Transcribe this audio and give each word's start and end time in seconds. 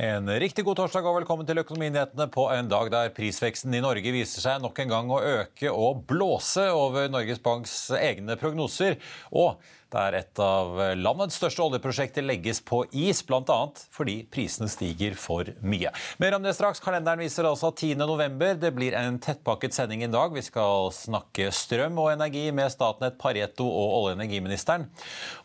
En 0.00 0.30
riktig 0.40 0.62
god 0.64 0.78
torsdag 0.78 1.04
og 1.04 1.18
velkommen 1.18 1.44
til 1.44 1.60
Økonominyhetene 1.60 2.24
på 2.32 2.46
en 2.54 2.70
dag 2.70 2.88
der 2.88 3.10
prisveksten 3.12 3.74
i 3.76 3.82
Norge 3.84 4.14
viser 4.14 4.40
seg 4.40 4.62
nok 4.64 4.78
en 4.80 4.88
gang 4.88 5.10
å 5.12 5.18
øke 5.20 5.68
og 5.68 6.06
blåse 6.08 6.64
over 6.72 7.10
Norges 7.12 7.42
Banks 7.44 7.74
egne 7.98 8.38
prognoser. 8.40 8.96
Og 9.28 9.60
der 9.94 10.18
et 10.20 10.42
av 10.42 10.76
landets 10.98 11.38
største 11.40 11.64
oljeprosjekter 11.64 12.24
legges 12.26 12.62
på 12.64 12.82
is, 12.92 13.22
bl.a. 13.26 13.58
fordi 13.94 14.20
prisene 14.30 14.68
stiger 14.70 15.16
for 15.18 15.48
mye. 15.62 15.92
Mer 16.22 16.36
om 16.36 16.44
det 16.44 16.54
straks. 16.56 16.82
Kalenderen 16.82 17.22
viser 17.22 17.48
altså 17.48 17.72
10. 17.72 17.96
november. 18.00 18.54
Det 18.60 18.72
blir 18.76 18.96
en 18.98 19.18
tettpakket 19.22 19.76
sending 19.76 20.04
i 20.06 20.10
dag. 20.12 20.34
Vi 20.34 20.44
skal 20.46 20.90
snakke 20.94 21.50
strøm 21.54 21.98
og 22.02 22.12
energi 22.14 22.46
med 22.54 22.72
Statnett, 22.72 23.18
Pareto 23.20 23.66
og 23.66 23.96
olje- 24.00 24.14
og 24.14 24.18
energiministeren. 24.18 24.86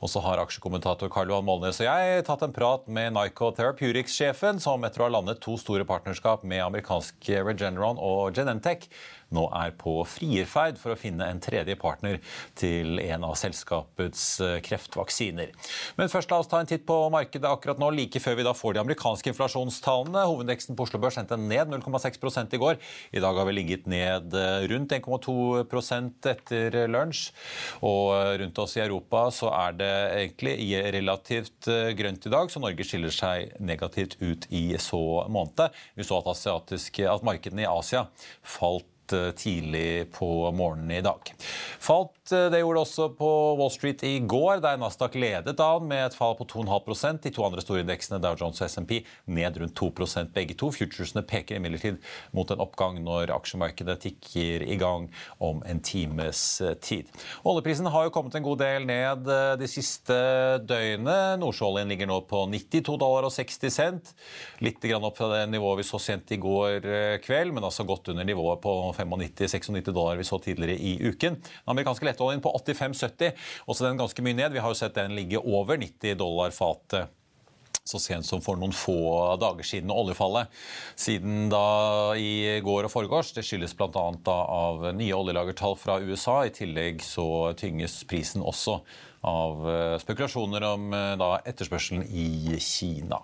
Og 0.01 0.09
så 0.11 0.21
har 0.25 0.41
aksjekommentator 0.41 1.11
Karl 1.13 1.33
Johan 1.33 1.45
Molnes 1.45 1.81
og 1.81 1.89
jeg 1.89 2.25
tatt 2.27 2.45
en 2.45 2.55
prat 2.55 2.88
med 2.91 3.13
Nyco 3.16 3.51
Therapeutics-sjefen, 3.55 4.61
som 4.63 4.83
etter 4.88 5.03
å 5.03 5.07
ha 5.07 5.16
landet 5.17 5.41
to 5.43 5.57
store 5.59 5.85
partnerskap 5.88 6.45
med 6.47 6.63
amerikanske 6.63 7.43
Regeneron 7.45 7.99
og 8.01 8.35
Genentech, 8.35 8.88
nå 9.36 9.45
er 9.55 9.73
på 9.78 9.97
frierferd 10.09 10.80
for 10.81 10.94
å 10.94 11.00
finne 11.00 11.28
en 11.30 11.41
tredje 11.44 11.75
partner 11.80 12.19
til 12.58 13.00
en 13.03 13.25
av 13.28 13.36
selskapets 13.39 14.23
eh, 14.44 14.58
kreftvaksiner. 14.66 15.53
Men 16.00 16.11
først 16.11 16.31
la 16.31 16.39
oss 16.41 16.50
ta 16.52 16.61
en 16.61 16.69
titt 16.69 16.86
på 16.88 16.97
markedet 17.14 17.50
akkurat 17.50 17.81
nå, 17.81 17.91
like 17.95 18.22
før 18.23 18.39
vi 18.39 18.47
da 18.47 18.56
får 18.58 18.75
de 18.75 18.83
amerikanske 18.83 19.31
inflasjonstallene. 19.33 20.25
Hovedveksten 20.30 20.78
på 20.78 20.88
Oslo 20.88 21.02
Børs 21.03 21.19
endte 21.22 21.38
ned 21.39 21.73
0,6 21.73 22.56
i 22.56 22.61
går. 22.61 22.80
I 23.16 23.23
dag 23.23 23.39
har 23.39 23.50
vi 23.50 23.58
ligget 23.58 23.89
ned 23.91 24.36
eh, 24.36 24.67
rundt 24.72 24.95
1,2 24.95 25.38
etter 26.31 26.80
lunsj. 26.91 27.30
Og 27.86 28.13
eh, 28.16 28.33
rundt 28.44 28.63
oss 28.63 28.78
i 28.80 28.83
Europa 28.86 29.28
så 29.36 29.52
er 29.56 29.80
det 29.80 29.94
egentlig 30.22 30.58
relativt 30.95 31.69
grønt 31.97 32.25
i 32.25 32.31
dag, 32.31 32.50
så 32.52 32.61
Norge 32.61 32.85
skiller 32.88 33.13
seg 33.13 33.56
negativt 33.63 34.17
ut 34.22 34.47
i 34.53 34.67
så 34.81 35.25
måned. 35.31 35.75
Vi 35.96 36.06
så 36.06 36.19
at, 36.22 36.72
at 36.72 37.25
markedene 37.25 37.66
i 37.66 37.69
Asia 37.69 38.06
falt 38.46 38.85
eh, 38.85 38.94
tidlig 39.38 40.11
på 40.16 40.51
morgenen 40.55 40.91
i 40.97 41.03
dag. 41.05 41.33
Falt 41.79 42.31
eh, 42.31 42.47
det 42.51 42.61
gjorde 42.61 42.79
det 42.79 42.85
også 42.85 43.07
på 43.17 43.29
Wall 43.59 43.71
Street 43.73 44.03
i 44.07 44.16
går, 44.19 44.61
der 44.63 44.79
Nasdaq 44.81 45.17
ledet 45.19 45.57
dagen 45.59 45.88
med 45.89 46.05
et 46.07 46.17
fall 46.17 46.35
på 46.39 46.47
2,5% 46.49 47.21
De 47.25 47.31
to 47.33 47.45
andre 47.45 47.63
store 47.63 47.83
indeksene, 47.83 48.19
Dow 48.23 48.38
Jones 48.39 48.61
og 48.61 48.69
SMP, 48.71 48.99
ned 49.25 49.59
rundt 49.61 49.77
2% 49.79 50.33
begge 50.35 50.57
to. 50.57 50.71
Futuresene 50.73 51.25
peker 51.27 51.59
imidlertid 51.59 51.99
mot 52.35 52.49
en 52.51 52.63
oppgang 52.63 52.99
når 53.05 53.33
aksjemarkedet 53.35 53.97
tikker 54.07 54.66
i 54.66 54.77
gang 54.81 55.09
om 55.43 55.61
en 55.66 55.81
times 55.85 56.61
eh, 56.61 56.75
tid. 56.81 57.11
Oljeprisen 57.45 57.89
har 57.91 58.07
jo 58.07 58.13
kommet 58.16 58.35
en 58.37 58.45
god 58.45 58.63
del 58.63 58.87
ned 58.89 59.29
eh, 59.29 59.53
de 59.61 59.69
siste 59.69 60.16
døgnene. 60.66 61.35
Nordsjøoljen 61.41 61.91
ligger 61.91 62.09
nå 62.09 62.22
på 62.29 62.45
92 62.51 62.97
dollar 63.01 63.29
og 63.29 63.35
60 63.35 63.73
cent. 63.73 64.13
Litt 64.66 64.83
opp 64.95 65.17
fra 65.17 65.31
det 65.31 65.43
nivået 65.51 65.81
vi 65.81 65.87
så 65.87 65.99
sent 66.01 66.31
i 66.31 66.39
går 66.41 66.85
eh, 66.85 67.17
kveld, 67.23 67.53
men 67.55 67.66
altså 67.66 67.85
godt 67.87 68.09
under 68.13 68.25
nivået 68.27 68.61
på 68.63 68.73
95-96 68.95 69.91
dollar 69.91 70.17
vi 70.19 70.28
så 70.28 70.39
tidligere 70.39 70.79
i 70.79 70.95
uken. 71.03 71.38
Den 71.41 71.75
amerikanske 71.75 72.07
lettoljen 72.07 72.41
på 72.44 72.53
85,70, 72.63 73.35
også 73.67 73.88
den 73.88 74.01
ganske 74.01 74.25
mye 74.25 74.39
ned. 74.39 74.56
Vi 74.56 74.63
har 74.63 74.72
jo 74.72 74.79
sett 74.79 74.97
den 74.97 75.16
ligge 75.17 75.41
over 75.44 75.78
90 75.81 76.17
dollar 76.19 76.56
fatet 76.56 77.13
så 77.85 78.00
sent 78.01 78.25
som 78.25 78.41
for 78.41 78.57
noen 78.57 78.73
få 78.73 78.97
dager 79.38 79.66
siden. 79.67 79.94
Oljefallet 79.94 80.50
siden 80.97 81.51
da 81.53 82.16
i 82.17 82.57
går 82.66 82.88
og 82.88 82.94
foregårs 82.94 83.34
det 83.38 83.45
skyldes 83.45 83.75
bl.a. 83.78 84.07
av 84.34 84.88
nye 84.97 85.13
oljelagertall 85.13 85.78
fra 85.78 86.00
USA. 86.01 86.39
I 86.47 86.55
tillegg 86.55 87.03
så 87.05 87.53
tynges 87.59 88.01
prisen 88.09 88.41
også 88.41 88.79
av 89.25 89.69
eh, 89.69 89.95
spekulasjoner 90.01 90.66
om 90.67 90.91
eh, 90.94 91.13
da, 91.22 91.31
etterspørselen 91.45 92.05
i 92.09 92.57
Kina. 92.61 93.22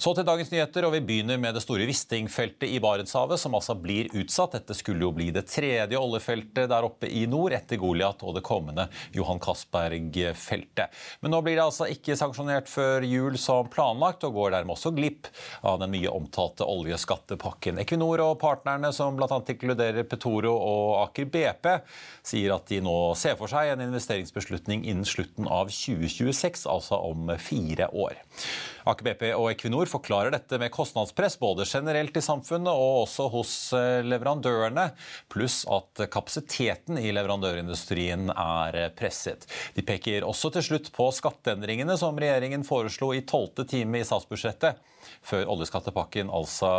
Så 0.00 0.14
til 0.16 0.24
dagens 0.26 0.50
nyheter, 0.52 0.86
og 0.86 0.94
vi 0.94 1.02
begynner 1.04 1.40
med 1.40 1.56
det 1.56 1.62
store 1.64 1.84
Wisting-feltet 1.88 2.70
i 2.70 2.78
Barentshavet, 2.82 3.40
som 3.40 3.56
altså 3.58 3.74
blir 3.76 4.08
utsatt. 4.16 4.54
Dette 4.56 4.76
skulle 4.78 5.04
jo 5.04 5.12
bli 5.16 5.28
det 5.34 5.46
tredje 5.50 5.98
oljefeltet 5.98 6.70
der 6.70 6.86
oppe 6.86 7.10
i 7.10 7.26
nord, 7.30 7.54
etter 7.56 7.80
Goliat 7.80 8.22
og 8.24 8.36
det 8.38 8.44
kommende 8.46 8.86
Johan 9.16 9.42
Castberg-feltet. 9.42 10.96
Men 11.20 11.34
nå 11.34 11.42
blir 11.44 11.58
det 11.58 11.66
altså 11.66 11.88
ikke 11.90 12.16
sanksjonert 12.18 12.70
før 12.70 13.04
jul 13.06 13.36
som 13.40 13.68
planlagt, 13.72 14.24
og 14.24 14.38
går 14.38 14.54
dermed 14.56 14.76
også 14.76 14.94
glipp 14.96 15.28
av 15.66 15.80
den 15.82 15.92
mye 15.92 16.12
omtalte 16.12 16.66
oljeskattepakken. 16.68 17.82
Equinor 17.82 18.24
og 18.24 18.38
partnerne, 18.40 18.92
som 18.96 19.18
bl.a. 19.18 19.40
inkluderer 19.52 20.08
Petoro 20.08 20.54
og 20.56 20.96
Aker 21.04 21.28
BP, 21.30 21.70
sier 22.26 22.56
at 22.56 22.68
de 22.70 22.80
nå 22.84 22.96
ser 23.18 23.36
for 23.40 23.50
seg 23.52 23.74
en 23.74 23.84
investeringsbeslutning 23.88 24.86
innen 24.86 25.08
slutten 25.08 25.48
av 25.50 25.70
2026, 25.72 26.66
altså 26.70 27.00
om 27.10 27.32
fire 27.40 27.90
år. 27.92 28.18
Aker 28.90 29.06
BP 29.06 29.24
og 29.36 29.48
Equinor 29.52 29.90
forklarer 29.90 30.34
dette 30.34 30.58
med 30.60 30.72
kostnadspress 30.74 31.38
både 31.40 31.66
generelt 31.68 32.16
i 32.16 32.24
samfunnet 32.24 32.70
og 32.70 33.04
også 33.04 33.28
hos 33.32 33.54
eh, 33.76 34.00
leverandørene, 34.06 34.90
pluss 35.32 35.62
at 35.70 36.04
kapasiteten 36.12 36.98
i 37.00 37.12
leverandørindustrien 37.14 38.32
er 38.34 38.80
presset. 38.98 39.46
De 39.76 39.84
peker 39.86 40.26
også 40.26 40.52
til 40.56 40.66
slutt 40.66 40.92
på 40.94 41.10
skatteendringene 41.14 41.96
som 42.00 42.18
regjeringen 42.18 42.66
foreslo 42.66 43.12
i 43.14 43.24
tolvte 43.26 43.68
time 43.70 44.00
i 44.00 44.06
statsbudsjettet 44.06 44.80
før 45.26 45.48
oljeskattepakken, 45.54 46.30
altså, 46.32 46.70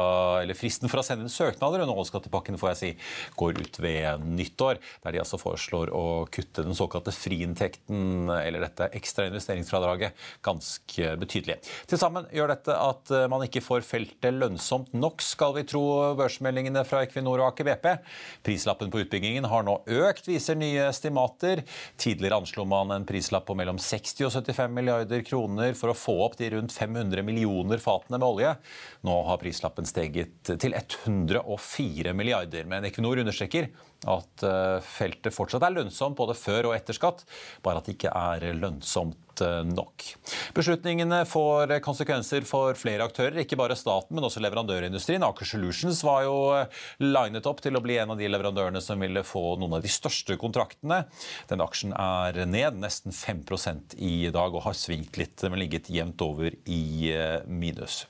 eller 0.41 0.57
fristen 0.57 0.91
for 0.91 1.01
å 1.01 1.05
sende 1.05 1.27
inn 1.27 1.33
søknader 1.33 1.83
under 1.83 1.97
oljeskattepakken 1.97 2.59
får 2.61 2.71
jeg 2.71 2.79
si, 2.81 2.91
går 3.39 3.61
ut 3.61 3.79
ved 3.83 4.25
nyttår. 4.25 4.81
Der 5.05 5.15
de 5.15 5.21
altså 5.23 5.39
foreslår 5.41 5.91
å 5.95 6.03
kutte 6.31 6.65
den 6.65 6.77
såkalte 6.77 7.13
friinntekten, 7.15 8.29
eller 8.31 8.65
dette 8.65 8.89
ekstra 8.97 9.27
investeringsfradraget, 9.29 10.17
ganske 10.45 11.15
betydelig. 11.21 11.59
Til 11.89 12.01
sammen 12.01 12.27
gjør 12.33 12.53
dette 12.55 12.75
at 12.75 13.13
man 13.31 13.45
ikke 13.45 13.63
får 13.63 13.85
feltet 13.87 14.35
lønnsomt 14.35 14.93
nok, 14.97 15.23
skal 15.25 15.55
vi 15.57 15.65
tro 15.67 15.83
børsmeldingene 16.19 16.83
fra 16.87 17.03
Equinor 17.05 17.41
og 17.41 17.51
Aker 17.51 17.67
BP. 17.67 17.87
Prislappen 18.45 18.91
på 18.91 19.03
utbyggingen 19.03 19.47
har 19.51 19.65
nå 19.67 19.77
økt, 20.01 20.27
viser 20.29 20.57
nye 20.59 20.87
estimater. 20.89 21.63
Tidligere 22.01 22.41
anslo 22.41 22.65
man 22.69 22.93
en 22.95 23.07
prislapp 23.07 23.47
på 23.49 23.55
mellom 23.57 23.79
60 23.81 24.27
og 24.27 24.35
75 24.41 24.75
milliarder 24.75 25.23
kroner 25.27 25.75
for 25.77 25.91
å 25.91 25.97
få 25.97 26.17
opp 26.25 26.37
de 26.39 26.51
rundt 26.55 26.73
500 26.75 27.25
millioner 27.25 27.81
fatene 27.81 28.10
med 28.19 28.27
olje. 28.27 28.51
Nå 29.07 29.15
har 29.27 29.39
prislappen 29.41 29.87
steget 29.87 30.51
til 30.51 30.75
104 30.75 32.13
milliarder. 32.17 32.67
Men 32.69 32.87
Equinor 32.89 33.21
understreker 33.23 33.69
at 34.11 34.45
eh, 34.47 34.77
feltet 34.83 35.35
fortsatt 35.35 35.63
er 35.67 35.75
lønnsomt 35.75 36.17
både 36.17 36.35
før 36.37 36.71
og 36.71 36.77
etter 36.77 36.97
skatt, 36.97 37.23
bare 37.63 37.81
at 37.81 37.87
det 37.87 37.97
ikke 37.99 38.15
er 38.17 38.47
lønnsomt 38.57 39.30
eh, 39.45 39.61
nok. 39.67 40.05
Beslutningene 40.57 41.23
får 41.29 41.75
konsekvenser 41.85 42.45
for 42.47 42.77
flere 42.79 43.07
aktører, 43.07 43.41
ikke 43.43 43.59
bare 43.59 43.77
staten, 43.79 44.15
men 44.17 44.27
også 44.27 44.43
leverandørindustrien. 44.43 45.25
Aker 45.25 45.47
Solutions 45.47 46.03
var 46.07 46.25
jo 46.27 46.37
eh, 46.57 46.81
linet 47.03 47.49
opp 47.49 47.63
til 47.63 47.77
å 47.77 47.83
bli 47.83 47.97
en 48.01 48.13
av 48.15 48.21
de 48.21 48.29
leverandørene 48.31 48.83
som 48.83 49.01
ville 49.01 49.25
få 49.27 49.57
noen 49.61 49.79
av 49.79 49.85
de 49.85 49.91
største 49.91 50.37
kontraktene. 50.41 51.03
Den 51.51 51.65
aksjen 51.65 51.95
er 51.97 52.43
ned 52.45 52.79
nesten 52.81 53.15
5% 53.15 53.97
i 53.97 54.29
dag 54.33 54.53
og 54.53 54.65
har 54.67 54.77
svingt 54.77 55.19
litt, 55.21 55.41
men 55.47 55.61
ligget 55.61 55.91
jevnt 55.91 56.21
over 56.25 56.55
i 56.69 57.11
minus. 57.47 58.05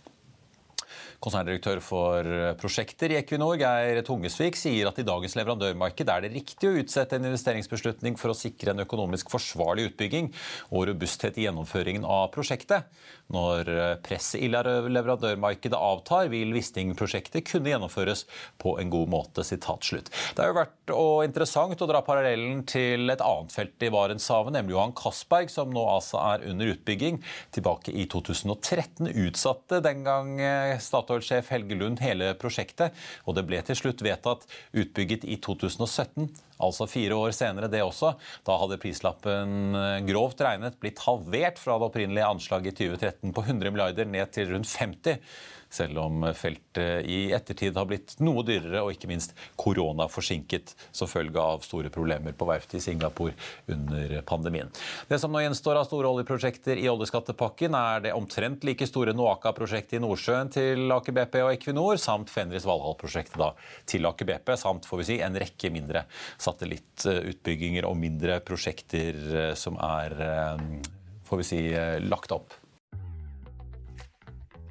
Konserndirektør 1.22 1.78
for 1.86 2.26
prosjekter 2.58 3.14
i 3.14 3.18
Equinor, 3.20 3.60
Geir 3.62 4.00
Tungesvik, 4.08 4.56
sier 4.58 4.88
at 4.90 4.98
i 4.98 5.06
dagens 5.06 5.36
leverandørmarked 5.38 6.10
er 6.10 6.24
det 6.26 6.32
riktig 6.34 6.66
å 6.66 6.80
utsette 6.82 7.20
en 7.20 7.28
investeringsbeslutning 7.30 8.18
for 8.18 8.34
å 8.34 8.38
sikre 8.38 8.74
en 8.74 8.82
økonomisk 8.82 9.30
forsvarlig 9.30 9.92
utbygging 9.92 10.32
og 10.72 10.88
robusthet 10.90 11.38
i 11.38 11.46
gjennomføringen 11.46 12.08
av 12.10 12.32
prosjektet. 12.34 12.90
Når 13.32 13.70
presset 14.06 14.42
i 14.44 14.50
leverandørmarkedet 14.52 15.78
avtar, 15.78 16.30
vil 16.32 16.52
Wisting-prosjektet 16.56 17.46
kunne 17.48 17.72
gjennomføres 17.72 18.26
på 18.62 18.76
en 18.82 18.92
god 18.92 19.12
måte. 19.12 19.46
Det 19.46 20.40
har 20.40 20.50
jo 20.50 20.58
vært 20.58 20.94
interessant 21.26 21.82
å 21.82 21.88
dra 21.90 22.02
parallellen 22.06 22.64
til 22.70 23.10
et 23.12 23.24
annet 23.24 23.54
felt 23.54 23.86
i 23.86 23.92
Barentshavet, 23.94 24.54
nemlig 24.56 24.76
Johan 24.76 24.96
Castberg, 24.98 25.52
som 25.52 25.72
nå 25.74 25.84
altså 25.88 26.20
er 26.22 26.46
under 26.52 26.74
utbygging. 26.74 27.22
Tilbake 27.56 27.94
i 27.96 28.08
2013 28.12 29.12
utsatte 29.26 29.82
den 29.84 30.06
gang 30.08 30.36
eh, 30.42 30.78
Statoil-sjef 30.82 31.52
Helge 31.54 31.78
Lund 31.80 32.02
hele 32.04 32.34
prosjektet, 32.40 32.96
og 33.26 33.38
det 33.38 33.48
ble 33.50 33.62
til 33.66 33.78
slutt 33.78 34.04
vedtatt 34.06 34.48
utbygget 34.72 35.28
i 35.28 35.40
2017. 35.42 36.30
Altså 36.62 36.88
fire 36.90 37.18
år 37.18 37.34
senere, 37.36 37.70
det 37.72 37.84
også. 37.84 38.14
Da 38.48 38.58
hadde 38.62 38.80
prislappen 38.82 39.78
eh, 39.78 40.02
grovt 40.08 40.44
regnet 40.46 40.78
blitt 40.82 41.02
halvert 41.06 41.62
fra 41.62 41.80
det 41.80 41.90
opprinnelige 41.90 42.30
anslaget 42.30 42.74
i 42.74 42.92
2013 42.92 43.34
på 43.36 43.46
100 43.48 43.74
milliarder 43.74 44.10
ned 44.10 44.32
til 44.36 44.54
rundt 44.54 44.70
50 44.70 45.20
selv 45.72 46.02
om 46.04 46.26
feltet 46.38 47.08
i 47.08 47.32
ettertid 47.36 47.78
har 47.80 47.88
blitt 47.90 48.18
noe 48.24 48.44
dyrere 48.46 48.84
og 48.84 48.94
ikke 48.94 49.10
minst 49.12 49.36
korona 49.60 50.08
forsinket 50.12 50.76
som 50.92 51.10
følge 51.10 51.40
av 51.42 51.64
store 51.66 51.92
problemer 51.94 52.36
på 52.38 52.48
verftet 52.50 52.80
i 52.80 52.84
Singapore 52.84 53.34
under 53.72 54.18
pandemien. 54.28 54.72
Det 55.08 55.20
som 55.22 55.32
nå 55.32 55.44
gjenstår 55.44 55.80
av 55.80 55.88
store 55.88 56.12
oljeprosjekter 56.12 56.80
i 56.82 56.90
oljeskattepakken, 56.92 57.76
er 57.78 58.06
det 58.08 58.16
omtrent 58.18 58.66
like 58.68 58.88
store 58.90 59.16
Noaka-prosjektet 59.18 60.00
i 60.00 60.04
Nordsjøen 60.04 60.52
til 60.54 60.96
Aker 60.96 61.16
BP 61.18 61.40
og 61.46 61.52
Equinor, 61.56 62.00
samt 62.02 62.32
Fenris 62.34 62.68
Valhall-prosjektet 62.68 63.62
til 63.90 64.08
Aker 64.10 64.28
BP, 64.28 64.56
samt 64.60 64.88
får 64.90 65.02
vi 65.04 65.10
si, 65.12 65.20
en 65.24 65.40
rekke 65.40 65.72
mindre 65.74 66.06
satellittutbygginger 66.42 67.88
og 67.88 68.00
mindre 68.00 68.42
prosjekter 68.46 69.22
eh, 69.32 69.54
som 69.60 69.80
er 69.82 70.18
eh, 70.26 70.66
får 71.32 71.38
vi 71.38 71.48
si, 71.48 71.62
eh, 71.74 72.00
lagt 72.04 72.34
opp. 72.36 72.61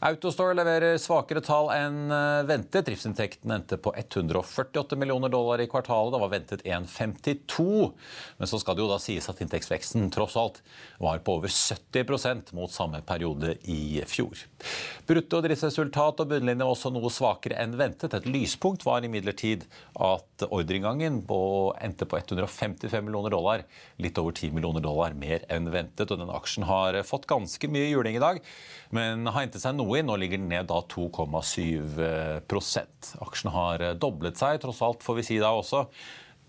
Autostore 0.00 0.54
leverer 0.56 0.94
svakere 0.96 1.42
tall 1.44 1.66
enn 1.74 2.08
eh, 2.08 2.42
ventet. 2.48 2.86
Driftsinntekten 2.86 3.52
endte 3.52 3.76
på 3.76 3.92
148 3.92 4.96
millioner 4.96 5.28
dollar 5.28 5.60
i 5.60 5.66
kvartalet. 5.68 6.14
Det 6.14 6.20
var 6.22 6.30
ventet 6.32 6.62
1,52. 6.64 7.90
Men 8.38 8.48
så 8.48 8.60
skal 8.62 8.78
det 8.78 8.80
jo 8.80 8.88
da 8.88 8.96
sies 9.02 9.28
at 9.28 9.42
inntektsveksten 9.44 10.08
tross 10.14 10.38
alt 10.40 10.62
var 11.04 11.20
på 11.20 11.34
over 11.36 11.52
70% 11.52 12.54
mot 12.56 12.72
samme 12.72 13.02
periode 13.04 13.58
i 13.68 14.00
fjor. 14.08 14.40
Brutto 15.04 15.42
driftsresultat 15.44 16.24
og 16.24 16.32
bunnlinje 16.32 16.64
var 16.64 16.72
også 16.72 16.94
noe 16.96 17.12
svakere 17.12 17.60
enn 17.60 17.76
ventet. 17.76 18.16
Et 18.16 18.30
lyspunkt 18.30 18.88
var 18.88 19.04
imidlertid 19.04 19.68
at 20.00 20.46
ordreinngangen 20.48 21.20
endte 21.20 22.08
på 22.08 22.22
155 22.22 23.04
millioner 23.04 23.36
dollar. 23.36 23.66
Litt 24.00 24.16
over 24.16 24.32
10 24.32 24.56
millioner 24.56 24.80
dollar 24.80 25.12
mer 25.12 25.44
enn 25.52 25.68
ventet. 25.68 26.08
Og 26.08 26.24
den 26.24 26.32
aksjen 26.32 26.64
har 26.72 26.96
fått 27.04 27.28
ganske 27.28 27.68
mye 27.68 27.92
juling 27.92 28.16
i 28.16 28.24
dag, 28.24 28.40
men 28.96 29.28
har 29.28 29.42
hentet 29.42 29.60
seg 29.60 29.76
noe 29.76 29.89
noe 29.90 30.00
i. 30.00 30.06
Nå 30.06 30.14
ligger 30.22 30.38
den 30.38 30.52
ned 30.52 30.64
da 30.70 30.78
2,7% 30.94 33.10
Aksjen 33.26 33.50
har 33.54 33.76
doblet 34.00 34.36
seg, 34.38 34.60
tross 34.62 34.82
alt, 34.86 35.04
får 35.04 35.14
vi 35.18 35.24
si 35.26 35.36
da 35.42 35.50
også. 35.58 35.80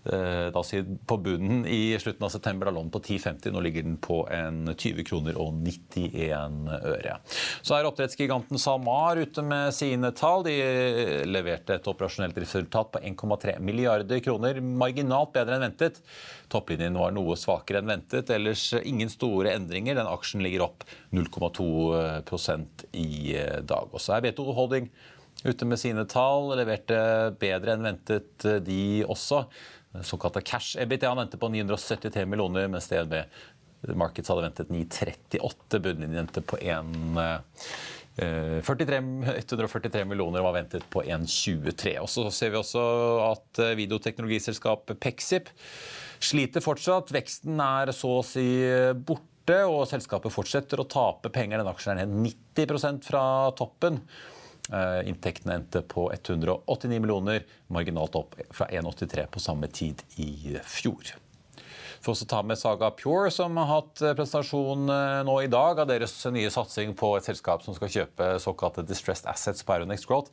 Eh, 0.04 0.50
da 0.50 0.62
på 1.06 1.16
bunnen 1.16 1.66
i 1.66 1.98
slutten 1.98 2.24
av 2.24 2.28
september. 2.28 2.66
Da 2.66 2.72
lå 2.74 2.82
på 2.90 3.00
10,50. 3.00 3.52
Nå 3.52 3.60
ligger 3.60 3.82
den 3.82 3.96
på 3.96 4.28
en 4.30 4.74
20 4.74 5.04
kroner 5.06 5.38
og 5.38 5.54
91 5.62 6.66
øre. 6.82 7.18
Så 7.62 7.76
er 7.76 7.86
oppdrettsgiganten 7.86 8.58
SalMar 8.58 9.20
ute 9.22 9.44
med 9.46 9.70
sine 9.74 10.10
tall. 10.18 10.42
De 10.48 10.56
leverte 11.28 11.76
et 11.78 11.86
operasjonelt 11.86 12.38
resultat 12.42 12.90
på 12.96 13.02
1,3 13.12 13.60
milliarder 13.62 14.22
kroner. 14.24 14.58
Marginalt 14.60 15.34
bedre 15.36 15.58
enn 15.58 15.68
ventet. 15.68 16.02
Topplinjen 16.50 16.98
var 16.98 17.14
noe 17.14 17.38
svakere 17.38 17.78
enn 17.82 17.94
ventet. 17.94 18.32
Ellers 18.34 18.72
ingen 18.82 19.12
store 19.12 19.54
endringer. 19.54 20.00
Den 20.00 20.10
aksjen 20.10 20.42
ligger 20.42 20.66
opp 20.66 20.86
0,2% 21.14 22.86
i 22.98 23.38
dag. 23.62 23.86
Og 23.92 24.02
så 24.02 24.16
er 24.16 24.26
B2 24.26 24.50
Holding 24.50 24.90
ute 25.46 25.66
med 25.66 25.78
sine 25.78 26.04
tall. 26.10 26.50
Leverte 26.58 26.98
bedre 27.38 27.76
enn 27.76 27.86
ventet, 27.86 28.50
de 28.66 28.82
også 29.06 29.44
såkalte 30.00 30.40
cash 30.40 30.78
EBITDA 30.80 31.12
endte 31.12 31.40
på 31.40 31.50
973 31.52 32.24
millioner, 32.28 32.68
mens 32.72 32.88
DNB 32.88 33.18
Markets 33.98 34.30
hadde 34.30 34.44
ventet 34.46 34.70
938. 34.70 35.80
Bunnlinjen 35.82 36.22
endte 36.22 36.44
på 36.46 36.58
1 36.62 36.86
43, 38.12 38.98
143 39.40 40.04
millioner 40.04 40.42
og 40.42 40.50
var 40.50 40.58
ventet 40.58 40.84
på 40.92 41.00
1,23. 41.02 41.94
Og 42.02 42.10
Så 42.12 42.26
ser 42.34 42.52
vi 42.52 42.60
også 42.60 42.82
at 43.30 43.62
eh, 43.64 43.76
videoteknologiselskapet 43.78 45.00
Pexip 45.00 45.48
sliter 46.22 46.64
fortsatt. 46.64 47.12
Veksten 47.14 47.60
er 47.64 47.94
så 47.96 48.18
å 48.18 48.26
si 48.26 48.44
borte, 48.94 49.62
og 49.64 49.88
selskapet 49.90 50.34
fortsetter 50.34 50.82
å 50.82 50.86
tape 50.86 51.32
penger. 51.32 51.62
Den 51.62 51.72
aksjen 51.72 51.96
er 51.96 52.04
ned 52.04 52.34
90% 52.54 53.08
fra 53.08 53.24
toppen. 53.58 54.02
Eh, 54.70 55.08
inntektene 55.08 55.54
endte 55.54 55.82
på 55.82 56.12
189 56.12 57.00
millioner, 57.00 57.42
marginalt 57.66 58.14
opp 58.14 58.36
fra 58.50 58.66
1,83 58.66 59.26
på 59.26 59.40
samme 59.40 59.66
tid 59.66 60.02
i 60.16 60.58
fjor. 60.64 61.14
Vi 62.02 62.06
får 62.06 62.14
også 62.14 62.26
ta 62.30 62.40
med 62.46 62.58
Saga 62.58 62.90
Pure, 62.94 63.30
som 63.30 63.58
har 63.58 63.68
hatt 63.68 64.02
eh, 64.02 64.14
presentasjon 64.14 64.86
eh, 64.90 65.18
nå 65.26 65.36
i 65.42 65.50
dag 65.50 65.82
av 65.82 65.90
deres 65.90 66.14
nye 66.34 66.50
satsing 66.50 66.94
på 66.98 67.10
et 67.18 67.26
selskap 67.26 67.66
som 67.66 67.74
skal 67.74 67.90
kjøpe 67.94 68.30
såkalte 68.42 68.86
distressed 68.86 69.26
assets 69.30 69.66
på 69.66 69.74
Aeronex 69.74 70.06
Growth. 70.06 70.30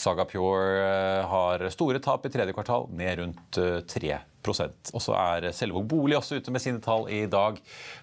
Saga 0.00 0.28
Pure 0.28 1.24
har 1.32 1.66
store 1.72 2.04
tap 2.04 2.28
i 2.28 2.32
tredje 2.36 2.56
kvartal, 2.56 2.88
ned 2.92 3.24
rundt 3.24 3.60
3% 3.96 4.20
og 4.48 5.02
så 5.04 5.16
er 5.16 5.50
Selvåg 5.52 5.84
bolig 5.88 6.16
også 6.16 6.38
ute 6.40 6.52
med 6.52 6.62
sine 6.64 6.80
tall 6.80 7.04
i 7.12 7.26
dag. 7.28 7.58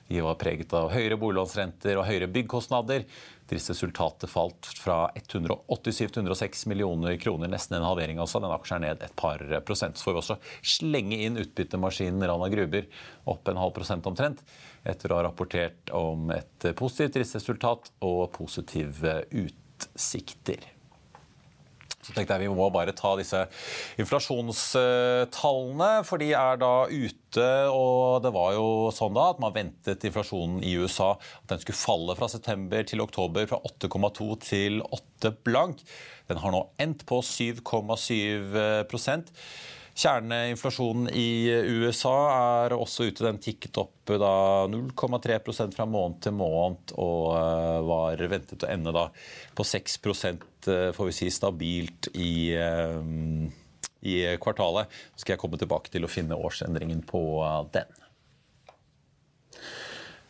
De 0.10 0.22
var 0.22 0.38
preget 0.38 0.74
av 0.77 0.91
høyere 0.93 1.17
boliglånsrenter 1.17 1.98
og 1.98 2.05
høyere 2.05 2.29
byggkostnader. 2.29 3.07
Driftsresultatet 3.47 4.29
falt 4.31 4.69
fra 4.75 4.97
187 5.15 5.97
til 5.99 6.21
106 6.23 6.65
millioner 6.71 7.17
kroner, 7.21 7.49
nesten 7.51 7.77
en 7.77 7.87
halvering. 7.87 8.19
altså. 8.19 8.41
Den 8.43 8.53
aksjen 8.53 8.83
er 8.83 8.95
ned 8.95 9.05
et 9.07 9.15
par 9.19 9.43
prosent. 9.67 9.97
Så 9.97 10.07
får 10.07 10.17
vi 10.17 10.23
også 10.23 10.39
slenge 10.75 11.21
inn 11.25 11.39
utbyttemaskinen 11.41 12.27
Rana 12.27 12.49
Gruber 12.53 12.87
opp 13.31 13.47
en 13.47 13.61
halv 13.61 13.75
prosent 13.75 14.07
omtrent, 14.09 14.43
etter 14.87 15.11
å 15.11 15.19
ha 15.19 15.27
rapportert 15.29 15.93
om 15.95 16.31
et 16.35 16.71
positivt 16.77 17.17
driftsresultat 17.17 17.93
og 18.05 18.25
positive 18.35 19.21
utsikter. 19.31 20.73
Så 22.07 22.13
tenkte 22.15 22.37
jeg 22.37 22.47
vi 22.47 22.55
må 22.55 22.69
bare 22.71 22.93
ta 22.95 23.09
disse 23.19 23.41
inflasjonstallene, 23.99 25.89
for 26.07 26.17
de 26.23 26.29
er 26.39 26.55
da 26.61 26.87
ute. 26.87 27.67
Og 27.67 28.23
det 28.23 28.31
var 28.31 28.53
jo 28.55 28.87
sånn 28.95 29.17
da 29.17 29.25
at 29.33 29.41
man 29.43 29.51
ventet 29.55 30.05
inflasjonen 30.07 30.63
i 30.63 30.77
USA 30.79 31.09
at 31.19 31.49
den 31.51 31.59
skulle 31.63 31.83
falle 31.83 32.15
fra 32.15 32.27
september 32.31 32.81
til 32.87 33.03
oktober 33.03 33.43
fra 33.51 33.59
8,2 33.67 34.29
til 34.45 34.79
8 34.87 35.35
blank. 35.43 35.83
Den 36.31 36.39
har 36.39 36.51
nå 36.55 36.61
endt 36.79 37.03
på 37.09 37.19
7,7 37.19 38.55
Kjerneinflasjonen 39.97 41.07
i 41.09 41.49
USA 41.81 42.17
er 42.29 42.75
også 42.75 43.07
ute. 43.09 43.23
Den 43.25 43.39
tikket 43.41 43.79
opp 43.81 44.11
0,3 44.13 45.37
fra 45.73 45.87
måned 45.89 46.19
til 46.21 46.35
måned 46.37 46.93
og 47.01 47.31
eh, 47.33 47.79
var 47.89 48.21
ventet 48.29 48.65
å 48.65 48.69
ende 48.69 48.93
da 48.93 49.07
på 49.57 49.65
6 49.65 49.97
eh, 50.05 50.91
får 50.93 51.09
vi 51.09 51.15
si, 51.17 51.31
stabilt 51.33 52.11
i, 52.13 52.53
eh, 52.53 53.01
i 54.05 54.17
kvartalet. 54.37 54.93
Så 55.15 55.25
skal 55.25 55.33
jeg 55.33 55.41
komme 55.41 55.57
tilbake 55.57 55.89
til 55.93 56.05
å 56.05 56.11
finne 56.11 56.37
årsendringen 56.37 57.01
på 57.07 57.23
den. 57.73 57.89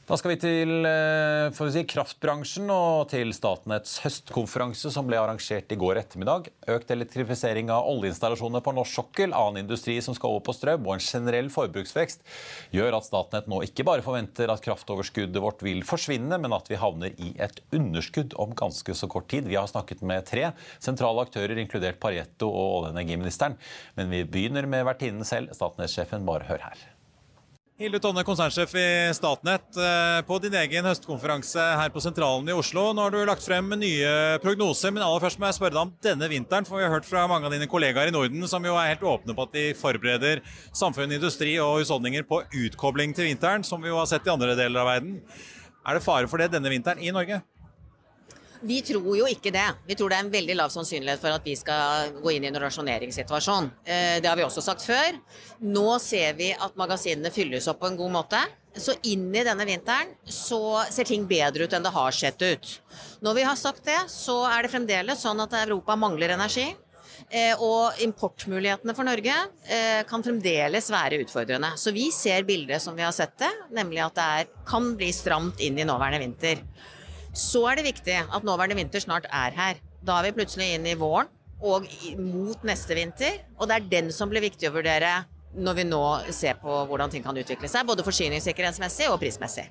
Da 0.07 0.15
skal 0.15 0.31
vi 0.31 0.37
til 0.39 0.85
eh, 0.87 1.57
si, 1.73 1.81
kraftbransjen 1.91 2.69
og 2.71 3.09
til 3.11 3.33
Statnetts 3.35 3.97
høstkonferanse 4.05 4.87
som 4.95 5.03
ble 5.09 5.17
arrangert 5.19 5.73
i 5.75 5.77
går 5.81 5.99
ettermiddag. 5.99 6.47
Økt 6.71 6.93
elektrifisering 6.95 7.67
av 7.75 7.89
oljeinstallasjoner 7.91 8.63
på 8.63 8.71
norsk 8.77 9.01
sokkel, 9.01 9.35
annen 9.35 9.65
industri 9.65 9.97
som 10.05 10.15
skal 10.15 10.31
over 10.31 10.45
på 10.47 10.55
strøm 10.55 10.87
og 10.87 10.95
en 10.95 11.03
generell 11.03 11.51
forbruksvekst 11.51 12.23
gjør 12.71 13.01
at 13.01 13.09
Statnett 13.09 13.51
nå 13.51 13.59
ikke 13.67 13.83
bare 13.91 14.05
forventer 14.05 14.47
at 14.53 14.63
kraftoverskuddet 14.63 15.43
vårt 15.43 15.67
vil 15.67 15.83
forsvinne, 15.83 16.39
men 16.39 16.55
at 16.55 16.71
vi 16.71 16.79
havner 16.79 17.11
i 17.19 17.33
et 17.43 17.59
underskudd 17.75 18.39
om 18.39 18.55
ganske 18.55 18.95
så 18.95 19.11
kort 19.11 19.27
tid. 19.35 19.51
Vi 19.51 19.59
har 19.59 19.67
snakket 19.67 20.07
med 20.07 20.23
tre 20.31 20.53
sentrale 20.79 21.27
aktører, 21.27 21.59
inkludert 21.59 21.99
Pareto 21.99 22.47
og 22.47 22.77
olje- 22.77 22.93
og 22.93 22.93
energiministeren. 22.95 23.59
Men 23.99 24.15
vi 24.15 24.23
begynner 24.23 24.71
med 24.71 24.87
vertinnen 24.87 25.27
selv, 25.27 25.51
Statnett-sjefen. 25.51 26.23
Bare 26.23 26.47
hør 26.47 26.71
her. 26.71 26.93
Hilde 27.77 27.99
Tonne, 28.01 28.23
konsernsjef 28.25 28.71
i 28.73 29.13
Statnett. 29.13 29.67
Eh, 29.77 30.19
på 30.25 30.39
din 30.41 30.55
egen 30.57 30.87
høstkonferanse 30.89 31.61
her 31.77 31.91
på 31.93 32.01
Sentralen 32.01 32.49
i 32.49 32.55
Oslo, 32.57 32.87
nå 32.89 33.03
har 33.05 33.13
du 33.13 33.19
lagt 33.29 33.45
frem 33.45 33.69
nye 33.77 34.39
prognoser. 34.41 34.89
Men 34.95 35.03
aller 35.05 35.21
først 35.21 35.37
må 35.37 35.45
jeg 35.45 35.59
spørre 35.59 35.75
deg 35.75 35.83
om 35.83 35.91
denne 36.01 36.29
vinteren. 36.31 36.65
For 36.65 36.81
vi 36.81 36.87
har 36.87 36.95
hørt 36.95 37.05
fra 37.05 37.27
mange 37.29 37.45
av 37.45 37.53
dine 37.53 37.67
kollegaer 37.69 38.09
i 38.09 38.15
Norden 38.15 38.49
som 38.49 38.65
jo 38.65 38.73
er 38.81 38.95
helt 38.95 39.05
åpne 39.05 39.35
på 39.37 39.45
at 39.45 39.53
de 39.53 39.67
forbereder 39.77 40.41
samfunn, 40.73 41.13
industri 41.13 41.53
og 41.61 41.83
husholdninger 41.83 42.25
på 42.25 42.41
utkobling 42.63 43.13
til 43.13 43.29
vinteren, 43.29 43.61
som 43.61 43.85
vi 43.85 43.93
jo 43.93 44.01
har 44.01 44.09
sett 44.09 44.25
i 44.25 44.33
andre 44.33 44.57
deler 44.57 44.81
av 44.81 44.89
verden. 44.95 45.19
Er 45.85 45.99
det 45.99 46.05
fare 46.07 46.25
for 46.33 46.41
det 46.41 46.49
denne 46.57 46.73
vinteren 46.73 47.05
i 47.05 47.13
Norge? 47.13 47.43
Vi 48.61 48.81
tror 48.85 49.17
jo 49.19 49.27
ikke 49.29 49.51
det. 49.53 49.65
Vi 49.87 49.95
tror 49.97 50.11
det 50.11 50.17
er 50.17 50.25
en 50.25 50.31
veldig 50.33 50.55
lav 50.57 50.71
sannsynlighet 50.73 51.21
for 51.21 51.35
at 51.35 51.45
vi 51.45 51.55
skal 51.59 52.13
gå 52.21 52.33
inn 52.33 52.47
i 52.47 52.49
en 52.51 52.59
rasjoneringssituasjon. 52.61 53.69
Eh, 53.85 54.17
det 54.23 54.29
har 54.29 54.39
vi 54.39 54.45
også 54.45 54.63
sagt 54.65 54.85
før. 54.85 55.19
Nå 55.65 55.99
ser 56.03 56.37
vi 56.39 56.53
at 56.53 56.79
magasinene 56.79 57.33
fylles 57.33 57.69
opp 57.71 57.81
på 57.83 57.91
en 57.91 57.99
god 57.99 58.15
måte. 58.15 58.41
Så 58.77 58.93
inn 59.09 59.29
i 59.33 59.45
denne 59.45 59.65
vinteren 59.65 60.11
så 60.29 60.83
ser 60.93 61.09
ting 61.09 61.25
bedre 61.29 61.65
ut 61.65 61.73
enn 61.73 61.85
det 61.85 61.93
har 61.95 62.13
sett 62.13 62.41
ut. 62.41 62.73
Når 63.25 63.37
vi 63.39 63.45
har 63.47 63.57
sagt 63.57 63.85
det, 63.87 63.99
så 64.13 64.43
er 64.49 64.65
det 64.65 64.73
fremdeles 64.73 65.23
sånn 65.25 65.41
at 65.41 65.55
Europa 65.63 65.97
mangler 65.97 66.35
energi. 66.35 66.69
Eh, 67.27 67.59
og 67.59 67.97
importmulighetene 68.05 68.93
for 68.95 69.07
Norge 69.07 69.33
eh, 69.67 70.03
kan 70.07 70.23
fremdeles 70.23 70.91
være 70.93 71.19
utfordrende. 71.23 71.73
Så 71.79 71.91
vi 71.95 72.07
ser 72.13 72.45
bildet 72.47 72.83
som 72.83 72.95
vi 72.95 73.03
har 73.03 73.15
sett 73.15 73.35
det, 73.41 73.49
nemlig 73.75 74.03
at 74.05 74.15
det 74.15 74.27
er, 74.41 74.53
kan 74.69 74.93
bli 74.99 75.09
stramt 75.15 75.63
inn 75.63 75.79
i 75.81 75.87
nåværende 75.87 76.21
vinter. 76.23 76.61
Så 77.37 77.61
er 77.69 77.77
det 77.77 77.85
viktig 77.91 78.17
at 78.17 78.45
nåværende 78.45 78.79
vinter 78.79 79.03
snart 79.03 79.27
er 79.29 79.53
her. 79.53 79.81
Da 80.01 80.19
er 80.19 80.29
vi 80.29 80.37
plutselig 80.39 80.71
inn 80.73 80.87
i 80.89 80.97
våren 80.97 81.29
og 81.61 81.85
mot 82.21 82.63
neste 82.65 82.97
vinter. 82.97 83.43
Og 83.57 83.69
det 83.69 83.77
er 83.77 83.89
den 83.91 84.13
som 84.13 84.31
blir 84.31 84.45
viktig 84.45 84.69
å 84.69 84.75
vurdere 84.75 85.19
når 85.57 85.77
vi 85.77 85.85
nå 85.87 86.03
ser 86.33 86.57
på 86.61 86.83
hvordan 86.89 87.13
ting 87.13 87.25
kan 87.25 87.37
utvikle 87.37 87.69
seg. 87.69 87.85
Både 87.87 88.05
forsyningssikkerhetsmessig 88.05 89.11
og 89.11 89.21
prismessig. 89.21 89.67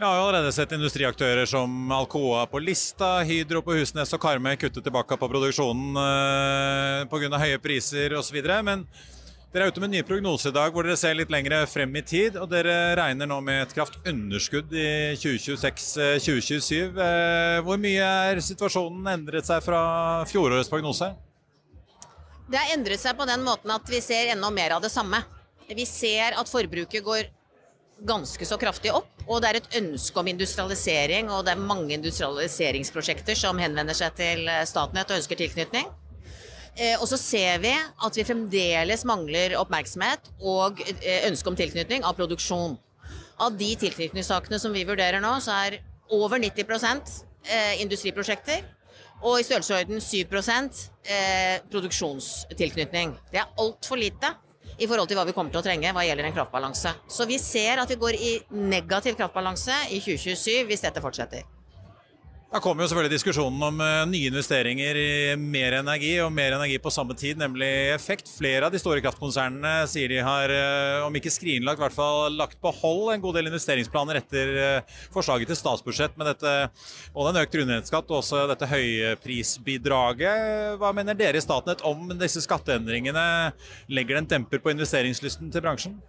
Vi 0.00 0.06
har 0.06 0.16
allerede 0.16 0.52
sett 0.56 0.72
industriaktører 0.72 1.44
som 1.44 1.92
Alcoa 1.92 2.46
på 2.48 2.62
Lista, 2.64 3.18
Hydro 3.28 3.60
på 3.60 3.74
Husnes 3.76 4.14
og 4.16 4.22
Karmøy 4.22 4.56
kutte 4.56 4.80
tilbake 4.80 5.18
på 5.20 5.28
produksjonen 5.28 5.98
eh, 6.00 7.02
pga. 7.12 7.40
høye 7.42 7.58
priser 7.60 8.16
osv. 8.16 8.38
Men 8.64 8.86
dere 9.50 9.66
er 9.66 9.72
ute 9.74 9.82
med 9.82 9.90
nye 9.90 10.06
prognoser 10.06 10.52
i 10.52 10.54
dag 10.54 10.70
hvor 10.70 10.86
dere 10.86 10.98
ser 10.98 11.16
litt 11.18 11.32
lengre 11.32 11.64
frem 11.66 11.96
i 11.98 12.04
tid. 12.06 12.36
Og 12.38 12.46
dere 12.52 12.94
regner 13.00 13.26
nå 13.26 13.40
med 13.42 13.64
et 13.64 13.72
kraftunderskudd 13.74 14.70
i 14.78 14.90
2026-2027. 15.18 16.76
Eh, 16.94 17.56
hvor 17.66 17.80
mye 17.82 18.12
er 18.30 18.42
situasjonen 18.46 19.10
endret 19.10 19.48
seg 19.48 19.64
fra 19.66 19.82
fjorårets 20.30 20.70
prognose? 20.70 21.10
Det 22.50 22.58
har 22.58 22.70
endret 22.76 23.02
seg 23.02 23.18
på 23.18 23.26
den 23.26 23.42
måten 23.46 23.74
at 23.74 23.90
vi 23.90 23.98
ser 24.02 24.30
enda 24.36 24.52
mer 24.54 24.76
av 24.76 24.84
det 24.86 24.92
samme. 24.94 25.18
Vi 25.66 25.86
ser 25.86 26.38
at 26.38 26.50
forbruket 26.50 27.02
går 27.06 27.26
ganske 28.06 28.46
så 28.46 28.56
kraftig 28.58 28.94
opp, 28.94 29.10
og 29.26 29.42
det 29.42 29.50
er 29.50 29.58
et 29.58 29.74
ønske 29.82 30.22
om 30.22 30.30
industrialisering. 30.30 31.30
Og 31.34 31.42
det 31.46 31.56
er 31.56 31.66
mange 31.74 31.94
industrialiseringsprosjekter 31.98 33.38
som 33.38 33.58
henvender 33.58 33.98
seg 33.98 34.14
til 34.18 34.46
Statnett 34.70 35.10
og 35.10 35.18
ønsker 35.18 35.42
tilknytning. 35.42 35.90
Eh, 36.80 36.96
og 36.96 37.04
så 37.10 37.18
ser 37.20 37.60
vi 37.60 37.74
at 37.76 38.16
vi 38.16 38.24
fremdeles 38.24 39.04
mangler 39.08 39.52
oppmerksomhet 39.60 40.30
og 40.40 40.80
eh, 40.86 41.26
ønske 41.28 41.52
om 41.52 41.58
tilknytning 41.58 42.06
av 42.08 42.16
produksjon. 42.16 42.78
Av 43.40 43.56
de 43.56 43.68
tilknytningssakene 43.82 44.60
som 44.60 44.72
vi 44.72 44.86
vurderer 44.88 45.20
nå, 45.20 45.34
så 45.44 45.58
er 45.66 45.80
over 46.16 46.40
90 46.40 46.64
eh, 47.44 47.82
industriprosjekter. 47.84 48.64
Og 49.20 49.36
i 49.36 49.44
størrelsesorden 49.44 50.00
7% 50.00 50.78
produksjonstilknytning. 51.68 53.12
Det 53.28 53.42
er 53.42 53.52
altfor 53.60 54.00
lite 54.00 54.30
i 54.80 54.88
forhold 54.88 55.10
til 55.10 55.20
hva 55.20 55.26
vi 55.28 55.34
kommer 55.36 55.52
til 55.52 55.60
å 55.60 55.66
trenge 55.66 55.92
hva 55.92 56.06
gjelder 56.06 56.30
en 56.30 56.38
kraftbalanse. 56.38 56.94
Så 57.04 57.28
vi 57.28 57.36
ser 57.36 57.84
at 57.84 57.92
vi 57.92 58.00
går 58.00 58.16
i 58.16 58.34
negativ 58.56 59.20
kraftbalanse 59.20 59.76
i 59.92 60.00
2027 60.00 60.70
hvis 60.70 60.88
dette 60.88 61.04
fortsetter. 61.04 61.44
Da 62.50 62.58
kommer 62.58 62.82
jo 62.82 62.88
selvfølgelig 62.90 63.14
diskusjonen 63.14 63.62
om 63.62 63.76
uh, 63.78 64.02
nye 64.10 64.26
investeringer 64.26 64.96
i 64.98 65.36
mer 65.38 65.76
energi, 65.78 66.16
og 66.18 66.32
mer 66.34 66.56
energi 66.56 66.80
på 66.82 66.90
samme 66.90 67.14
tid, 67.14 67.38
nemlig 67.38 67.94
effekt. 67.94 68.26
Flere 68.26 68.66
av 68.66 68.74
de 68.74 68.80
store 68.82 68.98
kraftkonsernene 69.04 69.86
sier 69.92 70.10
de 70.10 70.18
har, 70.26 70.50
uh, 70.50 71.06
om 71.06 71.14
ikke 71.14 71.30
skrinlagt, 71.30 71.78
i 71.78 71.84
hvert 71.84 71.94
fall 71.94 72.34
lagt 72.34 72.58
på 72.58 72.74
hold 72.80 73.14
en 73.14 73.22
god 73.22 73.38
del 73.38 73.52
investeringsplaner 73.52 74.18
etter 74.18 74.50
uh, 74.58 74.82
forslaget 75.14 75.46
til 75.52 75.60
statsbudsjett 75.62 76.18
med 76.18 76.32
dette, 76.32 76.56
både 77.14 77.36
en 77.36 77.40
økt 77.44 77.54
grunnrenteskatt 77.54 78.10
og 78.10 78.18
også 78.18 78.42
dette 78.50 78.72
høyprisbidraget. 78.74 80.74
Hva 80.82 80.90
mener 80.98 81.22
dere 81.22 81.38
i 81.38 81.46
Statnett 81.46 81.86
om 81.86 82.10
disse 82.18 82.42
skatteendringene? 82.42 83.54
Legger 83.94 84.18
det 84.18 84.24
en 84.24 84.32
demper 84.34 84.58
på 84.58 84.74
investeringslysten 84.74 85.54
til 85.54 85.62
bransjen? 85.62 86.00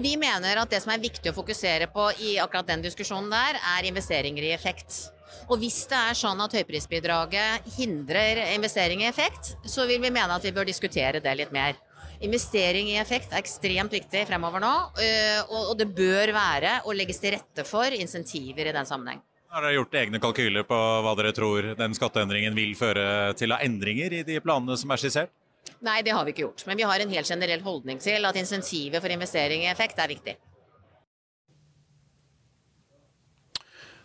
Vi 0.00 0.16
mener 0.16 0.64
at 0.64 0.72
det 0.72 0.80
som 0.80 0.94
er 0.94 1.08
viktig 1.10 1.28
å 1.28 1.36
fokusere 1.36 1.92
på 1.92 2.08
i 2.24 2.38
akkurat 2.40 2.72
den 2.72 2.88
diskusjonen 2.88 3.28
der, 3.28 3.60
er 3.76 3.92
investeringer 3.92 4.48
i 4.48 4.56
effekt. 4.56 5.12
Og 5.48 5.58
hvis 5.60 5.82
det 5.90 5.98
er 5.98 6.18
sånn 6.18 6.40
at 6.44 6.54
høyprisbidraget 6.56 7.72
hindrer 7.76 8.42
investering 8.52 9.02
i 9.04 9.08
effekt, 9.10 9.54
så 9.68 9.86
vil 9.88 10.02
vi 10.02 10.12
mene 10.12 10.36
at 10.36 10.44
vi 10.46 10.54
bør 10.54 10.68
diskutere 10.68 11.22
det 11.22 11.34
litt 11.38 11.52
mer. 11.54 11.76
Investering 12.22 12.92
i 12.92 13.00
effekt 13.00 13.32
er 13.32 13.42
ekstremt 13.42 13.92
viktig 13.92 14.22
fremover 14.28 14.62
nå, 14.62 14.72
øh, 15.02 15.52
og 15.72 15.74
det 15.80 15.88
bør 15.90 16.30
være 16.36 16.78
å 16.86 16.94
legges 16.94 17.18
til 17.22 17.34
rette 17.34 17.66
for 17.66 17.90
insentiver 17.96 18.70
i 18.70 18.74
den 18.76 18.86
sammenheng. 18.86 19.22
Har 19.52 19.66
dere 19.66 19.76
gjort 19.76 19.96
egne 20.00 20.20
kalkyler 20.22 20.64
på 20.64 20.76
hva 21.04 21.12
dere 21.18 21.34
tror 21.36 21.74
den 21.76 21.96
skatteendringen 21.98 22.54
vil 22.56 22.72
føre 22.78 23.34
til 23.36 23.52
av 23.52 23.60
endringer 23.66 24.14
i 24.16 24.22
de 24.24 24.38
planene 24.40 24.78
som 24.80 24.94
er 24.94 25.02
skissert? 25.02 25.34
Nei, 25.84 25.98
det 26.06 26.14
har 26.14 26.24
vi 26.24 26.32
ikke 26.32 26.46
gjort. 26.46 26.64
Men 26.68 26.78
vi 26.78 26.86
har 26.86 27.02
en 27.02 27.12
helt 27.12 27.28
generell 27.28 27.60
holdning 27.66 28.00
til 28.02 28.24
at 28.24 28.38
insentivet 28.38 29.02
for 29.02 29.12
investering 29.12 29.66
i 29.66 29.70
effekt 29.70 29.98
er 30.00 30.10
viktig. 30.14 30.38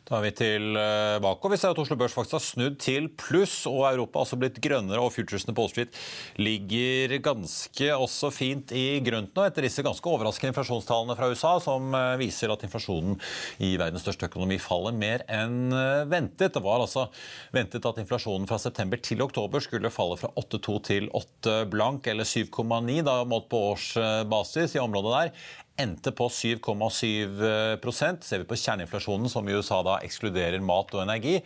Da 0.07 0.21
er 0.21 0.23
vi 0.23 0.29
tilbake, 0.39 1.43
og 1.43 1.51
vi 1.51 1.57
ser 1.59 1.73
at 1.73 1.79
Oslo 1.81 1.97
Børs 1.99 2.13
faktisk 2.15 2.37
har 2.37 2.43
snudd 2.43 2.77
til 2.79 3.09
pluss, 3.19 3.65
og 3.67 3.81
Europa 3.89 4.21
har 4.21 4.23
også 4.23 4.37
blitt 4.39 4.61
grønnere, 4.63 5.01
og 5.03 5.11
futuresene 5.11 5.51
på 5.51 5.65
Wall 5.65 5.73
Street 5.73 5.97
ligger 6.39 7.17
ganske 7.25 7.89
også 7.91 8.29
fint 8.31 8.71
i 8.71 9.01
grønt 9.03 9.35
nå, 9.35 9.43
etter 9.43 9.67
disse 9.67 9.83
ganske 9.83 10.07
overraskende 10.07 10.53
inflasjonstallene 10.53 11.17
fra 11.19 11.27
USA, 11.27 11.51
som 11.63 11.91
eh, 11.91 12.13
viser 12.23 12.55
at 12.55 12.63
inflasjonen 12.63 13.19
i 13.59 13.73
verdens 13.75 14.07
største 14.07 14.31
økonomi 14.31 14.61
faller 14.63 14.95
mer 14.95 15.27
enn 15.27 15.75
eh, 15.75 16.07
ventet. 16.07 16.55
Det 16.55 16.63
var 16.63 16.79
altså 16.85 17.09
ventet 17.51 17.91
at 17.91 17.99
inflasjonen 17.99 18.47
fra 18.47 18.61
september 18.63 19.03
til 19.03 19.27
oktober 19.27 19.63
skulle 19.65 19.91
falle 19.91 20.15
fra 20.23 20.31
8,2 20.39 20.79
til 20.87 21.11
8 21.11 21.59
blank, 21.73 22.07
eller 22.07 22.23
7,9 22.23 23.01
da 23.03 23.19
målt 23.27 23.51
på 23.51 23.65
årsbasis 23.73 24.79
i 24.79 24.85
området 24.87 25.17
der 25.17 25.65
endte 25.79 26.11
på 26.15 26.27
7,7% 26.33 28.23
Ser 28.25 28.41
vi 28.41 28.49
på 28.49 28.59
kjerneinflasjonen, 28.59 29.29
som 29.31 29.47
i 29.47 29.55
USA 29.57 29.81
da 29.85 29.99
ekskluderer 30.05 30.61
mat 30.63 30.93
og 30.95 31.03
energi, 31.03 31.39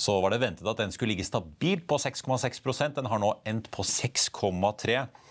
så 0.00 0.20
var 0.22 0.32
det 0.32 0.42
ventet 0.42 0.68
at 0.68 0.80
den 0.80 0.92
skulle 0.94 1.12
ligge 1.14 1.28
stabilt 1.28 1.86
på 1.88 1.96
6,6% 2.00 2.96
Den 2.96 3.10
har 3.10 3.20
nå 3.22 3.34
endt 3.48 3.70
på 3.74 3.82
6,3 3.86 5.00
Eh, 5.00 5.29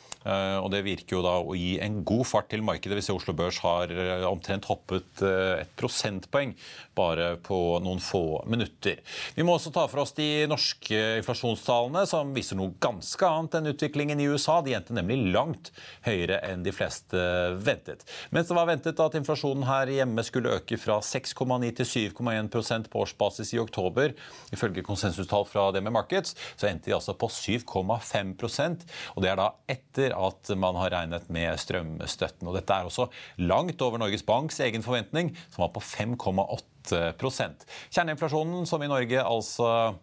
og 0.59 0.69
Det 0.73 0.81
virker 0.85 1.17
jo 1.17 1.23
da 1.23 1.35
å 1.39 1.55
gi 1.55 1.77
en 1.83 2.01
god 2.07 2.25
fart 2.27 2.49
til 2.51 2.63
markedet. 2.65 2.97
Vi 2.99 3.05
ser 3.05 3.15
Oslo 3.15 3.33
Børs 3.37 3.59
har 3.63 3.91
eh, 3.93 4.25
omtrent 4.27 4.67
hoppet 4.69 5.23
eh, 5.25 5.61
et 5.63 5.71
prosentpoeng 5.79 6.55
bare 6.97 7.31
på 7.43 7.79
noen 7.83 8.01
få 8.03 8.41
minutter. 8.51 8.99
Vi 9.37 9.45
må 9.47 9.55
også 9.55 9.71
ta 9.75 9.85
for 9.87 10.03
oss 10.03 10.11
de 10.17 10.45
norske 10.51 10.99
inflasjonstallene, 11.21 12.03
som 12.09 12.33
viser 12.35 12.59
noe 12.59 12.75
ganske 12.83 13.29
annet 13.29 13.59
enn 13.59 13.71
utviklingen 13.71 14.19
i 14.19 14.27
USA. 14.27 14.59
De 14.65 14.75
endte 14.75 14.95
nemlig 14.97 15.31
langt 15.31 15.71
høyere 16.07 16.41
enn 16.49 16.65
de 16.65 16.75
fleste 16.75 17.23
ventet. 17.63 18.03
Mens 18.35 18.51
det 18.51 18.57
var 18.59 18.67
ventet 18.69 18.99
at 18.99 19.15
inflasjonen 19.19 19.67
her 19.69 19.93
hjemme 19.93 20.25
skulle 20.27 20.57
øke 20.59 20.79
fra 20.81 20.99
6,9 21.05 21.71
til 21.79 22.11
7,1% 22.11 22.91
på 22.91 23.05
årsbasis 23.05 23.55
i 23.55 23.61
oktober, 23.63 24.13
ifølge 24.53 24.83
konsensustall 24.85 25.47
fra 25.47 25.69
DME 25.75 25.93
Markets, 25.95 26.35
så 26.59 26.67
endte 26.67 26.91
de 26.91 26.97
altså 26.97 27.15
på 27.15 27.31
7,5% 27.31 28.89
og 29.15 29.23
det 29.23 29.31
er 29.31 29.39
da 29.39 29.47
etter 29.69 30.08
etter 30.09 30.53
at 30.53 30.57
man 30.57 30.77
har 30.79 30.93
regnet 30.93 31.29
med 31.29 31.57
strømstøtten. 31.59 32.47
Og 32.47 32.57
dette 32.57 32.73
er 32.73 32.87
også 32.87 33.09
langt 33.37 33.81
over 33.81 33.99
Norges 34.01 34.23
Banks 34.25 34.59
egen 34.59 34.83
forventning, 34.83 35.35
som 35.53 35.65
var 35.65 35.73
på 35.75 35.83
5,8% 35.83 37.65
Kjerneinflasjonen, 37.93 38.65
som 38.65 38.83
i 38.83 38.89
Norge 38.89 39.23
altså 39.23 39.95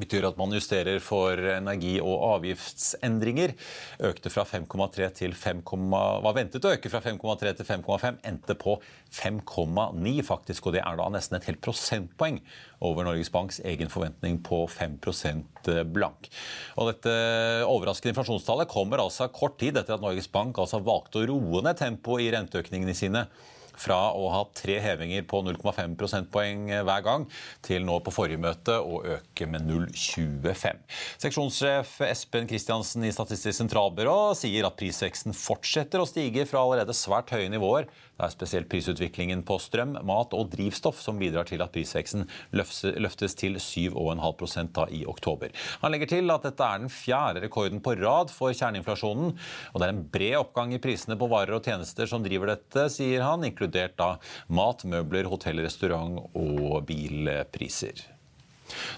betyr 0.00 0.24
at 0.24 0.38
man 0.40 0.54
justerer 0.54 1.00
for 1.04 1.36
energi- 1.36 2.00
og 2.00 2.22
avgiftsendringer. 2.38 3.52
Økte 4.08 4.32
fra 4.32 4.44
5,3 4.48 5.10
til 5.18 5.34
5, 5.36 5.62
var 6.24 6.36
ventet 6.36 6.64
å 6.64 6.72
øke 6.72 6.88
fra 6.92 7.02
5,3 7.04 7.52
til 7.58 7.68
5,5, 7.68 8.22
endte 8.24 8.56
på 8.56 8.78
5,9 9.12 10.14
faktisk. 10.24 10.66
Og 10.66 10.76
det 10.78 10.82
er 10.84 10.96
da 10.96 11.10
nesten 11.12 11.36
et 11.36 11.48
helt 11.50 11.60
prosentpoeng 11.64 12.40
over 12.80 13.04
Norges 13.06 13.30
Banks 13.32 13.60
egen 13.68 13.92
forventning 13.92 14.40
på 14.42 14.64
5% 14.70 15.72
blank. 15.92 16.30
Og 16.80 16.88
dette 16.88 17.16
overraskende 17.68 18.14
inflasjonstallet 18.14 18.72
kommer 18.72 19.04
altså 19.04 19.28
kort 19.28 19.60
tid 19.60 19.76
etter 19.76 19.98
at 19.98 20.04
Norges 20.04 20.30
Bank 20.32 20.58
altså 20.58 20.80
valgte 20.82 21.20
å 21.20 21.28
roe 21.34 21.62
ned 21.66 21.78
tempoet 21.78 22.24
i 22.24 22.32
renteøkningene 22.32 22.96
sine 22.96 23.26
fra 23.78 23.98
å 24.16 24.28
ha 24.32 24.42
tre 24.56 24.78
hevinger 24.82 25.24
på 25.28 25.42
0,5 25.46 25.96
prosentpoeng 26.00 26.68
hver 26.86 27.04
gang, 27.06 27.26
til 27.64 27.86
nå 27.86 27.98
på 28.04 28.14
forrige 28.14 28.42
møte 28.42 28.78
å 28.78 29.00
øke 29.16 29.48
med 29.50 29.66
0,25. 29.68 30.82
Seksjonssjef 31.22 31.98
Espen 32.08 32.48
Kristiansen 32.50 33.06
i 33.06 33.12
Statistisk 33.14 33.58
sentralbyrå 33.58 34.32
sier 34.38 34.68
at 34.68 34.78
prisveksten 34.78 35.36
fortsetter 35.36 36.02
å 36.02 36.08
stige 36.08 36.46
fra 36.48 36.64
allerede 36.64 36.96
svært 36.96 37.32
høye 37.34 37.50
nivåer. 37.52 37.88
Det 38.22 38.28
er 38.28 38.34
spesielt 38.36 38.68
prisutviklingen 38.70 39.40
på 39.42 39.56
strøm, 39.58 39.96
mat 40.06 40.34
og 40.38 40.52
drivstoff 40.52 41.00
som 41.02 41.18
bidrar 41.18 41.48
til 41.48 41.62
at 41.64 41.72
prisveksten 41.74 42.28
løftes 42.54 43.34
til 43.34 43.58
7,5% 43.58 44.70
da 44.76 44.86
i 44.94 45.02
oktober. 45.10 45.50
Han 45.82 45.90
legger 45.90 46.12
til 46.12 46.30
at 46.30 46.46
dette 46.46 46.68
er 46.68 46.84
den 46.84 46.92
fjerde 46.92 47.42
rekorden 47.42 47.82
på 47.82 47.96
rad 47.98 48.30
for 48.30 48.54
kjerneinflasjonen. 48.54 49.34
og 49.72 49.82
Det 49.82 49.88
er 49.88 49.94
en 49.96 50.06
bred 50.14 50.38
oppgang 50.38 50.76
i 50.76 50.80
prisene 50.82 51.18
på 51.18 51.26
varer 51.34 51.58
og 51.58 51.66
tjenester 51.66 52.06
som 52.06 52.22
driver 52.22 52.54
dette, 52.54 52.86
sier 52.94 53.26
han, 53.26 53.42
inkludert 53.42 53.98
da 53.98 54.14
mat, 54.46 54.86
møbler, 54.86 55.26
hotell, 55.26 55.58
restaurant 55.66 56.22
og 56.38 56.78
bilpriser. 56.86 58.06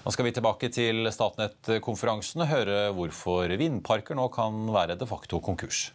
Nå 0.05 0.13
skal 0.13 0.29
vi 0.29 0.37
tilbake 0.37 0.69
til 0.69 1.09
Statnett-konferansen 1.11 2.45
og 2.45 2.51
høre 2.53 2.79
hvorfor 2.95 3.51
vindparker 3.59 4.15
nå 4.17 4.29
kan 4.33 4.67
være 4.69 4.99
de 5.01 5.09
facto 5.09 5.41
konkurs. 5.43 5.89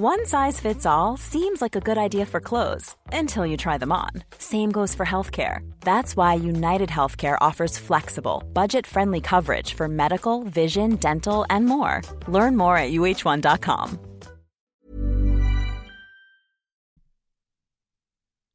One 0.00 0.26
size 0.26 0.60
fits 0.60 0.86
all 0.86 1.16
seems 1.16 1.60
like 1.60 1.74
a 1.74 1.80
good 1.80 1.98
idea 1.98 2.24
for 2.24 2.40
clothes 2.40 2.94
until 3.12 3.44
you 3.44 3.56
try 3.56 3.78
them 3.78 3.90
on. 3.90 4.10
Same 4.38 4.70
goes 4.70 4.94
for 4.94 5.04
healthcare. 5.04 5.68
That's 5.80 6.14
why 6.14 6.34
United 6.34 6.88
Healthcare 6.88 7.36
offers 7.40 7.76
flexible, 7.76 8.44
budget 8.52 8.86
friendly 8.86 9.20
coverage 9.20 9.74
for 9.74 9.88
medical, 9.88 10.44
vision, 10.44 10.94
dental, 11.00 11.44
and 11.50 11.66
more. 11.66 12.02
Learn 12.28 12.56
more 12.56 12.78
at 12.78 12.92
uh1.com. 12.92 13.98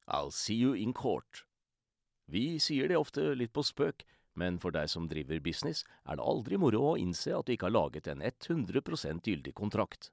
I'll 0.08 0.32
see 0.32 0.56
you 0.56 0.72
in 0.72 0.94
court. 0.94 1.44
Vi 2.30 2.58
sier 2.58 2.88
det 2.88 2.96
ofte 2.96 3.36
litt 3.36 3.52
på 3.52 3.68
spøk, 3.68 4.06
men 4.40 4.64
for 4.64 4.72
deg 4.72 4.88
som 4.88 5.12
driver 5.12 5.44
business, 5.44 5.84
er 6.08 6.16
det 6.16 6.24
aldri 6.24 6.56
moro 6.56 6.94
å 6.94 6.98
innse 6.98 7.36
at 7.36 7.44
du 7.46 7.58
ikke 7.58 7.68
har 7.68 7.80
laget 7.82 8.08
en 8.08 8.24
100 8.24 9.20
gyldig 9.28 9.54
kontrakt. 9.54 10.13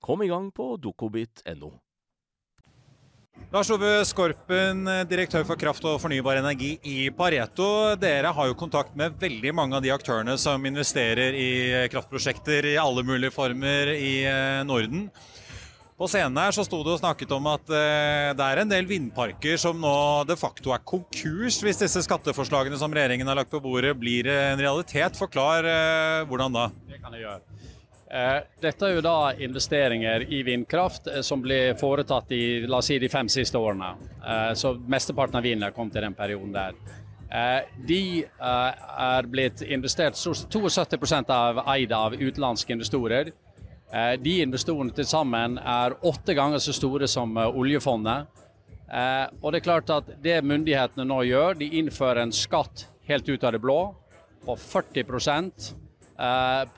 Kom 0.00 0.22
i 0.22 0.30
gang 0.30 0.50
på 0.54 0.76
dokobit.no. 0.80 1.74
Lars 3.48 3.70
Ove 3.72 4.02
Skorpen, 4.04 4.82
direktør 5.08 5.44
for 5.48 5.56
kraft 5.56 5.84
og 5.88 6.00
fornybar 6.02 6.36
energi 6.40 6.74
i 6.84 7.08
Pareto. 7.14 7.94
Dere 7.96 8.32
har 8.34 8.50
jo 8.50 8.56
kontakt 8.58 8.92
med 8.98 9.16
veldig 9.20 9.54
mange 9.56 9.78
av 9.78 9.84
de 9.84 9.92
aktørene 9.94 10.34
som 10.40 10.66
investerer 10.68 11.32
i 11.32 11.50
kraftprosjekter 11.88 12.74
i 12.74 12.76
alle 12.76 13.06
mulige 13.06 13.32
former 13.32 13.94
i 13.94 14.12
eh, 14.28 14.60
Norden. 14.68 15.06
På 15.98 16.06
scenen 16.06 16.36
her 16.38 16.52
så 16.54 16.62
sto 16.66 16.82
det 16.84 16.92
og 16.92 17.00
snakket 17.00 17.32
om 17.34 17.48
at 17.50 17.72
eh, 17.72 18.28
det 18.36 18.44
er 18.44 18.60
en 18.62 18.70
del 18.70 18.86
vindparker 18.90 19.56
som 19.58 19.80
nå 19.80 19.96
de 20.28 20.36
facto 20.38 20.74
er 20.76 20.84
konkurs 20.86 21.62
hvis 21.64 21.80
disse 21.80 22.04
skatteforslagene 22.04 22.78
som 22.78 22.92
regjeringen 22.92 23.26
har 23.26 23.40
lagt 23.40 23.54
på 23.54 23.62
bordet 23.64 23.96
blir 23.98 24.28
en 24.30 24.60
realitet. 24.60 25.16
Forklar 25.18 25.66
eh, 25.66 26.26
hvordan 26.28 26.54
da? 26.54 26.68
Det 26.90 27.00
kan 27.00 27.16
jeg 27.16 27.24
gjøre. 27.24 27.57
Eh, 28.10 28.38
dette 28.60 28.86
er 28.86 28.94
jo 28.96 29.02
da 29.04 29.34
investeringer 29.36 30.22
i 30.32 30.40
vindkraft 30.46 31.10
eh, 31.12 31.20
som 31.20 31.42
ble 31.44 31.74
foretatt 31.76 32.30
i 32.32 32.42
la 32.64 32.80
oss 32.80 32.88
si, 32.88 32.96
de 32.98 33.10
fem 33.12 33.28
siste 33.28 33.60
årene. 33.60 33.90
Eh, 34.24 34.52
så 34.56 34.72
Mesteparten 34.80 35.36
av 35.36 35.44
vinden 35.44 35.74
kom 35.76 35.90
til 35.92 36.06
den 36.06 36.16
perioden 36.16 36.54
der. 36.54 36.78
De 37.84 38.24
er 38.24 39.26
blitt 39.28 39.60
investert 39.60 40.16
72% 40.16 41.28
av 41.28 41.58
eid 41.74 41.90
av 41.92 42.14
utenlandske 42.16 42.72
investorer. 42.72 43.28
De 44.24 44.36
investorene 44.40 44.94
til 44.96 45.04
sammen 45.04 45.58
er 45.60 45.92
åtte 46.08 46.32
ganger 46.38 46.62
så 46.64 46.72
store 46.72 47.04
som 47.04 47.36
oljefondet. 47.36 48.32
Og 49.42 49.52
det 49.52 49.60
er 49.60 49.66
klart 49.66 49.92
at 49.92 50.08
det 50.24 50.38
myndighetene 50.40 51.04
nå 51.04 51.18
gjør, 51.28 51.60
de 51.60 51.68
innfører 51.82 52.22
en 52.22 52.32
skatt 52.32 52.86
helt 53.10 53.28
ut 53.28 53.44
av 53.44 53.52
det 53.52 53.60
blå 53.60 53.76
på 54.48 54.56
40 54.56 55.04
Eh, 55.04 55.87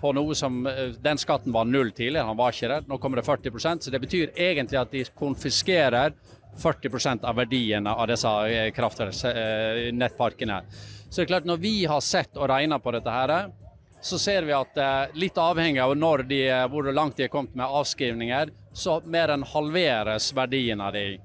på 0.00 0.12
noe 0.12 0.34
som 0.36 0.66
eh, 0.66 0.92
Den 1.00 1.18
skatten 1.18 1.52
var 1.52 1.64
null 1.64 1.92
tidligere, 1.92 2.26
han 2.26 2.36
var 2.36 2.52
ikke 2.52 2.68
det. 2.68 2.80
Nå 2.88 2.98
kommer 3.00 3.20
det 3.20 3.26
40% 3.26 3.86
så 3.86 3.90
det 3.90 4.02
betyr 4.02 4.34
egentlig 4.36 4.80
at 4.80 4.92
de 4.92 5.04
konfiskerer 5.16 6.12
40% 6.60 7.24
av 7.24 7.38
verdiene 7.38 7.94
av 7.94 8.10
disse 8.10 8.32
eh, 8.50 8.68
kraftnettparkene. 8.76 10.60
Så 11.08 11.22
det 11.22 11.24
er 11.24 11.30
klart, 11.32 11.48
når 11.48 11.62
vi 11.62 11.74
har 11.88 12.04
sett 12.04 12.36
og 12.36 12.50
regna 12.52 12.78
på 12.78 12.92
dette 12.94 13.14
her, 13.14 13.32
så 14.00 14.18
ser 14.20 14.44
vi 14.48 14.54
at 14.56 14.78
litt 15.18 15.36
avhengig 15.36 15.80
av 15.82 15.92
når 15.98 16.22
de, 16.28 16.38
hvor 16.72 16.86
langt 16.94 17.18
de 17.18 17.26
er 17.26 17.32
kommet 17.32 17.56
med 17.58 17.66
avskrivninger, 17.68 18.52
så 18.72 19.00
mer 19.04 19.32
enn 19.34 19.42
halveres 19.44 20.30
verdien 20.32 20.80
av 20.80 20.94
de. 20.94 21.18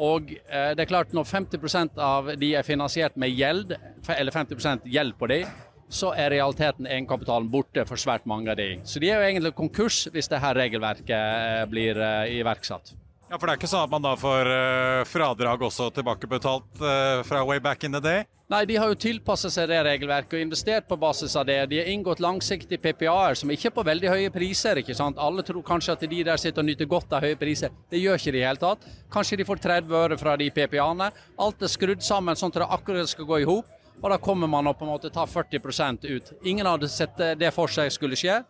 Og 0.00 0.30
det 0.30 0.80
er 0.80 0.88
klart, 0.88 1.12
når 1.12 1.26
50% 1.28 2.00
av 2.00 2.30
de 2.40 2.54
er 2.56 2.64
finansiert 2.64 3.18
med 3.20 3.34
gjeld, 3.34 3.74
eller 4.14 4.32
50% 4.32 4.88
gjeld 4.88 5.18
på 5.20 5.28
de, 5.34 5.42
så 5.90 6.14
er 6.14 6.30
realiteten 6.32 6.88
egenkapitalen 6.88 7.50
borte 7.50 7.84
for 7.88 8.00
svært 8.00 8.26
mange 8.30 8.52
av 8.52 8.58
de. 8.60 8.72
Så 8.86 9.02
de 9.02 9.10
er 9.10 9.18
jo 9.18 9.28
egentlig 9.28 9.54
konkurs 9.58 10.04
hvis 10.14 10.30
dette 10.30 10.54
regelverket 10.56 11.14
eh, 11.16 11.62
blir 11.70 11.98
eh, 11.98 12.38
iverksatt. 12.38 12.94
Ja, 13.30 13.38
For 13.38 13.46
det 13.46 13.52
er 13.52 13.60
ikke 13.60 13.70
sånn 13.70 13.86
at 13.86 13.92
man 13.92 14.02
da 14.02 14.16
får 14.18 14.48
uh, 14.50 15.04
fradrag 15.06 15.60
også 15.62 15.92
tilbakebetalt 15.94 16.80
fra 17.28 17.44
way 17.46 17.60
back 17.62 17.84
in 17.86 17.94
the 17.94 18.00
day? 18.02 18.24
Nei, 18.50 18.64
de 18.66 18.74
har 18.82 18.90
jo 18.90 18.96
tilpasset 18.98 19.54
seg 19.54 19.68
det 19.70 19.76
regelverket 19.86 20.32
og 20.34 20.42
investert 20.42 20.88
på 20.90 20.96
basis 20.98 21.36
av 21.38 21.44
det. 21.46 21.60
De 21.70 21.78
har 21.78 21.90
inngått 21.92 22.18
langsiktige 22.18 22.82
PPA-er 22.82 23.38
som 23.38 23.52
ikke 23.54 23.68
er 23.70 23.74
på 23.76 23.84
veldig 23.86 24.10
høye 24.10 24.32
priser. 24.34 24.80
ikke 24.82 24.96
sant? 24.98 25.20
Alle 25.22 25.44
tror 25.46 25.62
kanskje 25.62 25.94
at 25.94 26.02
de 26.02 26.24
der 26.26 26.40
sitter 26.42 26.64
og 26.64 26.66
nyter 26.66 26.90
godt 26.90 27.14
av 27.14 27.22
høye 27.22 27.38
priser. 27.38 27.70
Det 27.86 28.00
gjør 28.02 28.18
ikke 28.18 28.34
de 28.34 28.40
i 28.40 28.48
hele 28.48 28.58
tatt. 28.58 28.88
Kanskje 29.14 29.38
de 29.38 29.46
får 29.46 29.62
30 29.68 29.94
øre 30.00 30.18
fra 30.18 30.34
de 30.40 30.50
PPA-ene. 30.50 31.12
Alt 31.46 31.62
er 31.62 31.70
skrudd 31.70 32.02
sammen 32.02 32.34
sånn 32.34 32.50
at 32.50 32.58
det 32.58 32.68
akkurat 32.74 33.12
skal 33.12 33.30
gå 33.30 33.38
i 33.44 33.46
hop. 33.46 33.70
Og 34.00 34.08
da 34.10 34.16
kommer 34.18 34.48
man 34.48 34.66
å 34.66 34.74
på 34.76 34.86
en 34.86 34.94
måte 34.94 35.10
ta 35.12 35.26
40% 35.28 36.06
ut. 36.08 36.32
Ingen 36.48 36.66
hadde 36.66 36.88
sett 36.88 37.18
det 37.38 37.52
for 37.54 37.68
seg 37.68 37.92
skulle 37.92 38.18
skje. 38.18 38.40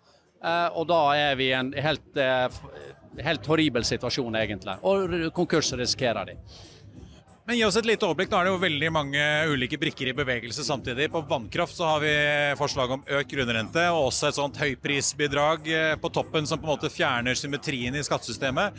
Eh, 0.41 0.69
og 0.79 0.87
da 0.89 1.01
er 1.19 1.37
vi 1.37 1.51
i 1.51 1.57
en 1.57 1.73
helt, 1.73 2.17
eh, 2.17 2.49
helt 3.21 3.47
horribel 3.47 3.85
situasjon, 3.85 4.37
egentlig. 4.41 4.79
Og 4.83 5.33
konkurs 5.37 5.73
risikerer 5.73 6.33
de. 6.33 6.37
Men 7.47 7.57
Gi 7.57 7.65
oss 7.65 7.77
et 7.81 7.87
lite 7.89 8.07
overblikk. 8.07 8.31
Nå 8.31 8.39
er 8.39 8.47
det 8.47 8.51
jo 8.53 8.59
veldig 8.63 8.89
mange 8.95 9.23
ulike 9.51 9.79
brikker 9.81 10.07
i 10.07 10.15
bevegelse 10.15 10.63
samtidig. 10.63 11.11
På 11.11 11.25
vannkraft 11.27 11.75
så 11.75 11.89
har 11.89 12.01
vi 12.05 12.13
forslag 12.61 12.93
om 12.95 13.03
økt 13.03 13.33
grunnrente 13.33 13.89
og 13.91 14.13
også 14.13 14.29
et 14.29 14.39
sånt 14.39 14.61
høyprisbidrag 14.61 15.67
eh, 15.67 15.97
på 15.97 16.13
toppen 16.15 16.47
som 16.47 16.61
på 16.61 16.69
en 16.69 16.77
måte 16.77 16.93
fjerner 16.95 17.35
symmetrien 17.35 17.97
i 17.97 18.05
skattesystemet. 18.07 18.79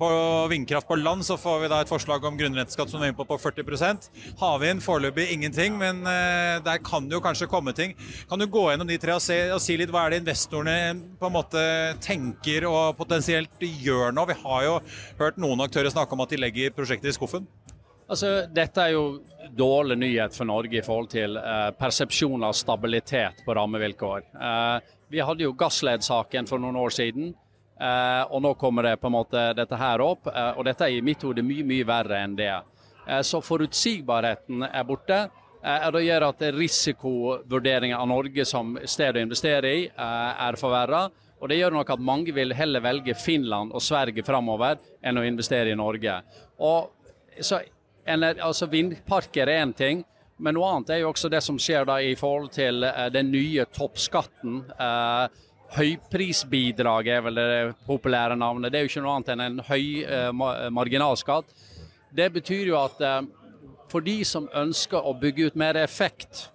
På 0.00 0.08
vindkraft 0.48 0.88
på 0.88 0.96
land 0.96 1.26
så 1.26 1.36
får 1.36 1.58
vi 1.60 1.68
da 1.68 1.82
et 1.82 1.90
forslag 1.90 2.24
om 2.24 2.38
grunnrenteskatt 2.38 2.88
som 2.88 3.02
er 3.02 3.12
innpå 3.12 3.26
på 3.28 3.36
på 3.36 3.50
40% 3.50 4.08
Havvind 4.40 4.82
foreløpig 4.82 5.26
ingenting, 5.34 5.76
men 5.78 6.00
uh, 6.06 6.56
der 6.64 6.80
kan 6.84 7.08
det 7.08 7.18
jo 7.18 7.22
kanskje 7.24 7.50
komme 7.50 7.74
ting. 7.76 7.92
Kan 8.30 8.40
du 8.40 8.46
gå 8.50 8.64
gjennom 8.70 8.88
de 8.88 8.98
tre 9.00 9.14
og, 9.16 9.22
se, 9.24 9.36
og, 9.52 9.60
si 9.62 9.76
litt 9.78 9.92
hva 9.92 10.06
er 10.06 10.14
det 10.14 10.22
investorene 10.22 10.76
på 11.20 11.28
en 11.28 11.36
måte 11.36 11.64
tenker 12.02 12.66
og 12.70 12.96
potensielt 12.98 13.60
gjør 13.60 14.16
nå? 14.16 14.24
Vi 14.30 14.38
har 14.42 14.64
jo 14.66 14.78
hørt 15.20 15.40
noen 15.42 15.66
aktører 15.66 15.92
snakke 15.92 16.16
om 16.16 16.24
at 16.24 16.32
de 16.32 16.40
legger 16.40 16.74
prosjekter 16.74 17.12
i 17.12 17.16
skuffen. 17.16 17.46
Altså, 18.10 18.30
dette 18.50 18.82
er 18.82 18.96
jo 18.96 19.04
dårlig 19.54 19.96
nyhet 20.00 20.34
for 20.34 20.48
Norge 20.48 20.80
i 20.80 20.82
forhold 20.82 21.12
til 21.12 21.36
eh, 21.38 21.68
persepsjon 21.78 22.42
av 22.46 22.56
stabilitet 22.58 23.44
på 23.46 23.54
rammevilkår. 23.54 24.24
Eh, 24.34 24.90
vi 25.14 25.22
hadde 25.22 25.46
jo 25.46 25.54
Gassled-saken 25.58 26.50
for 26.50 26.62
noen 26.62 26.78
år 26.80 26.94
siden. 26.94 27.30
Uh, 27.80 28.26
og 28.28 28.42
nå 28.44 28.50
kommer 28.60 28.84
det 28.84 28.98
på 29.00 29.08
en 29.08 29.14
måte 29.14 29.42
dette 29.56 29.76
her 29.80 30.02
opp, 30.04 30.26
uh, 30.28 30.52
og 30.58 30.66
dette 30.68 30.84
er 30.84 30.98
i 30.98 31.04
mitt 31.04 31.22
hode 31.24 31.40
mye 31.40 31.64
mye 31.64 31.86
verre 31.88 32.18
enn 32.20 32.34
det. 32.36 32.52
Uh, 33.06 33.22
så 33.24 33.40
forutsigbarheten 33.40 34.66
er 34.68 34.84
borte. 34.84 35.22
og 35.60 35.92
Det 35.92 36.02
gjør 36.04 36.24
at 36.24 36.42
risikovurderingen 36.56 37.96
av 37.96 38.06
Norge 38.08 38.44
som 38.48 38.78
sted 38.84 39.16
å 39.16 39.20
investere 39.20 39.72
i 39.76 39.82
er 39.92 40.56
forverra. 40.56 41.02
Og 41.40 41.48
det 41.48 41.58
gjør 41.58 41.74
nok 41.74 41.90
at 41.92 42.00
mange 42.00 42.32
vil 42.32 42.54
heller 42.56 42.80
velge 42.80 43.12
Finland 43.14 43.74
og 43.76 43.84
Sverige 43.84 44.24
framover 44.24 44.80
enn 45.04 45.20
å 45.20 45.24
investere 45.28 45.72
i 45.72 45.76
Norge. 45.76 46.14
Og 46.64 46.88
så 47.44 47.60
altså 48.08 48.70
Vindparker 48.72 49.48
er 49.48 49.60
én 49.60 49.76
ting, 49.76 50.00
men 50.40 50.56
noe 50.56 50.72
annet 50.72 50.94
er 50.94 51.02
jo 51.02 51.10
også 51.12 51.28
det 51.28 51.42
som 51.44 51.60
skjer 51.60 51.84
da 51.84 51.98
i 52.00 52.16
forhold 52.16 52.48
til 52.56 52.80
den 53.12 53.28
nye 53.32 53.66
toppskatten. 53.68 54.62
Eh, 54.72 55.40
Høyprisbidrag 55.76 57.08
er 57.08 57.20
vel 57.22 57.38
det 57.38 57.74
populære 57.86 58.36
navnet. 58.38 58.72
Det 58.72 58.78
er 58.78 58.86
jo 58.86 58.90
ikke 58.90 59.02
noe 59.04 59.18
annet 59.18 59.34
enn 59.34 59.44
en 59.44 59.60
høy 59.68 59.84
eh, 60.02 60.30
marginalskatt. 60.74 61.52
Det 62.10 62.26
betyr 62.34 62.72
jo 62.72 62.78
at 62.80 63.02
eh, 63.06 63.20
for 63.90 64.04
de 64.06 64.20
som 64.26 64.48
ønsker 64.54 65.02
å 65.02 65.14
bygge 65.18 65.50
ut 65.50 65.58
mer 65.58 65.78
effekt, 65.80 66.48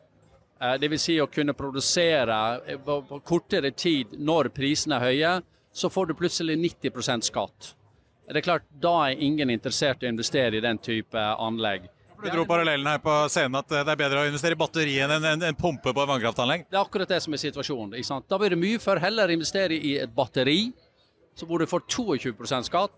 eh, 0.60 0.76
dvs. 0.80 1.02
Si 1.02 1.18
å 1.22 1.30
kunne 1.32 1.56
produsere 1.58 2.40
eh, 2.66 2.80
på, 2.80 3.02
på, 3.10 3.22
kortere 3.28 3.72
tid 3.72 4.16
når 4.20 4.52
prisene 4.56 5.00
er 5.00 5.08
høye, 5.10 5.34
så 5.76 5.92
får 5.92 6.12
du 6.12 6.16
plutselig 6.20 6.56
90% 6.60 7.28
skatt. 7.32 7.74
Det 8.26 8.40
er 8.40 8.46
klart, 8.46 8.70
Da 8.82 8.94
er 9.10 9.22
ingen 9.22 9.52
interessert 9.54 10.04
i 10.04 10.08
å 10.08 10.14
investere 10.14 10.58
i 10.58 10.64
den 10.64 10.80
type 10.80 11.20
anlegg. 11.20 11.90
Du 12.26 12.32
dro 12.34 12.46
parallellen 12.50 12.88
her 12.90 12.98
på 13.04 13.14
scenen 13.30 13.60
at 13.60 13.70
det 13.70 13.84
er 13.84 13.98
bedre 14.00 14.24
å 14.24 14.26
investere 14.26 14.56
i 14.56 14.58
batteri 14.58 14.96
enn 15.04 15.12
en, 15.14 15.44
en, 15.46 15.58
pumpe 15.58 15.92
på 15.92 16.02
et 16.02 16.10
vannkraftanlegg? 16.10 16.64
Det 16.72 16.78
er 16.80 16.82
akkurat 16.82 17.12
det 17.12 17.20
som 17.22 17.36
er 17.38 17.42
situasjonen. 17.44 17.94
Da 18.26 18.40
blir 18.42 18.56
det 18.56 18.58
mye 18.58 18.80
for 18.82 18.98
heller 19.02 19.30
investere 19.30 19.78
i 19.78 19.92
et 20.02 20.14
batteri, 20.16 20.72
hvor 21.44 21.62
du 21.62 21.68
får 21.70 21.86
22% 21.86 22.72
skatt, 22.72 22.96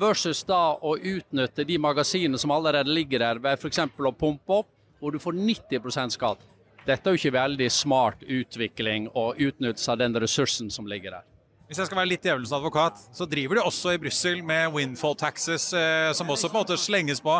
versus 0.00 0.40
da 0.48 0.78
å 0.80 0.94
utnytte 0.96 1.66
de 1.68 1.76
magasinene 1.82 2.40
som 2.40 2.54
allerede 2.56 2.88
ligger 2.88 3.20
der, 3.20 3.42
ved 3.44 3.60
f.eks. 3.60 3.82
å 3.84 4.14
pumpe 4.16 4.62
opp, 4.62 4.70
hvor 5.00 5.12
du 5.12 5.20
får 5.20 5.36
90% 5.36 6.16
skatt. 6.16 6.48
Dette 6.86 7.04
er 7.04 7.12
jo 7.12 7.20
ikke 7.20 7.36
veldig 7.36 7.68
smart 7.74 8.24
utvikling 8.24 9.10
og 9.12 9.36
utnyttelse 9.36 9.92
av 9.92 10.00
den 10.00 10.16
ressursen 10.24 10.72
som 10.72 10.88
ligger 10.88 11.18
der. 11.18 11.29
Hvis 11.70 11.78
jeg 11.78 11.86
skal 11.86 12.00
være 12.00 12.10
litt 12.10 12.24
djevelens 12.26 12.50
advokat, 12.50 12.96
så 13.14 13.22
driver 13.30 13.60
de 13.60 13.62
også 13.62 13.92
i 13.94 13.98
Brussel 14.02 14.40
med 14.42 14.72
windfall 14.74 15.14
taxes, 15.14 15.68
eh, 15.70 16.08
som 16.18 16.26
også 16.34 16.48
på 16.50 16.56
en 16.56 16.64
måte 16.64 16.78
slenges 16.82 17.22
på. 17.22 17.36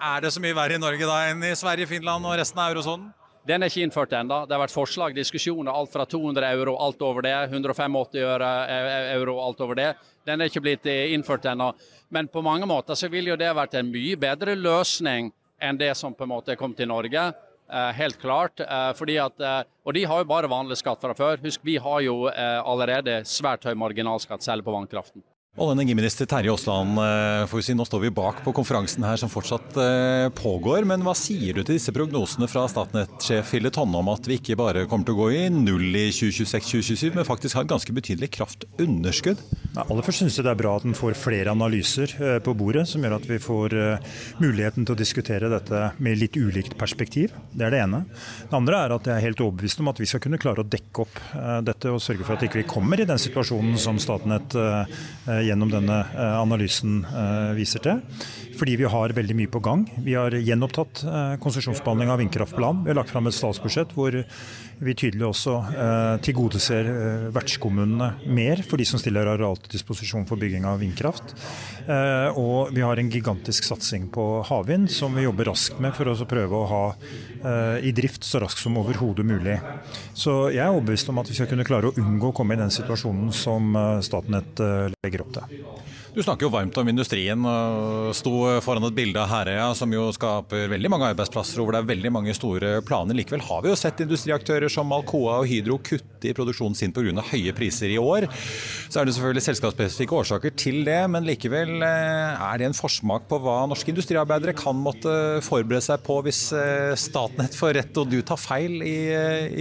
Er 0.00 0.22
det 0.24 0.30
så 0.32 0.40
mye 0.40 0.56
verre 0.56 0.78
i 0.78 0.80
Norge 0.80 1.04
da 1.04 1.18
enn 1.28 1.44
i 1.44 1.50
Sverige, 1.52 1.90
Finland 1.90 2.24
og 2.24 2.38
resten 2.40 2.62
av 2.64 2.72
eurosonen? 2.72 3.10
Den 3.44 3.60
er 3.60 3.68
ikke 3.68 3.84
innført 3.84 4.16
ennå. 4.16 4.46
Det 4.48 4.56
har 4.56 4.62
vært 4.62 4.72
forslag, 4.72 5.12
diskusjoner, 5.12 5.68
alt 5.68 5.92
fra 5.92 6.06
200 6.08 6.48
euro, 6.56 6.78
alt 6.80 7.04
over 7.04 7.28
det. 7.28 7.34
185 7.50 8.00
eh, 8.24 9.12
euro, 9.18 9.36
alt 9.44 9.60
over 9.60 9.76
det. 9.76 9.90
Den 10.24 10.40
er 10.40 10.48
ikke 10.48 10.64
blitt 10.64 10.88
eh, 10.88 11.12
innført 11.12 11.44
ennå. 11.52 11.74
Men 12.08 12.32
på 12.32 12.40
mange 12.40 12.64
måter 12.64 12.96
så 12.96 13.12
vil 13.12 13.34
jo 13.34 13.36
det 13.36 13.52
vært 13.52 13.76
en 13.76 13.92
mye 13.92 14.16
bedre 14.16 14.56
løsning 14.56 15.28
enn 15.60 15.76
det 15.76 15.92
som 16.00 16.16
på 16.16 16.24
en 16.24 16.32
måte 16.32 16.56
kommet 16.56 16.80
til 16.80 16.88
Norge. 16.88 17.34
Eh, 17.72 17.92
helt 17.96 18.20
klart. 18.20 18.60
Eh, 18.60 18.92
fordi 18.92 19.16
at, 19.18 19.40
eh, 19.40 19.62
og 19.84 19.94
de 19.94 20.04
har 20.04 20.20
jo 20.20 20.28
bare 20.28 20.50
vanlig 20.50 20.76
skatt 20.76 21.00
fra 21.00 21.14
før. 21.16 21.40
Husk, 21.42 21.60
vi 21.64 21.76
har 21.76 22.00
jo 22.04 22.28
allerede 22.28 23.22
svært 23.24 23.64
høy 23.64 23.74
marginalskatt, 23.74 24.42
selv 24.42 24.64
på 24.64 24.72
vannkraften. 24.74 25.22
Olje- 25.54 25.70
og 25.70 25.76
energiminister 25.78 26.26
Terje 26.26 26.50
Aasland, 26.50 26.98
si, 27.62 27.74
nå 27.78 27.84
står 27.86 28.00
vi 28.02 28.08
bak 28.10 28.40
på 28.42 28.50
konferansen 28.56 29.04
her 29.06 29.14
som 29.20 29.30
fortsatt 29.30 29.76
pågår. 30.34 30.82
Men 30.82 31.04
hva 31.06 31.12
sier 31.14 31.54
du 31.54 31.60
til 31.62 31.76
disse 31.76 31.94
prognosene 31.94 32.48
fra 32.50 32.64
Statnett-sjef 32.66 33.52
Hille 33.54 33.70
Tonne 33.70 34.00
om 34.00 34.10
at 34.10 34.26
vi 34.26 34.40
ikke 34.40 34.56
bare 34.58 34.82
kommer 34.90 35.06
til 35.06 35.14
å 35.14 35.20
gå 35.20 35.28
i 35.30 35.44
null 35.54 35.94
i 35.94 36.08
2026-2027, 36.10 37.14
men 37.14 37.28
faktisk 37.28 37.54
har 37.54 37.68
et 37.68 37.70
ganske 37.70 37.94
betydelig 37.94 38.32
kraftunderskudd? 38.34 39.44
Nei, 39.76 39.84
aller 39.84 40.06
først 40.06 40.24
synes 40.24 40.40
jeg 40.40 40.46
det 40.46 40.52
er 40.56 40.58
bra 40.58 40.72
at 40.74 40.88
en 40.88 40.98
får 40.98 41.14
flere 41.22 41.54
analyser 41.54 42.16
på 42.42 42.56
bordet, 42.58 42.88
som 42.90 43.06
gjør 43.06 43.14
at 43.20 43.30
vi 43.30 43.38
får 43.46 43.78
muligheten 44.42 44.82
til 44.82 44.96
å 44.96 44.98
diskutere 44.98 45.52
dette 45.54 45.84
med 46.02 46.18
litt 46.18 46.34
ulikt 46.34 46.74
perspektiv. 46.80 47.30
Det 47.54 47.68
er 47.68 47.76
det 47.76 47.84
ene. 47.86 48.02
Det 48.50 48.58
andre 48.58 48.82
er 48.88 48.96
at 48.98 49.06
jeg 49.06 49.14
er 49.20 49.26
helt 49.28 49.46
overbevist 49.46 49.86
om 49.86 49.94
at 49.94 50.02
vi 50.02 50.10
skal 50.10 50.26
kunne 50.26 50.42
klare 50.42 50.66
å 50.66 50.68
dekke 50.74 51.06
opp 51.06 51.22
dette 51.70 51.94
og 51.94 52.02
sørge 52.02 52.26
for 52.26 52.34
at 52.34 52.42
vi 52.42 52.50
ikke 52.50 52.66
kommer 52.74 52.98
i 52.98 53.06
den 53.06 53.22
situasjonen 53.22 53.78
som 53.78 54.02
Statnett 54.02 54.58
gjennom 55.46 55.70
denne 55.72 56.00
analysen 56.40 57.02
viser 57.56 57.84
til. 57.84 58.02
Fordi 58.54 58.76
vi 58.78 58.86
har 58.90 59.14
veldig 59.16 59.34
mye 59.38 59.50
på 59.50 59.62
gang. 59.64 59.82
Vi 60.04 60.14
har 60.14 60.34
gjenopptatt 60.34 61.02
konsesjonsbehandling 61.42 62.12
av 62.12 62.20
vindkraft 62.22 62.54
på 62.54 62.62
land. 62.62 62.84
Vi 62.84 62.92
har 62.92 63.00
lagt 63.00 63.10
fram 63.10 63.26
et 63.26 63.34
statsbudsjett 63.36 63.94
hvor 63.96 64.14
vi 64.82 64.94
tydelig 64.98 65.26
også 65.28 65.54
eh, 65.70 66.16
tilgodeser 66.24 66.88
eh, 66.90 67.26
vertskommunene 67.34 68.10
mer 68.26 68.62
for 68.66 68.80
de 68.80 68.86
som 68.88 69.00
stiller 69.00 69.28
areal 69.30 69.58
til 69.62 69.74
disposisjon 69.76 70.26
for 70.28 70.40
bygging 70.40 70.66
av 70.68 70.80
vindkraft. 70.82 71.34
Eh, 71.84 72.38
og 72.40 72.74
vi 72.74 72.84
har 72.84 72.98
en 72.98 73.10
gigantisk 73.12 73.68
satsing 73.68 74.08
på 74.14 74.26
havvind 74.48 74.90
som 74.92 75.14
vi 75.14 75.26
jobber 75.26 75.50
raskt 75.52 75.80
med 75.82 75.94
for 75.96 76.10
å 76.10 76.16
prøve 76.28 76.60
å 76.60 76.68
ha 76.70 76.84
i 77.84 77.90
drift 77.92 78.24
så 78.24 78.40
raskt 78.40 78.62
som 78.62 78.78
overhodet 78.80 79.26
mulig. 79.28 79.58
Så 80.16 80.46
jeg 80.54 80.62
er 80.64 80.72
overbevist 80.72 81.10
om 81.12 81.18
at 81.20 81.28
vi 81.28 81.36
skal 81.36 81.50
kunne 81.50 81.66
klare 81.68 81.90
å 81.90 81.98
unngå 82.00 82.30
å 82.30 82.36
komme 82.36 82.56
i 82.56 82.60
den 82.60 82.72
situasjonen 82.72 83.34
som 83.36 83.76
Statnett 84.00 84.62
legger 85.04 85.26
opp 85.26 85.34
til. 85.36 85.66
Du 86.14 86.22
snakker 86.22 86.46
jo 86.46 86.52
varmt 86.54 86.76
om 86.78 86.88
industrien 86.88 87.44
sto 88.16 88.32
foran 88.64 88.86
et 88.86 88.96
bilde 88.96 89.18
av 89.18 89.28
Herøya 89.28 89.66
som 89.76 89.92
jo 89.92 90.06
skaper 90.14 90.68
veldig 90.70 90.92
mange 90.94 91.08
arbeidsplasser 91.10 91.58
og 91.58 91.66
hvor 91.66 91.76
det 91.76 91.82
er 91.82 91.88
veldig 91.90 92.12
mange 92.14 92.36
store 92.38 92.76
planer. 92.86 93.18
Likevel 93.18 93.42
har 93.44 93.64
vi 93.64 93.72
jo 93.72 93.78
sett 93.78 94.00
industriaktører 94.06 94.72
som 94.74 94.92
Alcoa 94.94 95.38
og 95.38 95.46
Hydro 95.46 95.78
i 96.30 96.36
produksjonen 96.36 96.76
sin 96.78 96.94
pga. 96.94 97.24
høye 97.30 97.54
priser 97.56 97.92
i 97.92 97.98
år. 98.00 98.26
Så 98.88 99.00
er 99.00 99.06
det 99.06 99.16
selvfølgelig 99.16 99.46
selskapsspesifikke 99.48 100.18
årsaker 100.20 100.54
til 100.58 100.82
det, 100.86 101.00
men 101.10 101.26
likevel 101.26 101.82
eh, 101.82 102.46
er 102.48 102.60
det 102.60 102.70
en 102.70 102.76
forsmak 102.76 103.28
på 103.30 103.40
hva 103.44 103.62
norske 103.70 103.92
industriarbeidere 103.92 104.56
kan 104.56 104.78
måtte 104.78 105.42
forberede 105.44 105.84
seg 105.84 106.02
på 106.06 106.20
hvis 106.26 106.46
eh, 106.56 106.94
Statnett 106.98 107.56
får 107.58 107.76
rett 107.78 108.00
og 108.00 108.10
du 108.10 108.20
tar 108.26 108.40
feil 108.40 108.80
i, 108.82 108.96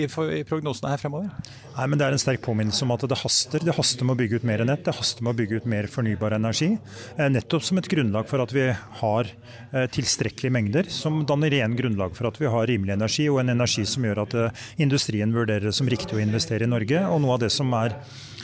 i, 0.03 0.07
i 0.07 0.45
prognosene 0.47 0.93
her 0.93 1.01
fremover? 1.01 1.31
Nei, 1.73 1.87
men 1.89 1.97
Det 1.97 2.05
er 2.05 2.13
en 2.13 2.21
sterk 2.21 2.43
påminnelse 2.45 2.85
om 2.85 2.93
at 2.93 3.03
det 3.09 3.17
haster. 3.17 3.63
Det 3.65 3.73
haster 3.73 4.05
med 4.05 4.13
å 4.13 4.19
bygge 4.19 4.37
ut 4.37 4.45
mer 4.45 4.61
nett, 4.67 4.83
det 4.85 4.93
haster 4.93 5.25
med 5.25 5.33
å 5.33 5.37
bygge 5.39 5.61
ut 5.61 5.69
mer 5.69 5.87
fornybar 5.89 6.35
energi. 6.37 6.75
Eh, 7.17 7.29
nettopp 7.33 7.65
som 7.65 7.79
et 7.81 7.89
grunnlag 7.89 8.27
for 8.29 8.43
at 8.43 8.53
vi 8.53 8.67
har 8.99 9.29
eh, 9.73 9.87
tilstrekkelige 9.89 10.53
mengder, 10.53 10.89
som 10.93 11.23
danner 11.25 11.53
igjen 11.53 11.73
grunnlag 11.79 12.13
for 12.13 12.29
at 12.29 12.37
vi 12.37 12.51
har 12.53 12.69
rimelig 12.69 12.93
energi, 12.93 13.25
og 13.31 13.41
en 13.41 13.55
energi 13.55 13.87
som 13.89 14.05
gjør 14.05 14.21
at 14.27 14.37
eh, 14.37 14.61
industrien 14.85 15.33
vurderer 15.33 15.71
det 15.71 15.73
som 15.73 15.89
riktig 15.89 16.13
å 16.13 16.21
investere 16.21 16.52
i 16.61 16.69
Norge. 16.69 17.01
Og 17.09 17.23
noe 17.23 17.39
av 17.39 17.41
det 17.41 17.49
som 17.53 17.73
er 17.79 17.97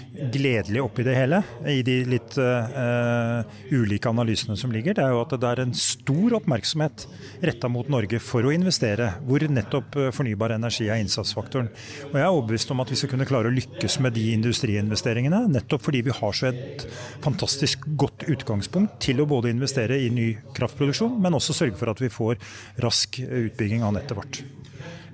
gledelig 0.09 0.81
oppi 0.81 1.03
det 1.05 1.13
hele, 1.15 1.39
i 1.69 1.81
de 1.85 1.99
litt 2.09 2.35
uh, 2.41 3.45
ulike 3.69 4.09
analysene 4.09 4.57
som 4.57 4.71
ligger, 4.73 4.95
det 4.97 5.03
er 5.03 5.13
jo 5.13 5.21
at 5.21 5.35
det 5.37 5.49
er 5.49 5.61
en 5.63 5.73
stor 5.77 6.35
oppmerksomhet 6.39 7.05
retta 7.45 7.69
mot 7.71 7.87
Norge 7.91 8.19
for 8.23 8.47
å 8.47 8.53
investere, 8.53 9.11
hvor 9.27 9.45
nettopp 9.45 9.99
fornybar 10.15 10.55
energi 10.57 10.89
er 10.89 11.01
innsatsfaktoren. 11.03 11.69
Og 12.09 12.17
Jeg 12.17 12.25
er 12.25 12.31
overbevist 12.31 12.73
om 12.73 12.83
at 12.83 12.93
vi 12.93 12.99
skal 12.99 13.13
kunne 13.13 13.29
klare 13.29 13.51
å 13.51 13.55
lykkes 13.55 13.99
med 14.03 14.17
de 14.17 14.25
industriinvesteringene, 14.33 15.45
nettopp 15.53 15.85
fordi 15.85 16.03
vi 16.09 16.15
har 16.19 16.35
så 16.35 16.49
et 16.49 16.87
fantastisk 17.23 17.85
godt 17.99 18.25
utgangspunkt 18.31 18.99
til 19.05 19.21
å 19.21 19.29
både 19.29 19.53
investere 19.53 19.99
i 20.01 20.09
ny 20.13 20.31
kraftproduksjon, 20.57 21.19
men 21.21 21.37
også 21.37 21.55
sørge 21.61 21.77
for 21.79 21.93
at 21.93 22.01
vi 22.01 22.11
får 22.13 22.41
rask 22.83 23.21
utbygging 23.21 23.85
av 23.85 23.95
nettet 23.95 24.17
vårt. 24.17 24.41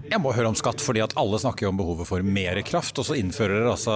Jeg 0.06 0.22
må 0.22 0.30
høre 0.36 0.52
om 0.52 0.58
skatt, 0.58 0.82
fordi 0.86 1.02
at 1.02 1.16
alle 1.18 1.40
snakker 1.42 1.66
om 1.66 1.80
behovet 1.80 2.06
for 2.06 2.22
mer 2.22 2.60
kraft. 2.68 3.00
Og 3.02 3.08
så 3.08 3.16
innfører 3.18 3.58
dere 3.58 3.72
altså 3.74 3.94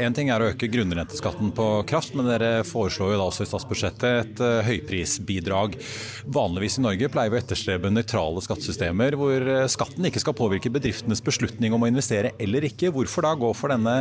Én 0.00 0.14
ting 0.16 0.30
er 0.32 0.40
å 0.40 0.48
øke 0.48 0.68
grunnrenteskatten 0.72 1.50
på 1.56 1.66
kraft, 1.88 2.14
men 2.16 2.28
dere 2.30 2.64
foreslår 2.64 3.12
jo 3.12 3.18
da 3.20 3.26
også 3.28 3.44
i 3.44 3.50
statsbudsjettet 3.50 4.06
et 4.12 4.40
uh, 4.40 4.62
høyprisbidrag. 4.64 5.76
Vanligvis 6.32 6.78
i 6.80 6.86
Norge 6.86 7.10
pleier 7.12 7.34
vi 7.34 7.38
å 7.38 7.42
etterstrebe 7.42 7.92
nøytrale 7.92 8.40
skattesystemer 8.44 9.18
hvor 9.20 9.44
eh, 9.54 9.68
skatten 9.70 10.08
ikke 10.08 10.22
skal 10.22 10.36
påvirke 10.38 10.72
bedriftenes 10.72 11.20
beslutning 11.24 11.76
om 11.76 11.84
å 11.84 11.90
investere 11.90 12.32
eller 12.42 12.64
ikke. 12.70 12.92
Hvorfor 12.94 13.26
da 13.26 13.34
gå 13.36 13.52
for 13.58 13.74
denne 13.74 13.98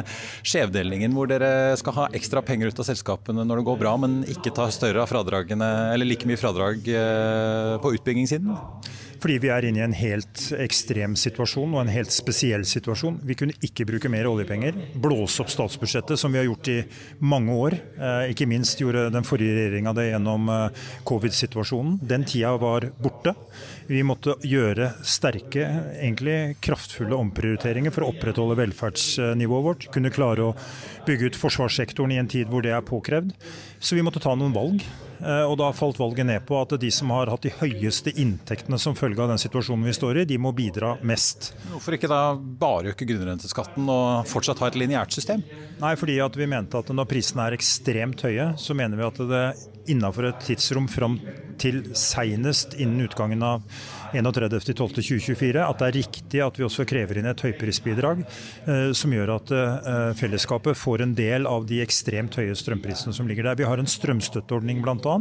skjevdelingen 0.47 1.15
hvor 1.17 1.29
dere 1.31 1.75
skal 1.81 1.97
ha 1.99 2.09
ekstra 2.15 2.45
penger 2.45 2.71
ut 2.71 2.79
av 2.79 2.87
selskapene 2.87 3.43
når 3.43 3.59
det 3.59 3.67
går 3.67 3.81
bra, 3.83 3.97
men 3.99 4.21
ikke 4.31 4.55
ta 4.55 4.69
større 4.71 5.03
av 5.03 5.11
fradragene, 5.11 5.71
eller 5.91 6.07
like 6.07 6.29
mye 6.29 6.39
fradrag 6.39 6.87
på 7.83 7.95
utbyggingssiden? 7.97 8.55
Fordi 9.21 9.37
vi 9.37 9.51
er 9.53 9.67
inne 9.67 9.81
i 9.81 9.85
en 9.85 9.93
helt 9.93 10.47
ekstrem 10.57 11.13
situasjon 11.19 11.75
og 11.75 11.83
en 11.83 11.91
helt 11.93 12.13
spesiell 12.13 12.63
situasjon. 12.65 13.19
Vi 13.27 13.35
kunne 13.37 13.53
ikke 13.61 13.85
bruke 13.85 14.09
mer 14.09 14.25
oljepenger. 14.25 14.77
Blåse 14.97 15.43
opp 15.43 15.51
statsbudsjettet, 15.53 16.17
som 16.17 16.33
vi 16.33 16.41
har 16.41 16.47
gjort 16.47 16.71
i 16.73 16.79
mange 17.21 17.53
år. 17.53 17.77
Eh, 17.77 18.31
ikke 18.33 18.49
minst 18.49 18.81
gjorde 18.81 19.11
den 19.13 19.27
forrige 19.27 19.59
regjeringa 19.59 19.93
det 19.97 20.07
gjennom 20.09 20.49
eh, 20.49 20.87
covid-situasjonen. 21.05 21.99
Den 22.01 22.25
tida 22.25 22.55
var 22.61 22.89
borte. 22.97 23.35
Vi 23.91 23.99
måtte 24.07 24.37
gjøre 24.47 24.93
sterke, 25.03 25.65
egentlig 25.97 26.55
kraftfulle 26.63 27.17
omprioriteringer 27.17 27.91
for 27.91 28.05
å 28.05 28.13
opprettholde 28.13 28.55
velferdsnivået 28.61 29.65
vårt. 29.65 29.87
Kunne 29.91 30.13
klare 30.15 30.45
å 30.47 30.53
bygge 31.07 31.33
ut 31.33 31.39
forsvarssektoren 31.41 32.13
i 32.15 32.19
en 32.21 32.29
tid 32.31 32.47
hvor 32.47 32.63
det 32.63 32.71
er 32.71 32.85
påkrevd. 32.87 33.33
Så 33.83 33.97
vi 33.97 34.05
måtte 34.05 34.21
ta 34.23 34.31
noen 34.37 34.55
valg. 34.55 34.85
Eh, 35.21 35.43
og 35.43 35.57
da 35.59 35.67
falt 35.75 35.99
valget 35.99 36.25
ned 36.25 36.45
på 36.47 36.55
at 36.57 36.77
de 36.81 36.89
som 36.93 37.11
har 37.13 37.29
hatt 37.29 37.43
de 37.45 37.51
høyeste 37.59 38.13
inntektene 38.15 38.79
som 38.81 38.95
følge 38.97 39.21
av 39.21 39.33
den 39.33 39.41
situasjonen 39.41 39.85
vi 39.85 39.97
står 39.97 40.21
i, 40.23 40.25
de 40.29 40.39
må 40.41 40.53
bidra 40.55 40.95
mest. 41.05 41.51
Hvorfor 41.73 41.97
ikke 41.97 42.09
da 42.09 42.21
bare 42.37 42.95
øke 42.95 43.09
grunnrenteskatten 43.09 43.91
og 43.91 44.31
fortsatt 44.31 44.63
ha 44.63 44.71
et 44.71 44.79
lineært 44.79 45.13
system? 45.13 45.43
Nei, 45.83 45.93
fordi 45.99 46.17
at 46.23 46.39
vi 46.39 46.49
mente 46.49 46.79
at 46.79 46.89
når 46.95 47.11
prisene 47.11 47.49
er 47.49 47.59
ekstremt 47.59 48.23
høye, 48.25 48.53
så 48.55 48.77
mener 48.77 48.97
vi 48.97 49.09
at 49.11 49.21
det 49.35 49.45
innafor 49.91 50.31
et 50.31 50.45
tidsrom 50.47 50.87
fram 50.91 51.19
til 51.61 51.83
seinest 51.97 52.77
innen 52.79 53.05
utgangen 53.05 53.43
av 53.45 53.65
31.12.2024 54.13 55.61
at 55.63 55.79
det 55.79 55.87
er 55.87 55.95
riktig 55.95 56.41
at 56.43 56.59
vi 56.59 56.65
også 56.65 56.85
krever 56.89 57.19
inn 57.19 57.29
et 57.29 57.43
høyprisbidrag 57.45 58.23
eh, 58.23 58.91
som 58.97 59.13
gjør 59.15 59.35
at 59.37 59.53
eh, 59.55 60.11
fellesskapet 60.19 60.77
får 60.77 61.05
en 61.05 61.15
del 61.17 61.47
av 61.49 61.65
de 61.69 61.81
ekstremt 61.83 62.35
høye 62.39 62.55
strømprisene 62.57 63.15
som 63.15 63.29
ligger 63.29 63.47
der. 63.47 63.59
Vi 63.59 63.67
har 63.67 63.81
en 63.81 63.89
strømstøtteordning 63.89 64.81
bl.a. 64.83 65.15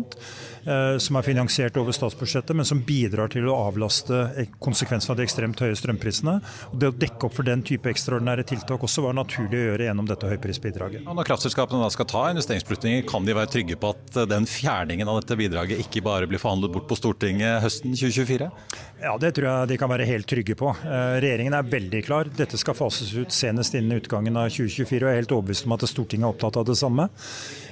Eh, 0.65 0.97
som 1.03 1.19
er 1.19 1.27
finansiert 1.27 1.79
over 1.81 1.95
statsbudsjettet, 1.97 2.57
men 2.57 2.69
som 2.69 2.83
bidrar 2.87 3.33
til 3.33 3.49
å 3.51 3.57
avlaste 3.69 4.49
konsekvensene 4.63 5.15
av 5.15 5.21
de 5.21 5.27
ekstremt 5.29 5.63
høye 5.63 5.79
strømprisene. 5.79 6.39
Og 6.73 6.81
det 6.83 6.91
å 6.91 6.97
dekke 7.07 7.29
opp 7.29 7.39
for 7.39 7.47
den 7.47 7.65
type 7.67 7.91
ekstraordinære 7.93 8.47
tiltak 8.51 8.85
også 8.87 9.07
var 9.07 9.17
naturlig 9.19 9.61
å 9.61 9.65
gjøre 9.71 9.89
gjennom 9.89 10.11
dette 10.11 10.35
høyprisbidraget. 10.35 11.07
Når 11.07 11.31
kraftselskapene 11.31 11.83
da 11.85 11.91
skal 11.95 12.09
ta 12.11 12.27
investeringsbeslutninger, 12.35 13.07
kan 13.11 13.27
de 13.27 13.37
være 13.37 13.55
trygge 13.55 13.79
på 13.81 13.95
at 13.95 14.23
den 14.31 14.49
fjerningen 14.51 15.09
av 15.11 15.21
dette 15.21 15.39
bidraget 15.39 15.83
ikke 15.85 16.05
bare 16.05 16.29
blir 16.31 16.43
forhandlet 16.43 16.75
bort 16.75 16.89
på 16.91 16.99
Stortinget 16.99 17.61
høsten 17.65 17.95
2024? 17.97 18.51
Ja, 19.01 19.17
Det 19.19 19.33
tror 19.37 19.47
jeg 19.49 19.69
de 19.71 19.79
kan 19.81 19.91
være 19.91 20.07
helt 20.09 20.29
trygge 20.29 20.55
på. 20.59 20.71
Eh, 20.85 21.17
regjeringen 21.25 21.57
er 21.57 21.63
veldig 21.73 22.03
klar. 22.05 22.29
Dette 22.37 22.59
skal 22.61 22.77
fases 22.77 23.15
ut 23.17 23.33
senest 23.33 23.75
innen 23.79 24.01
utgangen 24.01 24.37
av 24.37 24.51
2024. 24.53 25.01
og 25.01 25.09
Jeg 25.09 25.17
er 25.17 25.23
helt 25.23 25.35
overbevist 25.37 25.67
om 25.67 25.77
at 25.77 25.87
Stortinget 25.89 26.27
er 26.29 26.35
opptatt 26.35 26.61
av 26.61 26.67
det 26.69 26.77
samme. 26.77 27.09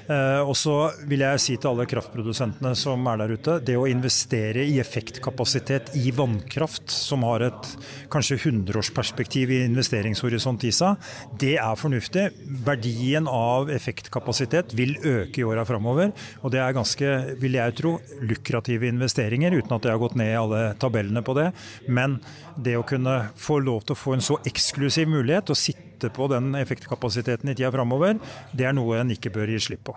Eh, 0.09 0.40
og 0.40 0.55
så 0.57 0.75
vil 1.09 1.21
jeg 1.25 1.40
si 1.42 1.57
til 1.61 1.71
alle 1.71 1.87
kraftprodusentene 1.88 2.73
som 2.79 3.05
er 3.11 3.21
der 3.21 3.35
ute, 3.37 3.57
det 3.64 3.77
å 3.77 3.87
investere 3.90 4.64
i 4.64 4.79
effektkapasitet 4.81 5.92
i 6.01 6.12
vannkraft, 6.16 6.88
som 6.92 7.27
har 7.29 7.44
et 7.51 7.68
kanskje 8.12 8.38
100-årsperspektiv 8.38 9.53
i 9.53 9.61
investeringshorisont 9.66 10.64
i 10.64 10.73
seg, 10.75 11.11
det 11.40 11.57
er 11.61 11.81
fornuftig. 11.81 12.29
Verdien 12.64 13.29
av 13.29 13.73
effektkapasitet 13.73 14.73
vil 14.79 14.97
øke 15.03 15.42
i 15.42 15.47
åra 15.47 15.66
framover. 15.68 16.14
Og 16.40 16.55
det 16.55 16.62
er 16.64 16.77
ganske, 16.77 17.12
vil 17.42 17.59
jeg 17.59 17.77
tro, 17.79 17.99
lukrative 18.25 18.88
investeringer, 18.88 19.59
uten 19.61 19.77
at 19.77 19.85
jeg 19.85 19.97
har 19.97 20.03
gått 20.03 20.16
ned 20.18 20.33
i 20.33 20.38
alle 20.40 20.62
tabellene 20.81 21.25
på 21.27 21.37
det. 21.37 21.51
Men 21.88 22.16
det 22.57 22.79
å 22.79 22.87
kunne 22.87 23.21
få 23.38 23.61
lov 23.61 23.85
til 23.85 23.97
å 23.97 24.01
få 24.01 24.16
en 24.16 24.25
så 24.25 24.40
eksklusiv 24.49 25.11
mulighet, 25.12 25.53
å 25.53 25.59
sitte 25.59 25.88
kutte 25.99 26.15
på 26.15 26.29
den 26.31 26.55
effektkapasiteten 26.55 27.51
i 27.51 27.55
tida 27.55 27.73
framover, 27.75 28.19
det 28.53 28.67
er 28.67 28.77
noe 28.77 29.01
en 29.01 29.11
ikke 29.11 29.33
bør 29.35 29.51
gi 29.51 29.59
slipp 29.59 29.89
på. 29.91 29.97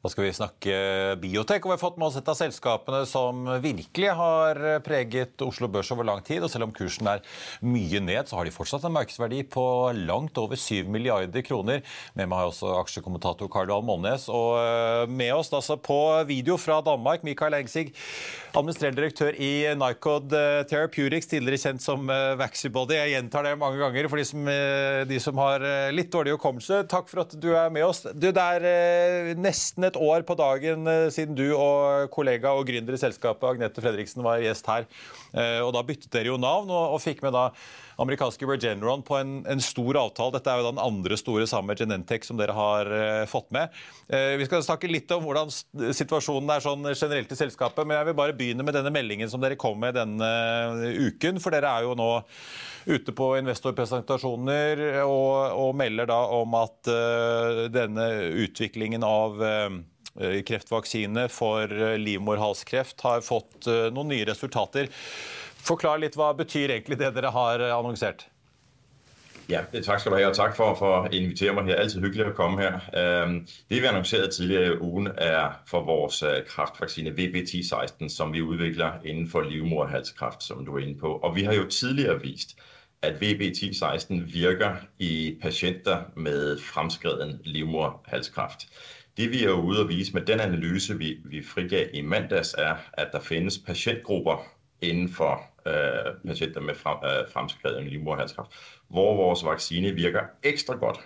Da 0.00 0.08
skal 0.08 0.24
vi 0.24 0.32
snakke 0.32 0.76
biotek, 1.20 1.66
og 1.66 1.68
vi 1.68 1.74
har 1.74 1.80
fått 1.82 1.98
med 2.00 2.06
oss 2.06 2.14
et 2.16 2.28
av 2.32 2.36
selskapene 2.38 3.02
som 3.04 3.44
virkelig 3.60 4.14
har 4.16 4.60
preget 4.80 5.42
Oslo 5.44 5.68
Børs 5.68 5.90
over 5.92 6.06
lang 6.08 6.22
tid. 6.24 6.40
og 6.40 6.48
Selv 6.48 6.64
om 6.64 6.72
kursen 6.72 7.10
er 7.10 7.20
mye 7.60 8.00
ned, 8.00 8.24
så 8.24 8.38
har 8.38 8.48
de 8.48 8.54
fortsatt 8.54 8.86
en 8.88 8.94
markedsverdi 8.94 9.42
på 9.52 9.64
langt 9.98 10.40
over 10.40 10.56
7 10.56 10.88
milliarder 10.88 11.44
kroner. 11.44 11.82
Med 12.16 12.30
meg 12.30 12.32
har 12.32 12.46
jeg 12.46 12.54
også 12.54 12.70
aksjekommentator 12.78 13.50
Karl 13.52 13.68
Johan 13.68 13.84
Molnes. 13.90 14.24
Og 14.32 14.56
eh, 14.62 15.02
med 15.12 15.34
oss 15.34 15.52
altså 15.52 15.76
på 15.76 15.98
video 16.30 16.56
fra 16.56 16.80
Danmark, 16.80 17.20
Mikael 17.28 17.58
Engsig, 17.60 17.92
administrerende 18.56 19.02
direktør 19.02 19.36
i 19.36 19.52
Nycod 19.76 20.32
eh, 20.32 20.62
Therapeutics, 20.72 21.28
tidligere 21.28 21.60
kjent 21.66 21.84
som 21.84 22.08
eh, 22.08 22.38
Vaxibody. 22.40 22.96
Jeg 23.02 23.18
gjentar 23.18 23.50
det 23.50 23.52
mange 23.60 23.84
ganger 23.84 24.08
for 24.08 24.16
de 24.16 24.24
som, 24.32 24.48
de 25.12 25.20
som 25.20 25.44
har 25.44 25.68
litt 25.92 26.08
dårlig 26.08 26.38
hukommelse. 26.38 26.86
Takk 26.88 27.12
for 27.12 27.26
at 27.26 27.36
du 27.36 27.50
er 27.52 27.68
med 27.68 27.84
oss. 27.84 28.06
Du, 28.16 28.30
det 28.32 28.48
er 28.56 29.36
nesten 29.36 29.89
et 29.90 30.00
år 30.00 30.24
på 30.26 30.36
dagen 30.38 30.88
eh, 30.90 31.08
siden 31.12 31.36
du 31.38 31.46
og 31.52 32.08
kollega 32.14 32.54
og 32.56 32.66
gründer 32.70 32.96
i 32.96 33.02
selskapet 33.02 33.48
Agnete 33.50 33.84
Fredriksen 33.84 34.24
var 34.26 34.42
gjest 34.42 34.70
her. 34.70 34.88
Eh, 35.34 35.60
og 35.64 35.74
Da 35.76 35.84
byttet 35.86 36.10
dere 36.14 36.32
jo 36.32 36.40
navn 36.40 36.70
og, 36.70 36.96
og 36.96 37.02
fikk 37.02 37.24
med 37.26 37.36
da 37.36 37.50
amerikanske 38.00 38.46
Regeneron 38.48 39.02
på 39.02 39.16
en, 39.18 39.40
en, 39.48 39.60
stor 39.60 39.98
avtale. 40.00 40.34
Dette 40.36 40.52
er 40.52 40.60
jo 40.60 40.70
den 40.70 40.80
andre 40.82 41.18
store 41.20 41.46
sammen 41.50 41.72
med 41.72 41.82
Genentech 41.82 42.24
som 42.26 42.38
dere 42.40 42.56
har 42.56 42.88
uh, 42.90 43.26
fått 43.30 43.50
med. 43.54 43.74
Uh, 44.08 44.36
vi 44.40 44.46
skal 44.48 44.64
snakke 44.64 44.90
litt 44.90 45.10
om 45.14 45.26
hvordan 45.26 45.52
situasjonen 45.52 46.54
er 46.54 46.64
sånn 46.64 46.88
generelt 46.94 47.32
i 47.32 47.38
selskapet, 47.38 47.84
men 47.84 47.98
jeg 47.98 48.10
vil 48.10 48.18
bare 48.22 48.36
begynne 48.36 48.66
med 48.66 48.76
denne 48.76 48.92
meldingen 48.94 49.30
som 49.30 49.42
dere 49.42 49.60
kom 49.60 49.78
med 49.82 49.98
denne 49.98 50.30
uken. 51.10 51.40
For 51.42 51.54
dere 51.54 51.74
er 51.76 51.88
jo 51.88 51.96
nå 51.98 52.10
ute 52.90 53.12
på 53.12 53.34
investorpresentasjoner 53.42 55.02
og, 55.04 55.58
og 55.60 55.74
melder 55.76 56.08
da 56.10 56.20
om 56.40 56.56
at 56.58 56.90
uh, 56.90 57.66
denne 57.72 58.10
utviklingen 58.46 59.04
av 59.06 59.42
kreftvaksine 60.20 61.28
for 61.30 61.70
livmorhalskreft 62.02 63.04
har 63.06 63.22
fått 63.24 63.68
noen 63.94 64.10
nye 64.10 64.26
resultater. 64.26 64.90
Forklar 65.60 66.00
litt, 66.02 66.16
hva 66.18 66.32
betyr 66.36 66.72
egentlig 66.76 66.98
det 67.00 67.14
dere 67.16 67.32
har 67.34 67.62
eh, 67.62 67.76
annonsert? 67.76 68.26
Ja, 69.50 69.64
tak 69.82 70.00
skal 70.00 70.12
du 70.12 70.16
ha, 70.16 70.28
og 70.28 70.36
tak 70.36 70.56
for, 70.56 70.74
for 70.78 71.04
at 71.04 71.14
invitere 71.14 71.52
meg. 71.54 71.64
her. 71.64 71.74
er 71.74 71.80
altid 71.82 72.04
hyggelig 72.04 72.26
å 72.30 72.34
komme 72.38 72.62
her. 72.62 72.76
Det 73.70 73.80
vi 73.82 73.88
annonserte 73.88 74.28
tidligere 74.30 74.76
i 74.76 74.78
ugen, 74.78 75.08
er 75.18 75.56
for 75.66 75.82
vores 75.88 76.22
øh, 76.22 76.44
kraftvaksine 76.46 77.10
VB1016, 77.10 78.08
som 78.08 78.32
vi 78.32 78.42
udvikler 78.42 79.02
innenfor 79.04 79.42
livmorhalskraft, 79.50 80.42
som 80.42 80.62
du 80.64 80.76
er 80.76 80.84
inne 80.84 80.98
på. 80.98 81.16
Og 81.18 81.34
vi 81.34 81.42
har 81.42 81.58
jo 81.58 81.66
tidligere 81.66 82.20
vist, 82.22 82.54
at 83.02 83.14
VB1016 83.22 84.22
virker 84.32 84.76
i 84.98 85.38
patienter 85.42 85.98
med 86.16 86.58
fremskreden 86.58 87.40
livmorhalskraft. 87.44 88.68
Det 89.16 89.30
vi 89.30 89.44
er 89.44 89.52
ude 89.52 89.82
å 89.82 89.88
vise 89.88 90.14
med 90.14 90.28
den 90.30 90.40
analyse 90.40 90.94
vi, 90.98 91.16
vi 91.24 91.42
frigav 91.42 91.90
i 91.92 92.02
mandags, 92.02 92.54
er 92.58 92.78
at 92.92 93.10
det 93.12 93.22
finnes 93.26 93.58
pasientgrupper 93.58 94.46
innenfor 94.80 95.42
øh, 95.66 95.74
patienter 96.26 96.60
med 96.60 96.74
frem, 96.74 96.98
øh, 97.04 97.32
fremskreden 97.32 97.88
livmorhalskræft, 97.88 98.50
hvor 98.88 99.16
vores 99.16 99.44
vaccine 99.44 99.92
virker 99.92 100.20
ekstra 100.42 100.74
godt. 100.74 100.98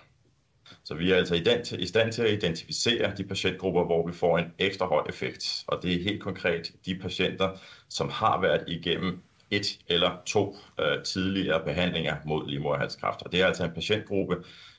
Så 0.83 0.93
vi 0.93 1.11
er 1.11 1.15
altså 1.15 1.35
i, 1.79 1.85
stand 1.85 2.11
til 2.11 2.21
at 2.21 2.33
identificere 2.33 3.13
de 3.17 3.23
patientgrupper, 3.23 3.83
hvor 3.83 4.07
vi 4.07 4.13
får 4.13 4.37
en 4.37 4.53
ekstra 4.59 4.85
høj 4.85 5.05
effekt. 5.09 5.63
Og 5.67 5.83
det 5.83 5.95
er 5.95 6.03
helt 6.03 6.23
konkret 6.23 6.71
de 6.85 6.99
patienter, 6.99 7.49
som 7.89 8.09
har 8.09 8.41
været 8.41 8.63
igennem 8.67 9.21
et 9.51 9.79
eller 9.87 10.21
to 10.25 10.57
øh, 10.79 11.03
tidligere 11.03 11.63
behandlinger 11.65 12.15
mod 12.25 12.47
livmoderhalskræft. 12.49 13.21
Og 13.21 13.31
det 13.31 13.41
er 13.41 13.47
altså 13.47 13.63
en 13.63 13.71
patientgruppe, 13.71 14.35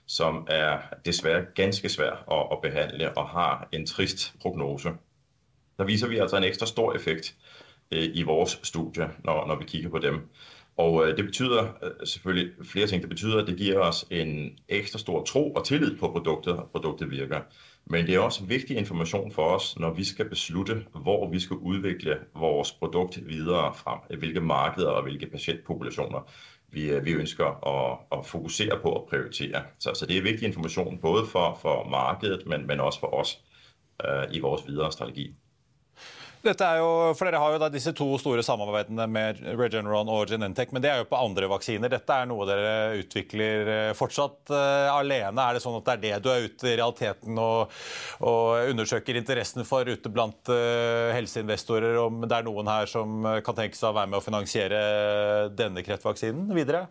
som 0.07 0.47
er 0.51 0.79
desværre 1.05 1.45
ganske 1.55 1.89
svær 1.89 2.33
at, 2.33 2.47
at 2.53 2.59
behandle 2.63 3.19
og 3.19 3.29
har 3.29 3.69
en 3.73 3.87
trist 3.87 4.35
prognose. 4.41 4.91
Der 5.79 5.85
viser 5.85 6.09
vi 6.09 6.19
altså 6.19 6.37
en 6.37 6.45
ekstra 6.45 6.67
stor 6.67 6.95
effekt 6.95 7.35
i 7.91 8.23
vores 8.23 8.61
studie, 8.63 9.11
når, 9.25 9.47
når 9.47 9.59
vi 9.59 9.65
kigger 9.65 9.91
på 9.91 9.99
dem. 9.99 10.21
Og 10.77 11.09
øh, 11.09 11.17
det 11.17 11.25
betyder 11.25 11.63
øh, 11.83 11.91
selvfølgelig 12.07 12.53
flere 12.65 12.87
ting. 12.87 13.03
Det 13.03 13.09
betyder, 13.09 13.43
at 13.43 13.47
det 13.47 13.57
giver 13.57 13.79
os 13.79 14.07
en 14.11 14.59
ekstra 14.69 14.99
stor 14.99 15.25
tro 15.25 15.53
og 15.53 15.65
tillid 15.65 15.99
på 15.99 16.09
produktet, 16.09 16.53
og 16.53 16.71
produktet 16.73 17.11
virker. 17.11 17.41
Men 17.87 18.07
det 18.07 18.15
er 18.15 18.21
også 18.21 18.45
vigtig 18.45 18.77
information 18.77 19.33
for 19.33 19.43
os, 19.43 19.79
når 19.79 19.95
vi 19.95 20.05
skal 20.05 20.29
beslutte, 20.29 20.87
hvor 20.95 21.31
vi 21.31 21.41
skal 21.41 21.57
udvikle 21.57 22.19
vores 22.35 22.73
produkt 22.73 23.29
videre 23.29 23.75
frem. 23.75 24.19
Hvilke 24.19 24.41
markeder 24.41 24.89
og 24.89 25.03
hvilke 25.03 25.27
patientpopulationer 25.27 26.31
vi, 26.69 27.01
vi 27.01 27.13
ønsker 27.13 27.67
at, 27.67 28.19
at 28.19 28.27
fokusere 28.27 28.79
på 28.83 28.89
og 28.89 29.07
prioritere. 29.11 29.63
Så, 29.79 29.91
så 29.95 30.07
det 30.07 30.17
er 30.17 30.23
vigtig 30.23 30.47
information 30.47 30.99
både 30.99 31.27
for, 31.27 31.59
for 31.63 31.89
markedet, 31.89 32.47
men, 32.47 32.67
men 32.67 32.81
også 32.81 33.01
for 33.01 33.15
os 33.15 33.39
uh, 34.05 34.35
i 34.37 34.41
vores 34.41 34.63
videre 34.67 34.93
strategi. 34.93 35.35
Dette 36.47 36.67
er 36.67 36.79
jo, 36.79 36.91
for 37.19 37.27
Dere 37.27 37.41
har 37.43 37.55
jo 37.55 37.61
da 37.61 37.69
disse 37.73 37.91
to 37.97 38.07
store 38.23 38.45
samarbeidene 38.47 39.07
med 39.11 39.41
Regeneron 39.59 40.11
og 40.13 40.31
Genentech, 40.31 40.71
men 40.75 40.85
det 40.85 40.93
er 40.93 41.01
jo 41.01 41.09
på 41.11 41.19
andre 41.19 41.49
vaksiner. 41.51 41.91
Dette 41.91 42.19
er 42.19 42.29
noe 42.31 42.47
dere 42.47 42.75
utvikler 43.01 43.71
eh, 43.73 43.95
fortsatt 43.99 44.53
uh, 44.55 44.93
alene. 44.95 45.43
Er 45.43 45.57
det 45.57 45.65
sånn 45.65 45.79
at 45.81 45.89
det 45.89 45.97
er 45.97 46.05
det 46.05 46.23
du 46.23 46.31
er 46.31 46.47
ute 46.47 46.71
i 46.71 46.77
realiteten 46.79 47.41
og, 47.43 47.75
og 48.23 48.71
undersøker 48.71 49.19
interessen 49.19 49.67
for 49.67 49.89
ute 49.91 50.13
blant 50.13 50.53
uh, 50.53 51.11
helseinvestorer, 51.17 51.99
om 52.05 52.23
det 52.27 52.39
er 52.39 52.47
noen 52.47 52.71
her 52.71 52.91
som 52.91 53.27
kan 53.47 53.59
tenke 53.59 53.79
seg 53.79 53.91
å 53.91 53.97
være 53.99 54.13
med 54.13 54.21
å 54.21 54.27
finansiere 54.27 54.85
denne 55.57 55.83
kreftvaksinen 55.87 56.55
videre? 56.55 56.87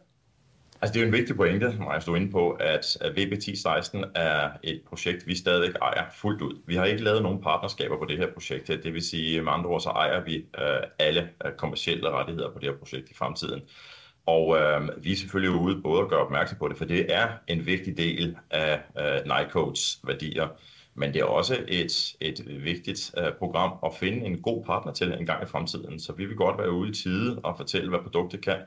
Altså, 0.86 0.94
det 0.94 1.00
er 1.00 1.06
jo 1.06 1.08
en 1.08 1.18
vigtig 1.18 1.36
pointe, 1.36 1.78
jeg 1.94 2.02
stå 2.02 2.16
inde 2.16 2.32
på, 2.32 2.52
at 2.52 2.86
VB1016 2.86 4.04
er 4.16 4.50
et 4.64 4.82
projekt, 4.90 5.28
vi 5.28 5.36
stadigvæk 5.36 5.76
ejer 5.82 6.06
fuldt 6.14 6.42
ud. 6.42 6.62
Vi 6.66 6.76
har 6.76 6.86
ikke 6.86 7.04
lavet 7.04 7.24
nogen 7.24 7.42
partnerskaber 7.42 7.98
på 7.98 8.06
det 8.06 8.18
her 8.18 8.28
projekt 8.34 8.68
her. 8.68 8.78
Det 8.78 8.94
vil 8.94 9.02
sige, 9.02 9.42
med 9.42 9.52
andre 9.52 9.70
ord, 9.70 9.82
så 9.82 9.90
ejer 9.90 10.24
vi 10.24 10.36
øh, 10.36 10.82
alle 11.00 11.30
kommersielle 11.58 12.10
rettigheder 12.10 12.52
på 12.52 12.60
det 12.60 12.70
her 12.70 12.78
projekt 12.78 13.10
i 13.10 13.14
fremtiden. 13.14 13.62
Og 14.26 14.58
øh, 14.58 15.04
vi 15.04 15.12
er 15.12 15.16
selvfølgelig 15.16 15.60
ude 15.60 15.82
både 15.82 16.02
at 16.02 16.10
gøre 16.10 16.20
opmærksom 16.20 16.58
på 16.58 16.68
det, 16.68 16.78
for 16.78 16.86
det 16.86 17.14
er 17.14 17.28
en 17.48 17.66
vigtig 17.66 17.98
del 17.98 18.38
af 18.52 18.80
øh, 19.00 19.32
Nycodes 19.32 20.00
værdier. 20.04 20.48
Men 20.96 21.14
det 21.14 21.22
er 21.22 21.26
også 21.26 21.58
et, 21.68 22.16
et 22.20 22.64
vigtigt 22.64 23.12
øh, 23.18 23.34
program 23.34 23.72
at 23.86 23.92
finde 24.00 24.26
en 24.26 24.42
god 24.42 24.66
partner 24.66 24.94
til 24.94 25.14
en 25.20 25.26
gang 25.26 25.44
i 25.44 25.46
fremtiden. 25.48 26.00
Så 26.00 26.14
vi 26.14 26.26
vil 26.26 26.36
godt 26.36 26.58
være 26.58 26.72
ude 26.72 26.90
i 26.90 26.94
tide 26.94 27.40
og 27.44 27.58
fortælle, 27.58 27.90
hvad 27.90 28.00
produktet 28.00 28.42
kan 28.42 28.58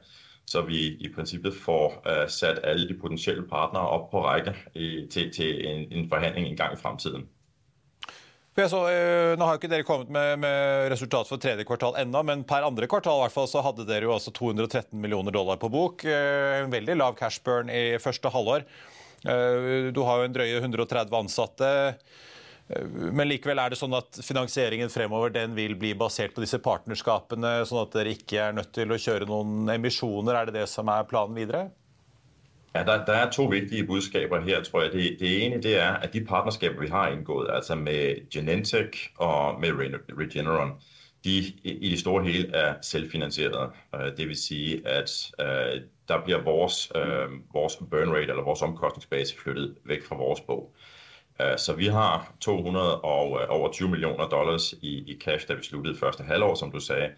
så 0.49 0.63
vi 0.65 0.97
i 1.05 1.11
princippet 1.13 1.57
får 1.57 1.99
uh, 2.07 2.27
sat 2.33 2.63
alle 2.65 2.89
de 2.89 2.97
potentielle 2.97 3.45
partnere 3.49 3.91
opp 3.99 4.09
på 4.15 4.23
række 4.25 4.55
til, 4.75 5.29
til 5.35 5.59
en, 5.69 5.83
en 5.93 6.07
forhandling 6.09 6.49
en 6.49 6.57
gang 6.57 6.77
i 6.77 6.81
fremtiden. 6.81 7.27
Så, 8.59 8.81
uh, 8.81 9.37
nå 9.39 9.47
har 9.47 9.59
ikke 9.59 9.71
dere 9.71 9.87
kommet 9.87 10.09
med, 10.11 10.41
med 10.43 10.89
resultat 10.91 11.29
for 11.29 11.39
tredje 11.43 11.67
kvartal 11.69 11.99
ennå, 12.01 12.25
men 12.27 12.47
per 12.49 12.67
andre 12.67 12.89
kvartal 12.91 13.21
hvert 13.23 13.35
fall, 13.37 13.51
så 13.51 13.63
hadde 13.63 13.87
dere 13.87 14.09
jo 14.09 14.15
altså 14.17 14.33
213 14.35 14.97
millioner 14.99 15.37
dollar 15.37 15.61
på 15.61 15.71
bok. 15.71 16.07
Uh, 16.09 16.65
en 16.65 16.73
veldig 16.73 16.97
lav 16.97 17.19
cash 17.21 17.45
burn 17.45 17.71
i 17.71 18.01
første 18.03 18.33
halvår. 18.35 18.67
Du 19.19 19.99
har 20.07 20.21
jo 20.21 20.27
en 20.29 20.35
drøye 20.35 20.61
130 20.61 21.17
ansatte. 21.19 21.71
Men 22.69 23.31
likevel 23.31 23.61
er 23.63 23.73
det 23.73 23.79
sånn 23.81 23.97
at 23.97 24.19
finansieringen 24.21 24.91
fremover 24.93 25.33
den 25.33 25.55
vil 25.57 25.73
bli 25.81 25.95
basert 25.97 26.35
på 26.37 26.43
disse 26.45 26.61
partnerskapene, 26.61 27.63
sånn 27.69 27.81
at 27.81 27.95
dere 27.97 28.13
ikke 28.13 28.43
er 28.45 28.57
nødt 28.57 28.75
til 28.77 28.93
å 28.93 29.01
kjøre 29.01 29.29
noen 29.29 29.71
emisjoner. 29.73 30.37
Er 30.37 30.51
det 30.51 30.59
det 30.61 30.67
som 30.69 30.91
er 30.93 31.09
planen 31.09 31.39
videre? 31.39 31.71
Ja, 32.75 32.83
der, 32.85 33.07
der 33.09 33.23
er 33.23 33.31
to 33.33 33.47
viktige 33.49 33.87
budskaper 33.89 34.45
her, 34.45 34.61
tror 34.63 34.83
jeg. 34.83 34.93
Det, 34.93 35.07
det 35.21 35.31
ene 35.47 35.63
det 35.65 35.79
er 35.81 35.97
at 35.97 36.13
de 36.13 36.21
partnerskaper 36.25 36.85
vi 36.85 36.93
har 36.93 37.09
inngått, 37.15 37.49
altså 37.51 37.75
med 37.75 38.29
Genentech 38.31 39.09
og 39.17 39.61
med 39.61 39.73
Regeneron, 40.19 40.77
de 41.25 41.39
i 41.65 41.91
det 41.91 41.99
store 41.99 42.23
hele 42.25 42.53
er 42.55 42.75
selvfinansierte. 42.83 43.71
Dvs. 43.93 44.15
det 44.17 44.29
vil 44.29 44.37
si 44.37 44.61
at 44.87 45.11
uh, 45.41 45.81
der 46.09 46.23
blir 46.25 46.45
vores, 46.45 46.93
uh, 46.95 47.33
vores 47.55 47.77
burn 47.77 48.13
rate, 48.13 48.31
eller 48.31 48.45
vores 48.45 48.63
omkostningsbase, 48.63 49.37
flyttet 49.37 49.75
vekk 49.85 50.07
fra 50.07 50.17
vores 50.17 50.41
bog. 50.41 50.71
Øh, 51.41 51.59
så 51.59 51.73
vi 51.73 51.87
har 51.87 52.33
200 52.41 53.01
og 53.01 53.41
over 53.49 53.73
20 53.73 53.89
millioner 53.89 54.29
dollars 54.29 54.73
i, 54.73 55.13
i 55.13 55.19
cash, 55.21 55.49
da 55.49 55.55
vi 55.55 55.63
sluttede 55.63 55.99
første 55.99 56.23
halvår, 56.23 56.55
som 56.55 56.73
du 56.73 56.81
sagde. 56.81 57.11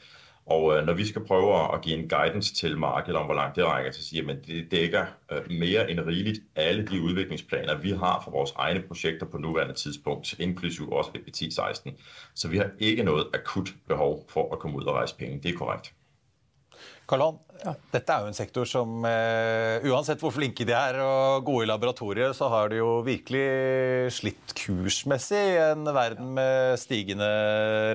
Og 0.46 0.76
øh, 0.76 0.86
når 0.86 0.92
vi 0.92 1.06
skal 1.06 1.24
prøve 1.24 1.74
at 1.74 1.82
give 1.82 1.98
en 1.98 2.08
guidance 2.08 2.54
til 2.54 2.78
markedet 2.78 3.16
om, 3.16 3.26
hvor 3.26 3.34
langt 3.34 3.56
det 3.56 3.64
rækker, 3.64 3.92
så 3.92 4.04
siger 4.04 4.24
man, 4.24 4.36
at 4.36 4.46
det 4.46 4.70
dækker 4.70 5.06
mere 5.50 5.90
end 5.90 6.00
rigeligt 6.00 6.40
alle 6.56 6.86
de 6.86 7.02
udviklingsplaner, 7.02 7.74
vi 7.74 7.90
har 7.90 8.20
for 8.24 8.30
vores 8.30 8.52
egne 8.56 8.82
projekter 8.82 9.26
på 9.26 9.38
nuværende 9.38 9.74
tidspunkt, 9.74 10.40
inklusiv 10.40 10.92
også 10.92 11.10
VP1016. 11.10 11.90
Så 12.34 12.48
vi 12.48 12.56
har 12.56 12.70
ikke 12.78 13.02
noget 13.02 13.26
akut 13.34 13.74
behov 13.88 14.26
for 14.28 14.52
at 14.52 14.58
komme 14.58 14.76
ud 14.76 14.84
og 14.84 14.94
rejse 14.94 15.16
penge. 15.16 15.40
Det 15.42 15.54
er 15.54 15.58
korrekt. 15.58 15.94
Karl 17.08 17.20
ja. 17.64 17.74
Dette 17.92 18.14
er 18.14 18.24
jo 18.24 18.30
en 18.30 18.36
sektor 18.36 18.68
som 18.68 19.04
uh, 19.04 19.84
uansett 19.90 20.20
hvor 20.22 20.32
flinke 20.32 20.64
de 20.66 20.74
er 20.76 21.00
og 21.04 21.44
gode 21.46 21.66
i 21.66 21.68
laboratoriet, 21.68 22.36
så 22.36 22.48
har 22.52 22.70
de 22.72 22.80
jo 22.80 23.00
virkelig 23.06 24.12
slitt 24.16 24.54
kursmessig 24.56 25.40
i 25.52 25.58
en 25.70 25.84
verden 25.94 26.32
med 26.36 26.78
stigende 26.80 27.28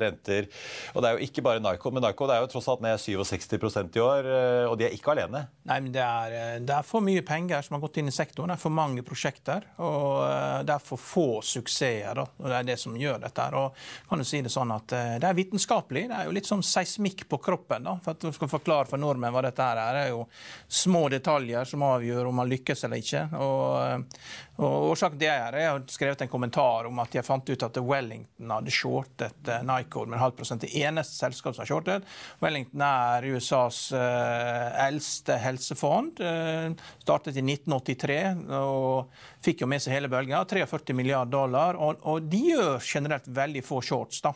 renter. 0.04 0.50
Og 0.94 1.02
det 1.02 1.10
er 1.10 1.18
jo 1.18 1.30
ikke 1.30 1.46
bare 1.46 1.64
Nycod, 1.64 1.96
men 1.96 2.06
Nycod 2.06 2.34
er 2.34 2.44
jo 2.44 2.52
tross 2.52 2.70
alt 2.72 2.84
ned 2.86 3.02
67% 3.02 3.98
i 3.98 4.04
år, 4.04 4.30
uh, 4.30 4.66
og 4.72 4.78
de 4.80 4.90
er 4.90 4.98
ikke 4.98 5.16
alene. 5.16 5.46
Nei, 5.66 5.80
men 5.80 5.92
det 5.96 6.04
er, 6.04 6.38
eh, 6.38 6.58
det 6.62 6.76
er, 6.76 6.86
for 6.86 7.06
mye 7.06 7.24
penger 7.26 7.66
som 7.66 7.78
har 7.78 7.86
gått 7.88 7.98
inn 8.02 8.12
i 8.12 8.16
sektoren. 8.16 8.54
Det 8.54 8.60
er 8.60 8.66
for 8.66 8.76
mange 8.76 9.06
prosjekter, 9.08 9.66
og 9.82 10.22
uh, 10.22 10.62
det 10.66 10.76
er 10.76 10.86
for 10.86 11.02
få 11.02 11.28
suksesser. 11.46 12.14
Da, 12.16 12.28
og 12.40 12.46
Det 12.52 12.60
er 12.60 12.68
det 12.70 12.78
som 12.82 12.96
gjør 12.98 13.20
dette. 13.26 13.50
og 13.58 13.76
kan 14.10 14.22
du 14.22 14.26
si 14.28 14.40
Det 14.46 14.52
sånn 14.54 14.72
at 14.72 14.94
det 15.20 15.28
er 15.28 15.38
vitenskapelig. 15.38 16.06
Det 16.10 16.18
er 16.18 16.28
jo 16.28 16.34
litt 16.36 16.48
som 16.48 16.62
seismikk 16.64 17.26
på 17.30 17.40
kroppen. 17.42 17.84
da, 17.84 17.98
for 18.04 18.14
at 18.14 18.22
du 18.22 18.32
skal 18.36 18.52
forklare 18.52 18.88
for 18.90 19.02
nordmenn 19.02 19.34
hva 19.34 19.42
det 19.46 19.55
dette 19.56 19.88
her 19.88 20.00
er 20.04 20.10
jo 20.12 20.26
små 20.68 21.06
detaljer 21.14 21.68
som 21.70 21.86
avgjør 21.88 22.30
om 22.30 22.42
man 22.42 22.50
lykkes 22.52 22.86
eller 22.86 23.02
ikke. 23.02 23.24
Og, 23.40 24.16
og 24.60 24.90
Årsaken 24.92 25.18
til 25.20 25.26
det 25.26 25.32
er 25.32 25.58
jeg 25.60 25.72
har 25.72 25.84
skrevet 25.92 26.24
en 26.26 26.32
kommentar 26.32 26.88
om 26.90 27.00
at 27.04 27.16
jeg 27.16 27.26
fant 27.28 27.50
ut 27.50 27.66
at 27.68 27.80
Wellington 27.84 28.52
hadde 28.56 28.74
shortet 28.74 29.52
uh, 29.52 29.62
Nycode 29.66 30.12
med 30.12 30.20
en 30.20 30.26
halv 30.26 30.36
prosent. 30.38 30.64
Det 30.64 30.84
eneste 30.84 31.18
selskapet 31.18 31.58
som 31.58 31.64
har 31.64 31.72
shortet. 31.72 32.10
Wellington 32.44 32.84
er 32.86 33.30
USAs 33.36 33.80
uh, 33.96 34.86
eldste 34.86 35.40
helsefond. 35.42 36.22
Uh, 36.22 36.76
startet 37.04 37.40
i 37.40 37.44
1983 37.44 38.20
og 38.60 39.12
fikk 39.46 39.64
jo 39.64 39.70
med 39.70 39.84
seg 39.84 39.98
hele 39.98 40.12
bølga. 40.12 40.44
43 40.50 40.96
milliarder 40.98 41.32
dollar. 41.36 41.80
Og, 41.80 42.02
og, 42.04 42.30
de 42.32 42.42
gjør 42.52 42.80
generelt 42.84 43.28
veldig 43.28 43.64
få 43.66 43.82
shorts. 43.86 44.22
da. 44.26 44.34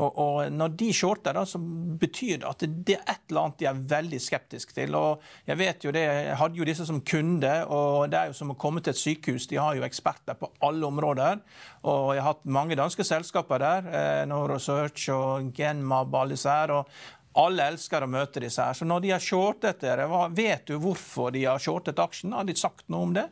Og, 0.00 0.10
og 0.10 0.52
Når 0.52 0.76
de 0.80 0.92
shorter, 0.96 1.36
da, 1.36 1.44
så 1.46 1.60
betyr 1.60 2.40
det 2.40 2.48
at 2.48 2.64
det 2.68 2.96
er 2.98 3.04
et 3.04 3.24
eller 3.30 3.46
annet 3.46 3.60
de 3.60 3.68
er 3.70 3.82
veldig 3.94 4.20
skeptiske 4.22 4.49
til. 4.50 4.94
og 4.94 5.22
Jeg 5.46 5.58
vet 5.58 5.84
jo 5.84 5.90
det, 5.90 6.00
jeg 6.00 6.36
hadde 6.36 6.58
jo 6.58 6.64
disse 6.64 6.86
som 6.86 7.00
kunde, 7.00 7.52
og 7.66 8.10
det 8.10 8.18
er 8.18 8.26
jo 8.26 8.32
som 8.32 8.50
å 8.50 8.58
komme 8.58 8.80
til 8.80 8.90
et 8.90 9.00
sykehus 9.00 9.46
de 9.46 9.56
har 9.56 9.74
jo 9.76 9.86
eksperter 9.86 10.34
på 10.34 10.50
alle 10.60 10.86
områder. 10.86 11.40
Og 11.84 12.14
jeg 12.14 12.22
har 12.22 12.34
hatt 12.34 12.44
mange 12.44 12.76
danske 12.76 13.04
selskaper 13.04 13.58
der. 13.58 13.88
Eh, 13.88 14.26
Norosearch 14.26 15.08
og 15.14 15.52
Genmab, 15.54 16.14
alle 16.14 16.36
disse 16.36 16.50
her. 16.50 16.70
og 16.70 16.86
alle 17.38 17.68
elsker 17.70 18.02
å 18.02 18.10
møte 18.10 18.40
disse 18.42 18.62
her. 18.62 18.74
Så 18.74 18.84
når 18.84 19.04
de 19.04 19.12
har 19.14 19.22
shortet 19.22 19.80
dere, 19.84 20.08
vet 20.34 20.66
du 20.66 20.78
hvorfor 20.82 21.30
de 21.30 21.44
har 21.46 21.62
shortet 21.62 21.98
aksjen? 22.02 22.34
Har 22.34 22.44
de 22.44 22.56
sagt 22.58 22.88
noe 22.90 23.06
om 23.06 23.14
det? 23.14 23.28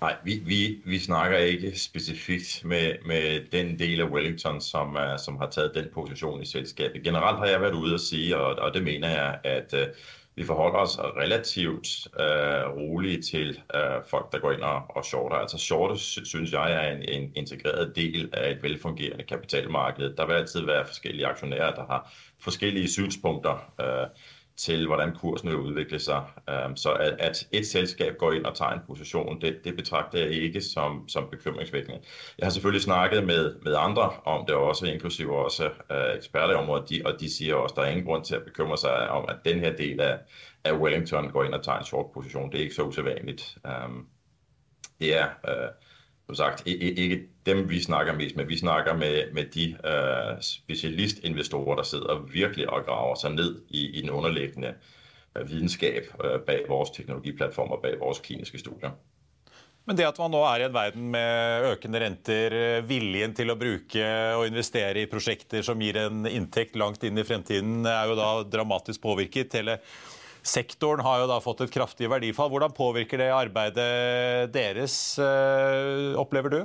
Nei, 0.00 0.14
vi, 0.24 0.42
vi, 0.44 0.82
vi, 0.84 0.98
snakker 0.98 1.36
ikke 1.36 1.78
specifikt 1.78 2.64
med, 2.64 3.02
med, 3.06 3.50
den 3.52 3.74
del 3.78 4.00
av 4.00 4.08
Wellington 4.14 4.60
som, 4.64 4.96
uh, 4.96 5.18
som, 5.20 5.36
har 5.42 5.50
tatt 5.52 5.74
den 5.76 5.90
position 5.92 6.40
i 6.40 6.48
selskapet. 6.48 7.04
Generelt 7.04 7.42
har 7.42 7.52
jeg 7.52 7.60
vært 7.60 7.76
ude 7.76 7.98
og 7.98 8.00
sige, 8.00 8.36
og, 8.36 8.56
og 8.58 8.72
det 8.74 8.82
mener 8.82 9.12
jeg, 9.12 9.38
at 9.44 9.76
uh, 9.76 10.08
vi 10.40 10.46
forholder 10.46 10.78
oss 10.78 10.96
relativt 10.98 12.08
uh, 12.16 12.72
rolig 12.72 13.24
til 13.24 13.60
uh, 13.74 14.00
folk, 14.08 14.32
der 14.32 14.40
går 14.40 14.56
inn 14.56 14.64
og, 14.64 14.88
og 14.96 15.04
shorter. 15.04 15.36
Altså 15.36 15.58
shorter, 15.58 15.96
synes 16.00 16.52
jeg 16.52 16.72
er 16.72 16.92
en, 16.94 17.02
en, 17.02 17.30
integreret 17.36 17.92
del 17.96 18.30
av 18.32 18.54
et 18.54 18.62
velfungerende 18.62 19.28
kapitalmarked. 19.28 20.14
Der 20.16 20.26
vil 20.26 20.34
alltid 20.40 20.64
være 20.64 20.86
forskellige 20.86 21.26
aktionærer, 21.26 21.74
der 21.74 21.86
har 21.90 22.12
forskellige 22.40 22.88
synspunkter 22.88 23.60
uh, 23.82 24.06
til 24.60 24.86
hvordan 24.86 25.14
kursen 25.14 25.48
vil 25.48 25.56
udvikle 25.56 25.98
sig. 25.98 26.22
Så 26.76 26.92
at, 27.18 27.48
et 27.52 27.66
selskab 27.66 28.16
går 28.18 28.32
ind 28.32 28.44
og 28.44 28.56
tager 28.56 28.70
en 28.70 28.80
position, 28.86 29.40
det, 29.40 29.60
det 29.64 29.76
betragter 29.76 30.18
jeg 30.18 30.30
ikke 30.30 30.60
som, 30.60 31.08
som 31.08 31.28
bekymringsvækkende. 31.30 32.00
Jeg 32.38 32.46
har 32.46 32.50
selvfølgelig 32.50 32.82
snakket 32.82 33.26
med, 33.26 33.54
med 33.62 33.74
andre 33.78 34.10
om 34.24 34.46
det 34.46 34.54
også, 34.54 34.86
inklusive 34.86 35.36
også 35.36 35.64
uh, 35.64 36.16
eksperter 36.16 36.52
i 36.52 36.56
området, 36.56 36.90
de, 36.90 37.02
og 37.04 37.20
de 37.20 37.34
siger 37.34 37.54
også, 37.54 37.72
at 37.72 37.76
der 37.76 37.82
er 37.82 37.90
ingen 37.90 38.06
grund 38.06 38.24
til 38.24 38.34
at 38.34 38.44
bekymre 38.44 38.78
sig 38.78 39.10
om, 39.10 39.24
at 39.28 39.36
den 39.44 39.58
her 39.58 39.76
del 39.76 40.00
af 40.64 40.72
Wellington 40.72 41.30
går 41.30 41.44
ind 41.44 41.54
og 41.54 41.64
tager 41.64 41.78
en 41.78 41.84
short 41.84 42.06
position. 42.14 42.52
Det 42.52 42.58
er 42.58 42.62
ikke 42.62 42.74
så 42.74 42.82
usædvanligt. 42.82 43.58
Det 45.00 45.18
er... 45.18 45.26
Uh, 45.44 45.68
som 46.26 46.34
sagt 46.34 46.66
ikke 46.66 47.20
dem 47.46 47.64
vi 47.68 47.80
snakker 47.82 48.16
mest 48.16 48.36
med. 48.36 48.48
Vi 48.48 48.58
snakker 48.58 48.96
med, 48.96 49.32
med 49.34 49.52
de 49.54 49.70
uh, 49.80 50.40
spesialistinvestorer 50.44 51.80
der 51.80 51.88
sitter 51.88 52.24
virkelig 52.32 52.68
og 52.68 52.84
graver 52.88 53.16
seg 53.20 53.36
ned 53.36 53.54
i, 53.68 53.86
i 53.96 54.02
den 54.02 54.10
underliggende 54.10 54.74
uh, 54.76 55.44
vitenskap 55.48 56.10
uh, 56.20 56.36
bak 56.46 56.68
vores 56.68 56.92
teknologiplattformer, 56.96 57.80
bak 57.80 57.96
vores 58.00 58.20
kliniske 58.24 58.60
studier. 58.60 58.92
Men 59.88 59.96
det 59.96 60.04
at 60.04 60.20
man 60.20 60.30
nå 60.30 60.44
er 60.44 60.60
i 60.60 60.68
en 60.68 60.74
verden 60.76 61.06
med 61.10 61.66
økende 61.70 62.02
renter, 62.02 62.54
viljen 62.86 63.32
til 63.34 63.50
å 63.50 63.56
bruke 63.58 64.04
og 64.36 64.44
investere 64.46 65.02
i 65.02 65.08
prosjekter 65.10 65.64
som 65.66 65.80
gir 65.80 65.96
en 66.02 66.28
inntekt 66.28 66.76
langt 66.78 67.02
inn 67.08 67.18
i 67.18 67.24
fremtiden, 67.26 67.80
er 67.88 68.12
jo 68.12 68.18
da 68.18 68.28
dramatisk 68.44 69.00
påvirket. 69.02 69.56
Hele 69.56 69.80
Sektoren 70.46 71.02
har 71.04 71.20
jo 71.20 71.28
da 71.28 71.38
fått 71.44 71.64
et 71.66 71.72
kraftig 71.72 72.08
verdifall. 72.08 72.48
Hvordan 72.52 72.72
påvirker 72.76 73.20
det 73.20 73.28
arbeidet 73.34 74.52
deres, 74.54 74.94
øh, 75.20 76.16
opplever 76.20 76.54
du? 76.54 76.60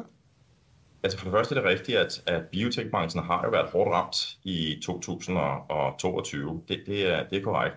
Altså 1.05 1.17
for 1.17 1.25
det 1.25 1.31
første 1.31 1.55
er 1.55 1.61
det 1.61 1.69
riktig 1.69 1.97
at, 1.97 2.23
at 2.27 2.47
biotekbranchen 2.51 3.23
har 3.23 3.41
jo 3.43 3.49
vært 3.49 3.69
hårdt 3.71 3.91
ramt 3.91 4.37
i 4.43 4.79
2022. 4.83 6.63
Det, 6.67 6.83
det, 6.85 7.09
er, 7.09 7.23
det 7.29 7.37
er, 7.37 7.43
korrekt. 7.43 7.75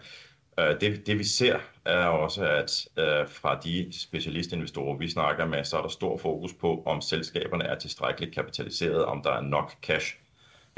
Øh, 0.58 0.80
det, 0.80 1.06
det, 1.06 1.18
vi 1.18 1.24
ser, 1.24 1.58
er 1.84 2.04
også 2.04 2.44
at 2.44 2.70
uh, 2.96 3.30
fra 3.30 3.60
de 3.64 3.88
specialistinvestorer, 3.92 4.96
vi 4.96 5.08
snakker 5.10 5.46
med, 5.46 5.64
så 5.64 5.76
er 5.76 5.82
der 5.82 5.88
stor 5.88 6.16
fokus 6.18 6.54
på 6.60 6.82
om 6.86 7.00
selskaberne 7.00 7.64
er 7.64 7.78
tilstrækkeligt 7.78 8.34
kapitaliseret, 8.34 9.04
om 9.04 9.22
der 9.22 9.30
er 9.30 9.40
nok 9.40 9.72
cash 9.82 10.16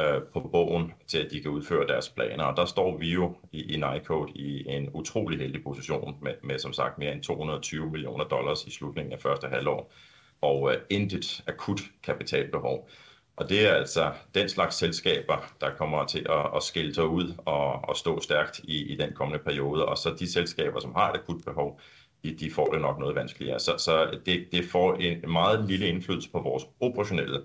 Øh, 0.01 0.23
på 0.33 0.41
bogen 0.41 0.93
til 1.07 1.19
at 1.19 1.31
de 1.31 1.41
kan 1.43 1.51
udføre 1.51 1.87
deres 1.87 2.09
planer. 2.09 2.45
Og 2.45 2.57
der 2.57 2.65
står 2.65 2.97
vi 2.97 3.13
jo 3.13 3.37
i, 3.53 3.75
i 3.75 3.77
Nycode 3.77 4.33
i 4.35 4.65
en 4.69 4.91
utrolig 4.95 5.39
heldig 5.39 5.63
position 5.63 6.17
med, 6.23 6.35
med 6.43 6.59
som 6.59 6.73
sagt 6.73 6.99
mere 6.99 7.13
end 7.13 7.23
220 7.23 7.91
millioner 7.91 8.25
dollars 8.25 8.65
i 8.65 8.71
slutningen 8.71 9.13
af 9.13 9.21
første 9.21 9.49
halvår 9.49 9.93
og 10.41 10.63
uh, 10.63 10.73
intet 10.91 11.43
akut 11.47 11.81
kapitalbehov. 12.03 12.89
Og 13.37 13.49
det 13.49 13.69
er 13.69 13.73
altså 13.73 14.13
den 14.35 14.49
slags 14.49 14.77
selskaber, 14.77 15.55
der 15.61 15.71
kommer 15.75 16.07
til 16.07 16.27
at, 16.31 16.57
at 16.57 16.63
skille 16.63 16.95
sig 16.95 17.07
ud 17.07 17.35
og, 17.39 17.89
og 17.89 17.97
stå 17.97 18.21
stærkt 18.21 18.59
i, 18.65 18.93
i 18.93 18.97
den 18.97 19.13
kommende 19.13 19.45
periode. 19.45 19.87
Og 19.87 19.99
så 19.99 20.17
de 20.19 20.33
selskaber, 20.33 20.81
som 20.81 20.95
har 20.95 21.13
et 21.13 21.17
akut 21.17 21.45
behov, 21.45 21.81
de, 22.23 22.35
de 22.35 22.51
får 22.51 22.73
det 22.73 22.81
nok 22.81 22.99
noget 22.99 23.15
vanskeligere. 23.15 23.61
Så, 23.61 23.79
så 23.79 24.19
det, 24.27 24.49
det 24.53 24.65
får 24.65 24.95
en 24.95 25.33
meget 25.33 25.65
lille 25.65 25.89
indflydelse 25.89 26.31
på 26.31 26.41
vores 26.41 26.65
operationelle 26.81 27.43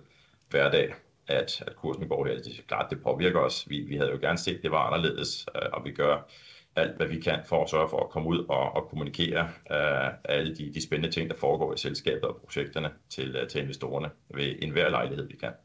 hverdag, 0.49 0.93
at, 1.27 1.63
at 1.67 1.75
kursen 1.75 2.07
går 2.07 2.25
her. 2.25 2.35
Det 2.35 2.63
klart, 2.67 2.89
det 2.89 3.03
påvirker 3.03 3.39
os. 3.39 3.69
Vi, 3.69 3.79
vi 3.79 3.95
havde 3.95 4.11
jo 4.11 4.17
gerne 4.21 4.37
set, 4.37 4.55
at 4.55 4.63
det 4.63 4.71
var 4.71 4.77
anderledes, 4.77 5.45
øh, 5.55 5.69
og 5.73 5.85
vi 5.85 5.91
gør 5.91 6.27
alt, 6.75 6.95
hvad 6.97 7.07
vi 7.07 7.19
kan 7.19 7.39
for 7.45 7.63
at 7.63 7.69
sørge 7.69 7.89
for 7.89 8.03
at 8.03 8.09
komme 8.09 8.29
ud 8.29 8.45
og, 8.49 8.75
og 8.75 8.87
kommunikere 8.89 9.43
uh, 9.71 10.07
alle 10.23 10.55
de, 10.55 10.71
de 10.73 10.81
spændende 10.83 11.15
ting, 11.15 11.29
der 11.29 11.37
foregår 11.39 11.73
i 11.73 11.77
selskabet 11.77 12.23
og 12.23 12.35
projekterne 12.35 12.91
til, 13.09 13.35
uh, 13.41 13.47
til 13.47 13.61
investorerne 13.61 14.09
ved 14.35 14.55
enhver 14.61 14.89
lejlighed, 14.89 15.27
vi 15.27 15.37
kan. 15.37 15.55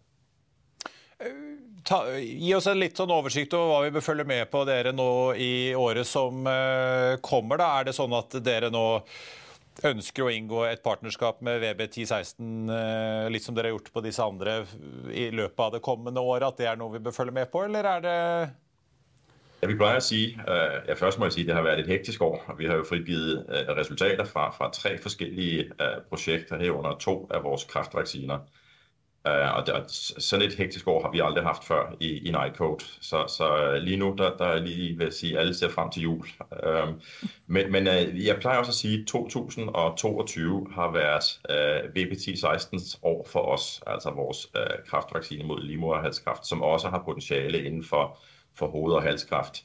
Ta, 1.84 2.04
gi 2.20 2.54
oss 2.54 2.68
en 2.70 2.80
litt 2.80 2.96
sånn 2.96 3.12
oversikt 3.12 3.54
over 3.56 3.70
hva 3.72 3.82
vi 3.86 3.92
bør 3.96 4.04
følge 4.04 4.24
med 4.28 4.48
på 4.52 4.62
dere 4.68 4.92
nå 4.92 5.10
i 5.40 5.74
året 5.76 6.08
som 6.08 6.46
uh, 6.46 7.18
kommer. 7.24 7.60
Da. 7.60 7.68
Er 7.80 7.90
det 7.90 7.96
sånn 7.96 8.14
at 8.16 8.36
dere 8.44 8.70
nå 8.72 8.86
ønsker 9.86 10.26
å 10.26 10.32
inngå 10.32 10.64
et 10.68 10.82
partnerskap 10.84 11.40
med 11.46 11.62
VB1016, 11.64 12.48
uh, 12.70 13.28
litt 13.32 13.46
som 13.46 13.56
dere 13.56 13.70
har 13.70 13.78
gjort 13.78 13.92
på 13.94 14.04
disse 14.04 14.24
andre 14.24 14.60
i 15.10 15.30
løpet 15.34 15.66
av 15.66 15.76
det 15.76 15.84
kommende 15.84 16.22
året, 16.22 16.50
at 16.50 16.60
det 16.60 16.68
er 16.70 16.80
noe 16.80 16.94
vi 16.94 17.02
bør 17.02 17.16
følge 17.16 17.34
med 17.40 17.50
på, 17.50 17.64
eller 17.66 17.88
er 17.96 18.04
det 18.04 18.18
vi 19.68 19.74
plejer 19.74 19.96
at 19.96 20.02
sige, 20.02 20.40
øh, 20.48 20.88
ja, 20.88 20.94
først 20.94 21.18
må 21.18 21.24
jeg 21.24 21.32
sige, 21.32 21.42
at 21.42 21.46
det 21.46 21.54
har 21.54 21.62
været 21.62 21.80
et 21.80 21.86
hektisk 21.86 22.22
år. 22.22 22.54
Vi 22.58 22.66
har 22.66 22.74
jo 22.74 22.84
frigivet 22.88 23.46
øh, 23.48 23.76
resultater 23.76 24.24
fra, 24.24 24.50
fra 24.50 24.70
tre 24.72 24.98
forskellige 24.98 25.60
øh, 25.60 26.02
projekter 26.08 26.58
herunder 26.58 26.96
to 26.98 27.30
af 27.34 27.44
vores 27.44 27.64
kraftvacciner. 27.64 28.38
Øh, 29.26 29.56
og 29.56 29.66
der, 29.66 29.82
sådan 30.18 30.46
et 30.46 30.54
hektisk 30.54 30.88
år 30.88 31.02
har 31.02 31.10
vi 31.10 31.20
aldrig 31.20 31.44
haft 31.44 31.64
før 31.64 31.96
i, 32.00 32.28
i 32.28 32.30
Nightcode. 32.30 32.84
Så, 33.00 33.24
så 33.28 33.78
lige 33.82 33.96
nu, 33.96 34.14
der, 34.18 34.36
der 34.36 34.44
er 34.44 34.60
lige 34.60 34.96
vil 34.96 35.04
jeg 35.04 35.12
sige, 35.12 35.32
at 35.32 35.40
alle 35.40 35.54
ser 35.54 35.68
frem 35.68 35.90
til 35.90 36.02
jul. 36.02 36.26
Øh, 36.64 36.88
men 37.46 37.72
men 37.72 37.86
øh, 37.88 38.26
jeg 38.26 38.36
plejer 38.40 38.58
også 38.58 38.70
at 38.70 38.74
sige, 38.74 39.00
at 39.00 39.06
2022 39.06 40.66
har 40.74 40.92
været 40.92 41.40
uh, 41.50 41.90
VP1016's 41.96 42.98
år 43.02 43.26
for 43.28 43.40
os, 43.40 43.82
altså 43.86 44.10
vores 44.10 44.48
øh, 44.56 44.86
kraftvaccine 44.86 45.44
mod 45.44 45.62
livmoderhalskræft, 45.62 46.46
som 46.46 46.62
også 46.62 46.88
har 46.88 47.02
potentiale 47.04 47.64
inden 47.64 47.84
for, 47.84 48.18
for 48.54 48.66
hoved- 48.66 48.94
og 48.94 49.02
halskræft. 49.02 49.64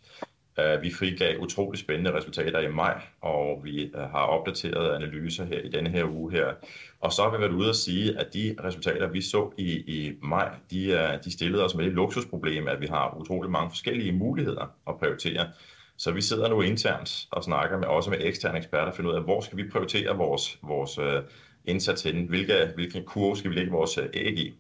Uh, 0.59 0.81
vi 0.81 0.93
frigav 0.93 1.39
utrolig 1.39 1.79
spændende 1.79 2.13
resultater 2.13 2.59
i 2.59 2.71
maj, 2.71 3.01
og 3.21 3.61
vi 3.63 3.91
uh, 3.93 4.01
har 4.01 4.19
opdateret 4.19 4.95
analyser 4.95 5.45
her 5.45 5.59
i 5.59 5.69
denne 5.69 5.89
her 5.89 6.05
uge 6.05 6.31
her. 6.31 6.53
Og 6.99 7.11
så 7.13 7.23
har 7.23 7.31
vi 7.31 7.37
været 7.41 7.51
ude 7.51 7.69
og 7.69 7.75
sige, 7.75 8.19
at 8.19 8.33
de 8.33 8.55
resultater, 8.63 9.07
vi 9.07 9.21
så 9.21 9.51
i, 9.57 9.71
i 9.71 10.13
maj, 10.21 10.49
de, 10.71 10.93
uh, 10.93 11.23
de 11.23 11.31
stillede 11.33 11.65
os 11.65 11.75
med 11.75 11.85
det 11.85 11.93
luksusproblem, 11.93 12.67
at 12.67 12.81
vi 12.81 12.87
har 12.87 13.17
utrolig 13.19 13.51
mange 13.51 13.69
forskellige 13.69 14.11
muligheder 14.11 14.75
at 14.87 14.97
prioritere. 14.99 15.47
Så 15.97 16.11
vi 16.11 16.21
sidder 16.21 16.49
nu 16.49 16.61
internt 16.61 17.27
og 17.31 17.43
snakker 17.43 17.77
med, 17.77 17.87
også 17.87 18.09
med 18.09 18.19
eksterne 18.21 18.57
eksperter, 18.57 18.87
og 18.87 18.95
finder 18.95 19.11
ud 19.11 19.15
af, 19.15 19.23
hvor 19.23 19.41
skal 19.41 19.57
vi 19.57 19.69
prioritere 19.69 20.17
vores, 20.17 20.59
vores 20.63 20.99
indsats 21.65 22.03
hen, 22.03 22.25
hvilke, 22.25 22.71
hvilken 22.75 23.03
kurve 23.03 23.37
skal 23.37 23.51
vi 23.51 23.55
lægge 23.55 23.71
vores 23.71 23.97
æg 24.13 24.37
i. 24.37 24.53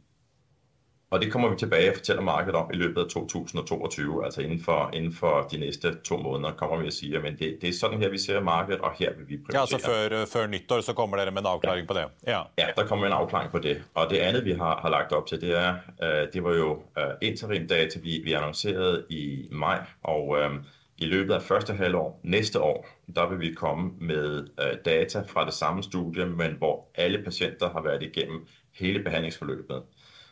Og 1.15 1.21
det 1.21 1.31
kommer 1.31 1.49
vi 1.49 1.55
tilbage 1.55 1.89
og 1.89 1.95
fortæller 1.95 2.21
markedet 2.21 2.55
om 2.55 2.69
i 2.73 2.75
løbet 2.75 3.01
af 3.01 3.07
2022, 3.09 4.25
altså 4.25 4.41
inden 4.41 4.63
for, 4.63 4.89
inden 4.93 5.13
for 5.13 5.47
de 5.51 5.57
næste 5.57 5.95
to 6.03 6.17
måneder 6.17 6.51
kommer 6.51 6.77
vi 6.77 6.87
at 6.87 6.93
sige, 6.93 7.17
at 7.17 7.23
det, 7.39 7.57
det 7.61 7.69
er 7.69 7.73
sådan 7.73 7.99
her, 7.99 8.09
vi 8.09 8.17
ser 8.17 8.41
markedet, 8.41 8.81
og 8.81 8.91
her 8.99 9.09
vil 9.17 9.29
vi 9.29 9.37
prioritere. 9.37 9.61
Ja, 9.61 9.79
så 9.79 10.09
før, 10.09 10.25
før 10.39 10.47
nyttår 10.47 10.81
så 10.81 10.93
kommer 10.93 11.17
dere 11.17 11.31
med 11.31 11.41
en 11.41 11.47
afklaring 11.47 11.87
på 11.87 11.93
det? 11.93 12.05
Ja. 12.27 12.41
ja, 12.57 12.67
der 12.77 12.87
kommer 12.87 13.05
en 13.05 13.13
afklaring 13.13 13.51
på 13.51 13.59
det. 13.59 13.83
Og 13.93 14.09
det 14.09 14.17
andet, 14.17 14.45
vi 14.45 14.51
har, 14.51 14.79
har 14.81 14.89
lagt 14.89 15.11
op 15.11 15.27
til, 15.27 15.41
det 15.41 15.57
er, 15.57 15.73
uh, 16.01 16.33
det 16.33 16.43
var 16.43 16.53
jo 16.53 16.73
uh, 16.73 17.03
interim 17.21 17.67
data, 17.67 17.99
vi, 17.99 18.21
vi 18.23 18.33
annoncerede 18.33 19.05
i 19.09 19.47
maj, 19.51 19.79
og 20.03 20.27
uh, 20.27 20.55
i 20.97 21.05
løbet 21.05 21.33
af 21.33 21.41
første 21.41 21.73
halvår 21.73 22.19
næste 22.23 22.61
år, 22.61 22.87
der 23.15 23.29
vil 23.29 23.39
vi 23.39 23.53
komme 23.53 23.91
med 23.99 24.39
uh, 24.39 24.77
data 24.85 25.23
fra 25.27 25.45
det 25.45 25.53
samme 25.53 25.83
studie, 25.83 26.25
men 26.25 26.51
hvor 26.57 26.87
alle 26.95 27.23
patienter 27.23 27.69
har 27.69 27.81
været 27.81 28.03
igennem 28.03 28.47
hele 28.79 29.03
behandlingsforløbet. 29.03 29.81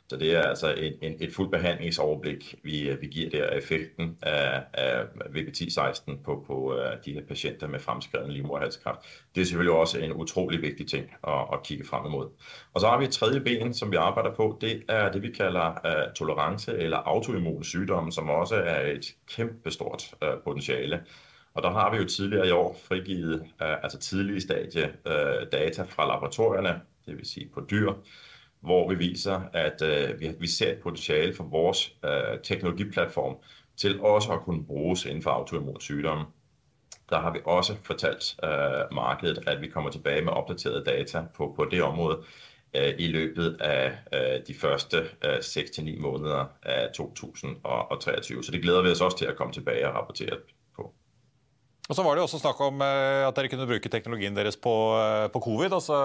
Så 0.10 0.18
det 0.18 0.36
er 0.36 0.41
altså 0.41 0.74
en, 0.74 0.93
en, 1.01 1.18
et 1.20 1.34
fuldt 1.34 1.51
behandlingsoverblik, 1.51 2.56
vi, 2.64 2.97
vi 3.01 3.08
giver 3.08 3.30
der 3.30 3.49
effekten 3.49 4.18
af, 4.22 4.64
af 4.74 5.04
VP1016 5.04 6.24
på, 6.24 6.43
på 6.47 6.74
uh, 6.74 7.04
de 7.06 7.14
her 7.14 7.22
patienter 7.28 7.68
med 7.68 7.80
fremskreden 7.80 8.32
livmoderhalskræft. 8.32 8.99
Det 9.36 9.41
er 9.41 9.45
selvfølgelig 9.45 9.74
også 9.74 9.99
en 9.99 10.14
utrolig 10.14 10.62
vigtig 10.62 10.88
ting 10.88 11.06
at, 11.28 11.47
at 11.54 11.64
kigge 11.64 11.86
frem 11.86 12.06
imod. 12.06 12.30
Og 12.74 12.82
så 12.82 12.88
har 12.88 12.97
vi 12.97 13.06
et 13.06 13.12
tredje 13.12 13.39
ben, 13.39 13.74
som 13.74 13.91
vi 13.91 13.95
arbejder 13.95 14.36
på. 14.36 14.58
Det 14.62 14.84
er 14.89 15.12
det, 15.12 15.22
vi 15.22 15.32
kalder 15.32 15.70
uh, 15.86 16.14
tolerance 16.14 16.78
eller 16.78 16.97
autoimmun 16.97 17.64
sygdomme, 17.64 18.12
som 18.12 18.30
også 18.30 18.56
er 18.56 18.91
et 18.91 19.16
kæmpestort 19.28 20.16
uh, 20.22 20.43
potentiale. 20.43 21.04
Og 21.54 21.64
der 21.64 21.72
har 21.72 21.91
vi 21.91 21.97
jo 21.97 22.06
tidligere 22.06 22.47
i 22.47 22.51
år 22.51 22.78
frigivet 22.88 23.41
uh, 23.41 23.84
altså 23.84 23.99
tidlige 23.99 24.41
stadie 24.41 24.93
uh, 25.06 25.47
data 25.51 25.84
fra 25.84 26.08
laboratorierne, 26.08 26.82
det 27.06 27.18
vil 27.18 27.26
sige 27.26 27.49
på 27.54 27.62
dyr, 27.72 27.93
hvor 28.64 28.89
vi 28.89 28.95
viser, 28.95 29.41
at 29.53 29.82
øh, 29.82 30.22
vi, 30.41 30.47
ser 30.47 30.72
et 30.72 30.80
potentiale 30.80 31.34
for 31.34 31.43
vores 31.43 31.95
øh, 32.05 32.39
teknologiplatform 32.43 33.36
til 33.78 34.01
også 34.01 34.32
at 34.32 34.41
kunne 34.41 34.66
bruges 34.66 35.05
innenfor 35.05 35.30
autoimmun 35.30 35.82
sygdomme. 35.82 36.26
Der 37.09 37.20
har 37.20 37.34
vi 37.34 37.39
også 37.45 37.76
fortalt 37.84 38.36
øh, 38.43 38.95
markedet, 38.95 39.43
at 39.47 39.61
vi 39.61 39.68
kommer 39.68 39.89
tilbake 39.91 40.22
med 40.22 40.34
oppdaterte 40.34 40.84
data 40.84 41.24
på, 41.36 41.53
på 41.55 41.66
det 41.66 41.84
område 41.84 42.24
øh, 42.76 42.93
i 42.97 43.07
løbet 43.07 43.57
af 43.61 43.97
øh, 44.14 44.41
de 44.47 44.53
første 44.53 44.97
seks 45.41 45.80
6-9 45.80 45.99
måneder 45.99 46.45
av 46.64 46.91
2023. 46.93 48.43
Så 48.43 48.51
det 48.51 48.61
glæder 48.61 48.82
vi 48.82 48.89
oss 48.89 49.01
også 49.01 49.18
til 49.18 49.30
å 49.30 49.34
komme 49.34 49.53
tilbake 49.53 49.88
og 49.88 49.95
rapportere 49.95 50.38
og 51.84 51.98
så 51.98 52.04
var 52.06 52.16
det 52.16 52.22
jo 52.22 52.28
også 52.30 52.40
snakk 52.40 52.60
om 52.64 52.80
eh, 52.80 53.26
at 53.28 53.36
dere 53.36 53.50
kunne 53.52 53.66
bruke 53.68 53.90
teknologien 53.92 54.36
deres 54.38 54.56
på, 54.56 54.72
eh, 54.96 55.26
på 55.34 55.42
covid, 55.44 55.74
altså 55.76 55.98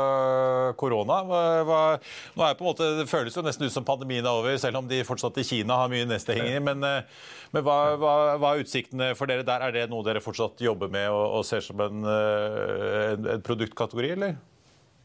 korona. 0.80 1.20
Nå 1.22 2.42
er 2.42 2.56
på 2.58 2.64
en 2.64 2.66
måte, 2.66 2.88
Det 2.98 3.06
føles 3.06 3.36
jo 3.36 3.44
nesten 3.46 3.68
ut 3.68 3.74
som 3.76 3.86
pandemien 3.86 4.26
er 4.26 4.40
over, 4.40 4.58
selv 4.58 4.80
om 4.80 4.88
de 4.90 5.04
fortsatt 5.06 5.38
i 5.38 5.46
Kina 5.46 5.78
har 5.78 5.92
mye 5.92 6.08
nedstenginger. 6.10 6.64
Men, 6.66 6.82
eh, 6.82 7.22
men 7.54 7.62
hva, 7.62 7.78
hva, 7.94 8.16
hva, 8.42 8.56
er 8.56 8.66
utsiktene 8.66 9.12
for 9.14 9.30
dere 9.30 9.46
der? 9.46 9.68
Er 9.68 9.76
det 9.76 9.86
noe 9.92 10.02
dere 10.02 10.24
fortsatt 10.24 10.58
jobber 10.66 10.90
med 10.90 11.06
og, 11.14 11.38
og 11.38 11.46
ser 11.46 11.62
som 11.62 11.78
en, 11.86 12.02
en, 12.02 13.32
en 13.38 13.46
produktkategori, 13.46 14.16
eller? 14.18 14.34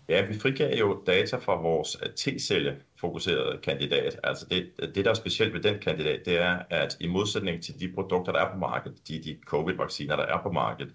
Ja, 0.09 0.25
vi 0.25 0.39
frigav 0.39 0.77
jo 0.79 1.03
data 1.07 1.37
fra 1.37 1.61
vores 1.61 1.97
T-celle-fokuserede 2.15 3.59
kandidat. 3.63 4.19
Altså 4.23 4.45
det, 4.49 4.71
det, 4.95 5.05
der 5.05 5.11
er 5.11 5.15
specielt 5.15 5.53
ved 5.53 5.61
den 5.61 5.79
kandidat, 5.79 6.25
det 6.25 6.37
er, 6.37 6.59
at 6.69 6.97
i 6.99 7.07
modsætning 7.07 7.63
til 7.63 7.79
de 7.79 7.91
produkter, 7.95 8.31
der 8.31 8.39
er 8.39 8.51
på 8.51 8.57
markedet, 8.57 9.07
de, 9.07 9.23
de 9.23 9.37
covid-vacciner, 9.45 10.15
der 10.15 10.23
er 10.23 10.41
på 10.43 10.51
markedet, 10.51 10.93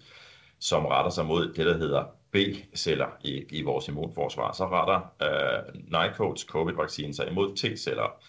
som 0.59 0.85
retter 0.85 1.11
sig 1.11 1.25
mod 1.25 1.53
det, 1.53 1.65
der 1.65 1.77
hedder 1.77 2.03
B-celler 2.31 3.07
i, 3.23 3.43
i 3.49 3.61
vores 3.61 3.87
immunforsvar, 3.87 4.51
så 4.51 4.67
retter 4.67 5.13
øh, 5.21 5.81
Nycodes 5.91 6.41
covid-vaccine 6.41 7.13
sig 7.13 7.27
imod 7.27 7.57
T-celler. 7.57 8.23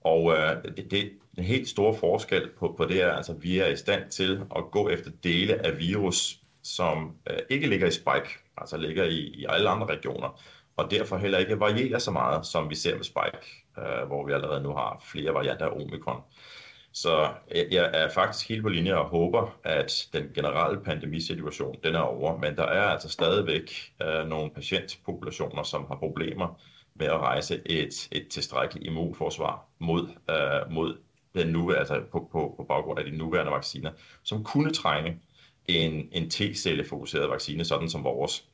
Og 0.00 0.32
øh, 0.32 0.76
det, 0.76 0.90
det, 0.90 1.12
den 1.36 1.44
helt 1.44 1.68
store 1.68 1.94
forskel 1.94 2.48
på, 2.58 2.74
på 2.76 2.84
det 2.84 3.02
er, 3.02 3.12
altså 3.12 3.32
vi 3.32 3.58
er 3.58 3.66
i 3.66 3.76
stand 3.76 4.10
til 4.10 4.40
at 4.56 4.64
gå 4.70 4.88
efter 4.88 5.10
dele 5.22 5.66
af 5.66 5.78
virus, 5.78 6.38
som 6.62 7.16
øh, 7.30 7.38
ikke 7.50 7.66
ligger 7.66 7.86
i 7.86 7.90
spike, 7.90 8.28
altså 8.60 8.76
ligger 8.76 9.04
i, 9.04 9.18
i 9.18 9.46
alle 9.48 9.70
andre 9.70 9.86
regioner, 9.86 10.40
og 10.76 10.90
derfor 10.90 11.16
heller 11.16 11.38
ikke 11.38 11.60
varierer 11.60 11.98
så 11.98 12.10
mye 12.14 12.44
som 12.44 12.70
vi 12.70 12.74
ser 12.74 12.96
med 12.96 13.04
Spike, 13.04 13.64
øh, 13.78 14.06
hvor 14.06 14.26
vi 14.26 14.32
allerede 14.32 14.62
nå 14.62 14.74
har 14.74 15.02
flere 15.12 15.34
varianter 15.34 15.66
av 15.66 15.80
omikron. 15.80 16.22
Så 16.92 17.28
jeg 17.50 17.90
er 17.94 18.08
faktisk 18.08 18.48
helt 18.48 18.62
på 18.62 18.68
linje 18.68 18.94
og 18.96 19.08
håber, 19.08 19.58
at 19.64 20.08
den 20.12 20.30
generelle 20.34 20.80
pandemisituation 20.80 21.76
den 21.84 21.94
er 21.94 22.00
over, 22.00 22.38
men 22.38 22.56
der 22.56 22.64
er 22.64 22.82
altså 22.82 23.08
stadigvæk 23.08 23.92
øh, 24.02 24.28
noen 24.28 24.50
patientpopulationer, 24.50 25.62
som 25.62 25.86
har 25.88 25.96
problemer 25.96 26.58
med 26.94 27.10
å 27.10 27.18
rejse 27.18 27.60
et, 27.66 28.08
et 28.12 28.28
tilstrekkelig 28.28 28.86
immunforsvar 28.86 29.66
mot, 29.78 30.08
øh, 30.30 30.70
mot 30.70 30.96
nuværende 31.34 31.78
altså 31.78 32.00
på, 32.12 32.28
på, 32.32 32.54
på 32.56 32.64
bakgrunn 32.64 32.98
av 32.98 33.04
de 33.04 33.16
nuværende 33.16 33.52
vacciner, 33.52 33.90
som 34.22 34.44
kunne 34.44 34.72
trenge 34.74 35.18
en, 35.68 36.08
en 36.12 36.30
T-cellefokuseret 36.30 37.30
vaksine, 37.30 37.64
sådan 37.64 37.88
som 37.88 38.04
vores. 38.04 38.47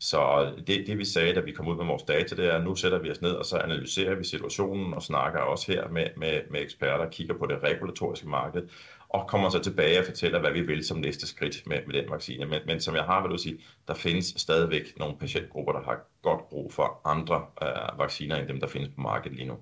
Så 0.00 0.52
det, 0.66 0.86
det 0.86 0.98
vi 0.98 1.04
sagde, 1.04 1.34
da 1.34 1.40
vi 1.40 1.52
kom 1.52 1.68
ud 1.68 1.76
med 1.76 1.84
vores 1.84 2.02
data, 2.02 2.36
det 2.36 2.46
er, 2.46 2.56
at 2.56 2.64
nu 2.64 2.74
sætter 2.74 2.98
vi 2.98 3.10
os 3.10 3.20
ned, 3.22 3.30
og 3.32 3.44
så 3.44 3.58
analyserer 3.58 4.14
vi 4.14 4.24
situationen 4.24 4.94
og 4.94 5.02
snakker 5.02 5.40
også 5.40 5.72
her 5.72 5.88
med, 5.88 6.06
med, 6.16 6.40
med 6.50 6.60
eksperter, 6.62 7.10
kigger 7.10 7.34
på 7.38 7.46
det 7.46 7.62
regulatoriske 7.62 8.28
marked, 8.28 8.68
og 9.08 9.28
kommer 9.28 9.48
så 9.48 9.58
tilbage 9.62 9.98
og 9.98 10.04
fortæller, 10.04 10.40
hvad 10.40 10.52
vi 10.52 10.60
vil 10.60 10.84
som 10.84 10.98
næste 10.98 11.26
skridt 11.26 11.66
med, 11.66 11.78
med 11.86 12.02
den 12.02 12.10
vaccine. 12.10 12.46
Men, 12.46 12.60
men 12.66 12.80
som 12.80 12.94
jeg 12.94 13.04
har 13.04 13.22
vil 13.22 13.30
du 13.30 13.38
sige, 13.38 13.60
der 13.88 13.94
findes 13.94 14.26
stadigvæk 14.36 14.98
nogle 14.98 15.18
patientgrupper, 15.18 15.72
der 15.72 15.82
har 15.82 16.00
godt 16.22 16.48
brug 16.48 16.72
for 16.72 17.00
andre 17.04 17.46
øh, 17.62 17.98
vacciner 17.98 18.36
end 18.36 18.48
dem, 18.48 18.60
der 18.60 18.66
findes 18.66 18.88
på 18.88 19.00
markedet 19.00 19.36
lige 19.36 19.48
nu. 19.48 19.58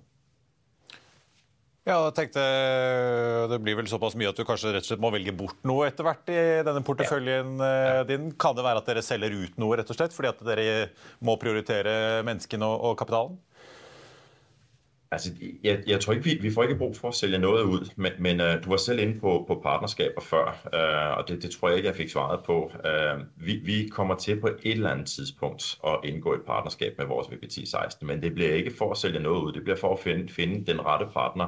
Ja, 1.87 2.01
jeg 2.03 2.15
tenkte 2.17 2.43
Det 3.47 3.61
blir 3.63 3.77
vel 3.79 3.87
såpass 3.87 4.17
mye 4.19 4.33
at 4.33 4.39
du 4.39 4.43
kanskje 4.47 4.73
rett 4.75 4.83
og 4.83 4.89
slett 4.91 5.03
må 5.05 5.13
velge 5.15 5.35
bort 5.39 5.61
noe 5.71 5.87
etter 5.87 6.09
hvert 6.09 6.33
i 6.35 6.39
denne 6.67 6.83
porteføljen 6.87 7.61
ja. 7.63 7.75
Ja. 8.01 8.07
din. 8.09 8.33
Kan 8.35 8.59
det 8.59 8.67
være 8.67 8.83
at 8.83 8.89
dere 8.91 9.05
selger 9.07 9.37
ut 9.39 9.61
noe 9.63 9.79
rett 9.79 9.93
og 9.95 9.99
slett, 9.99 10.17
fordi 10.17 10.33
at 10.33 10.43
dere 10.49 10.89
må 11.23 11.37
prioritere 11.39 12.25
menneskene 12.27 12.67
og, 12.67 12.91
og 12.91 12.99
kapitalen? 12.99 13.39
Altså, 15.11 15.31
jeg, 15.65 15.83
jeg 15.87 16.01
tror 16.01 16.13
ikke, 16.13 16.25
vi, 16.25 16.39
vi 16.43 16.51
får 16.55 16.63
ikke 16.63 16.79
brug 16.79 16.97
for 16.97 17.09
at 17.09 17.15
sælge 17.15 17.39
noget 17.39 17.63
ud, 17.63 17.91
men, 17.97 18.13
men 18.19 18.41
uh, 18.41 18.47
du 18.65 18.69
var 18.69 18.77
selv 18.77 18.99
inde 18.99 19.21
på, 19.21 19.45
på 19.49 19.61
partnerskaber 19.63 20.21
før, 20.21 20.47
uh, 20.75 21.19
og 21.19 21.29
det, 21.29 21.43
det 21.43 21.51
tror 21.51 21.69
jeg 21.69 21.77
ikke, 21.77 21.89
jeg 21.89 21.97
fik 21.97 22.11
svaret 22.11 22.41
på. 22.45 22.73
Uh, 22.75 23.47
vi, 23.47 23.57
vi 23.65 23.89
kommer 23.89 24.15
til 24.15 24.41
på 24.41 24.47
et 24.47 24.73
eller 24.73 24.91
andet 24.91 25.07
tidspunkt 25.07 25.79
at 25.87 25.99
indgå 26.05 26.35
et 26.35 26.43
partnerskab 26.47 26.99
med 26.99 27.07
vores 27.07 27.27
VPT16, 27.27 27.99
men 28.01 28.23
det 28.23 28.35
bliver 28.35 28.55
ikke 28.55 28.75
for 28.79 28.91
at 28.91 28.97
sælge 28.97 29.21
noget 29.21 29.43
ud, 29.43 29.53
det 29.53 29.63
bliver 29.63 29.77
for 29.77 29.93
at 29.93 29.99
finde, 29.99 30.33
finde 30.33 30.73
den 30.73 30.87
rette 30.87 31.07
partner, 31.15 31.47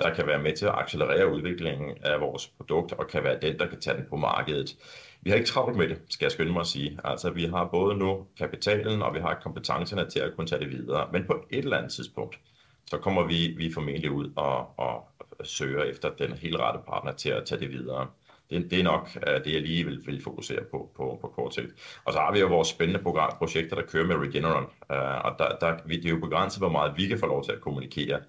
der 0.00 0.14
kan 0.14 0.26
være 0.26 0.42
med 0.42 0.56
til 0.56 0.66
at 0.66 0.74
accelerere 0.74 1.32
udviklingen 1.32 1.96
af 2.02 2.20
vores 2.20 2.46
produkt, 2.46 2.92
og 2.92 3.08
kan 3.08 3.24
være 3.24 3.38
den, 3.42 3.58
der 3.58 3.66
kan 3.66 3.80
tage 3.80 3.96
den 3.96 4.06
på 4.10 4.16
markedet. 4.16 4.76
Vi 5.22 5.30
har 5.30 5.36
ikke 5.36 5.48
travlt 5.48 5.76
med 5.76 5.88
det, 5.88 5.98
skal 6.08 6.24
jeg 6.24 6.32
skynde 6.32 6.52
mig 6.52 6.60
at 6.60 6.66
sige. 6.66 6.98
Altså, 7.04 7.30
vi 7.30 7.44
har 7.44 7.64
både 7.64 7.96
nu 7.96 8.26
kapitalen, 8.38 9.02
og 9.02 9.14
vi 9.14 9.20
har 9.20 9.40
kompetencerne 9.42 10.10
til 10.10 10.20
at 10.20 10.36
kunne 10.36 10.46
tage 10.46 10.60
det 10.60 10.70
videre. 10.70 11.08
Men 11.12 11.24
på 11.24 11.44
et 11.50 11.58
eller 11.58 11.76
andet 11.76 11.92
tidspunkt, 11.92 12.38
så 12.86 12.98
kommer 12.98 13.26
vi, 13.26 13.54
vi 13.56 13.72
formentlig 13.72 14.10
ud 14.10 14.32
og, 14.36 14.78
og 14.78 15.08
søger 15.44 15.82
efter 15.84 16.10
den 16.10 16.32
helt 16.32 16.56
rette 16.56 16.80
partner 16.88 17.12
til 17.12 17.30
at 17.30 17.44
tage 17.44 17.60
det 17.60 17.70
videre. 17.70 18.06
Det, 18.50 18.70
det 18.70 18.80
er 18.80 18.84
nok 18.84 19.08
det, 19.44 19.52
jeg 19.52 19.62
lige 19.62 19.84
vil, 19.84 20.06
vil 20.06 20.22
fokusere 20.22 20.64
på, 20.70 20.90
på 20.96 21.18
på 21.20 21.28
kort 21.28 21.54
sigt. 21.54 22.00
Og 22.04 22.12
så 22.12 22.18
har 22.18 22.32
vi 22.32 22.40
jo 22.40 22.46
vores 22.46 22.68
spændende 22.68 23.02
program, 23.02 23.32
projekter, 23.38 23.76
der 23.76 23.82
kører 23.82 24.06
med 24.06 24.16
Regeneron. 24.16 24.64
Uh, 24.64 25.24
og 25.24 25.34
der, 25.38 25.56
der, 25.60 25.76
det 25.76 26.04
er 26.04 26.10
jo 26.10 26.20
begrænset, 26.20 26.60
hvor 26.60 26.68
meget 26.68 26.92
vi 26.96 27.06
kan 27.06 27.18
få 27.18 27.26
lov 27.26 27.44
til 27.44 27.52
at 27.52 27.60
kommunikere. 27.60 28.20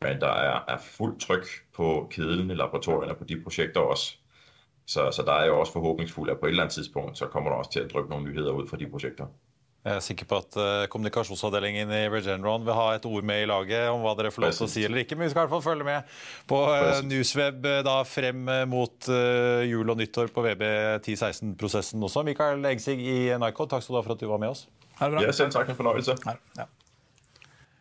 Men 0.00 0.20
der 0.20 0.32
er, 0.32 0.64
er 0.68 0.78
fuldt 0.80 1.20
tryk 1.20 1.46
på 1.76 2.08
kedlen 2.12 2.50
i 2.50 2.54
laboratorierne 2.56 3.14
på 3.14 3.24
de 3.28 3.36
projekter 3.42 3.80
også. 3.80 4.16
Så, 4.86 5.10
så 5.12 5.22
der 5.22 5.32
er 5.32 5.46
jo 5.46 5.60
også 5.60 5.72
forhåbningsfuldt, 5.72 6.30
at 6.30 6.40
på 6.40 6.46
et 6.46 6.50
eller 6.50 6.62
andet 6.62 6.74
tidspunkt, 6.74 7.18
så 7.18 7.26
kommer 7.26 7.50
der 7.50 7.58
også 7.58 7.70
til 7.74 7.84
å 7.84 7.90
dryppe 7.92 8.10
noen 8.10 8.24
nyheter 8.24 8.56
ut 8.56 8.70
fra 8.70 8.80
de 8.80 8.88
prosjekter. 8.90 9.28
Jeg 9.84 9.96
er 9.96 10.02
sikker 10.04 10.26
på 10.28 10.38
at 10.40 10.56
uh, 10.60 10.86
kommunikasjonsavdelingen 10.92 11.92
i 11.96 12.00
Regeneron 12.12 12.64
vil 12.66 12.76
ha 12.76 12.88
et 12.96 13.06
ord 13.08 13.28
med 13.28 13.44
i 13.44 13.46
laget 13.48 13.86
om 13.92 14.02
hva 14.04 14.16
dere 14.16 14.32
får 14.32 14.44
lov 14.44 14.56
til 14.56 14.66
å 14.66 14.72
si 14.72 14.82
eller 14.88 15.04
ikke. 15.04 15.16
Men 15.16 15.28
vi 15.28 15.30
skal 15.32 15.40
i 15.40 15.44
hvert 15.44 15.54
fall 15.54 15.64
følge 15.68 15.86
med 15.88 16.18
på 16.48 16.58
uh, 16.68 16.98
Newsweb 17.04 17.64
uh, 17.64 17.78
da 17.86 18.00
frem 18.08 18.50
mot 18.72 19.12
jul 19.68 19.94
og 19.94 20.00
nyttår 20.00 20.32
på 20.34 20.44
VB1016-prosessen 20.48 22.08
også. 22.08 22.24
Mikael 22.28 22.64
Egsig 22.72 23.00
i 23.04 23.22
Nyco, 23.40 23.68
takk 23.68 23.84
skal 23.84 23.96
du 23.96 24.02
ha 24.02 24.04
for 24.08 24.16
at 24.16 24.24
du 24.24 24.28
var 24.32 24.40
med 24.42 24.56
oss. 24.56 24.66
Ha 25.00 25.08
det 25.08 25.16
bra. 25.16 25.24
Ja, 25.28 25.32
selv 25.36 25.52
takk. 25.56 25.72
En 25.72 25.80
fornøyelse. 25.80 26.16
Ja. 26.58 26.68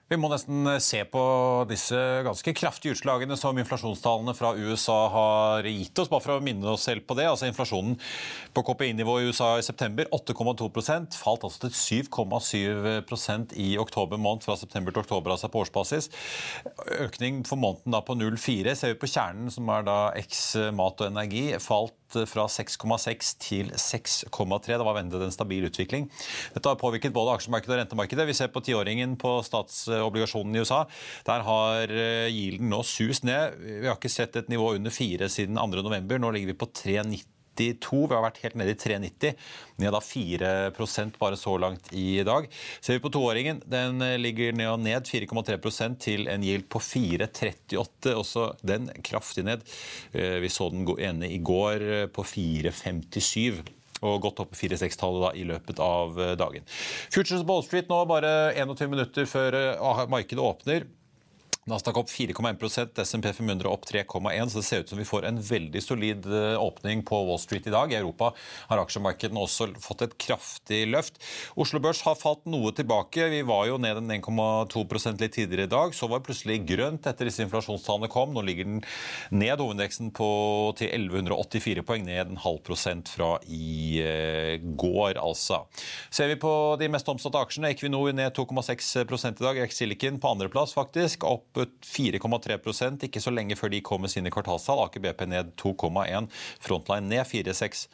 Vi 0.09 0.17
må 0.17 0.25
nesten 0.31 0.65
se 0.81 1.03
på 1.05 1.21
disse 1.69 1.97
ganske 2.25 2.53
kraftige 2.57 2.95
utslagene 2.95 3.35
som 3.37 3.57
inflasjonstallene 3.61 4.33
fra 4.33 4.55
USA 4.57 4.97
har 5.13 5.67
gitt 5.69 6.01
oss. 6.01 6.09
bare 6.09 6.23
for 6.25 6.39
å 6.39 6.41
minne 6.41 6.65
oss 6.71 6.87
selv 6.87 7.05
på 7.05 7.13
det. 7.19 7.27
Altså 7.29 7.45
Inflasjonen 7.45 7.93
på 8.55 8.63
KPI-nivå 8.65 9.19
i 9.19 9.29
USA 9.29 9.51
i 9.59 9.65
september 9.67 10.09
8,2% 10.09 11.13
falt 11.13 11.45
altså 11.45 11.67
til 11.67 12.01
7,7% 12.09 13.53
i 13.61 13.69
oktober 13.77 14.17
måned 14.17 14.47
fra 14.47 14.57
september 14.57 14.95
til 14.95 15.05
oktober, 15.05 15.35
altså 15.35 15.51
på 15.53 15.61
årsbasis. 15.61 16.09
Økning 17.05 17.43
for 17.45 17.61
måneden 17.61 17.93
da 17.93 18.01
på 18.01 18.17
0,4. 18.17 18.73
Ser 18.73 18.95
vi 18.95 19.01
på 19.03 19.13
kjernen, 19.13 19.53
som 19.53 19.69
er 19.69 19.85
da 19.85 19.99
X 20.17 20.55
mat 20.73 20.97
og 21.05 21.11
energi, 21.11 21.51
falt 21.61 21.98
fra 22.29 22.45
6,6 22.49 23.31
til 23.43 23.71
6,3. 23.73 24.73
Det 24.73 24.87
var 24.87 24.97
ventet 24.97 25.25
en 25.25 25.33
stabil 25.35 25.67
utvikling. 25.69 26.09
Dette 26.55 26.71
har 26.71 26.79
påvirket 26.79 27.15
både 27.15 27.35
aksjemarkedet 27.37 27.75
og 27.75 27.81
rentemarkedet. 27.83 28.27
Vi 28.29 28.37
ser 28.37 28.51
på 28.53 28.63
tiåringen 28.65 29.17
på 29.19 29.37
statsobligasjonen 29.45 30.55
i 30.55 30.63
USA. 30.63 30.83
Der 31.29 31.45
har 31.47 31.93
eh, 31.93 32.29
yielden 32.29 32.71
nå 32.73 32.83
sust 32.87 33.27
ned. 33.27 33.59
Vi 33.59 33.87
har 33.87 33.97
ikke 33.97 34.11
sett 34.11 34.37
et 34.39 34.51
nivå 34.51 34.73
under 34.77 34.93
4 34.93 35.29
siden 35.31 35.59
2.11. 35.59 36.17
Nå 36.19 36.33
ligger 36.35 36.53
vi 36.53 36.61
på 36.61 36.71
3,90 36.83 37.27
3,92. 37.59 38.01
Vi 38.09 38.15
har 38.15 38.25
vært 38.25 38.41
helt 38.43 38.57
nede 38.59 38.73
i 38.73 38.79
3,90. 38.79 39.35
Ned 39.79 39.95
da 39.95 40.01
4% 40.03 41.19
bare 41.19 41.39
så 41.39 41.55
langt 41.61 41.91
i 41.95 42.21
dag. 42.27 42.47
Ser 42.79 42.97
vi 42.97 43.03
på 43.03 43.11
toåringen, 43.13 43.61
den 43.69 44.03
ligger 44.21 44.55
ned 44.55 44.73
og 44.73 44.79
ned 44.83 45.07
4,3% 45.07 45.99
til 46.03 46.27
en 46.31 46.45
yield 46.45 46.67
på 46.71 46.81
4,38. 46.83 48.13
Også 48.15 48.49
den 48.65 48.89
kraftig 49.05 49.45
ned. 49.47 49.65
Eh, 50.13 50.39
vi 50.43 50.51
så 50.51 50.69
den 50.73 50.87
ene 50.99 51.29
i 51.29 51.39
går 51.39 51.85
eh, 52.03 52.07
på 52.11 52.25
4,57 52.25 53.61
og 53.99 54.21
gått 54.23 54.39
opp 54.39 54.53
4-6-tallet 54.55 55.35
i 55.41 55.43
løpet 55.47 55.81
av 55.83 56.19
eh, 56.19 56.35
dagen. 56.39 56.67
Futures 57.11 57.43
Ball 57.47 57.65
Street 57.65 57.89
nå 57.91 57.99
bare 58.09 58.53
21 58.55 58.93
minutter 58.93 59.27
før 59.29 59.59
markedet 60.11 60.43
åpner. 60.43 60.87
Nasdaq 61.69 61.99
opp 62.01 62.09
4,1% 62.09 62.99
SMP 63.05 63.29
500 63.33 63.69
opp 63.69 63.85
3,1 63.85 64.49
så 64.49 64.59
det 64.59 64.65
ser 64.65 64.83
ut 64.83 64.91
som 64.91 64.99
vi 64.99 65.07
får 65.07 65.27
en 65.29 65.39
veldig 65.43 65.81
solid 65.83 66.25
eh, 66.25 66.57
åpning 66.57 67.03
på 67.05 67.19
Wall 67.27 67.39
Street 67.41 67.67
i 67.69 67.73
dag. 67.73 67.93
I 67.93 67.99
Europa 67.99 68.31
har 68.71 68.81
aksjemarkedene 68.81 69.43
også 69.43 69.69
fått 69.83 70.03
et 70.05 70.15
kraftig 70.21 70.81
løft. 70.89 71.19
Oslo 71.59 71.81
Børs 71.83 72.01
har 72.07 72.17
falt 72.17 72.47
noe 72.49 72.73
tilbake. 72.75 73.29
Vi 73.31 73.43
var 73.47 73.67
jo 73.69 73.77
ned 73.81 74.01
en 74.01 74.13
1,2 74.17 74.85
litt 75.19 75.35
tidligere 75.35 75.67
i 75.67 75.71
dag. 75.71 75.93
Så 75.95 76.09
var 76.09 76.21
det 76.21 76.29
plutselig 76.29 76.59
grønt 76.69 77.07
etter 77.09 77.29
disse 77.29 77.45
inflasjonstallene 77.45 78.09
kom. 78.11 78.33
Nå 78.33 78.43
ligger 78.47 78.69
den 78.69 78.81
ned 79.29 79.61
hovedindeksen 79.61 80.11
til 80.15 80.89
1184 80.89 81.85
poeng, 81.85 82.07
ned 82.07 82.33
en 82.33 82.41
halv 82.41 82.63
prosent 82.65 83.11
fra 83.11 83.35
i 83.45 84.01
eh, 84.01 84.57
går, 84.59 85.19
altså. 85.21 85.63
Ser 86.09 86.31
vi 86.33 86.39
på 86.41 86.51
de 86.81 86.89
mest 86.91 87.09
omsatte 87.11 87.39
aksjene, 87.39 87.73
Equinor 87.75 88.11
ned 88.15 88.33
2,6% 88.37 89.37
i 89.37 89.45
dag. 89.45 89.63
Ex-Silicon 89.67 90.19
på 90.21 90.33
andreplass, 90.33 90.73
faktisk. 90.77 91.27
opp 91.29 91.58
4,3% 91.85 93.03
ikke 93.07 93.21
så 93.23 93.33
lenge 93.33 93.57
før 93.59 93.73
de 93.73 93.81
kom 93.81 94.01
med 94.05 94.13
sine 94.13 94.31
kvartalstall. 94.33 94.83
Aker 94.85 95.03
BP 95.03 95.25
ned 95.27 95.51
2,1, 95.59 96.29
Frontline 96.63 97.09
ned 97.09 97.25
4,6. 97.27 97.87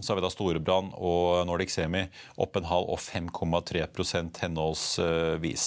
Så 0.00 0.12
har 0.12 0.16
vi 0.16 0.24
da 0.24 0.30
Storebrand 0.32 0.94
og 0.96 1.42
Nordic 1.44 1.74
Semi 1.74 2.06
opp 2.40 2.56
en 2.56 2.64
halv 2.64 2.88
og 2.94 2.96
5,3% 3.02 4.38
henholdsvis. 4.40 5.64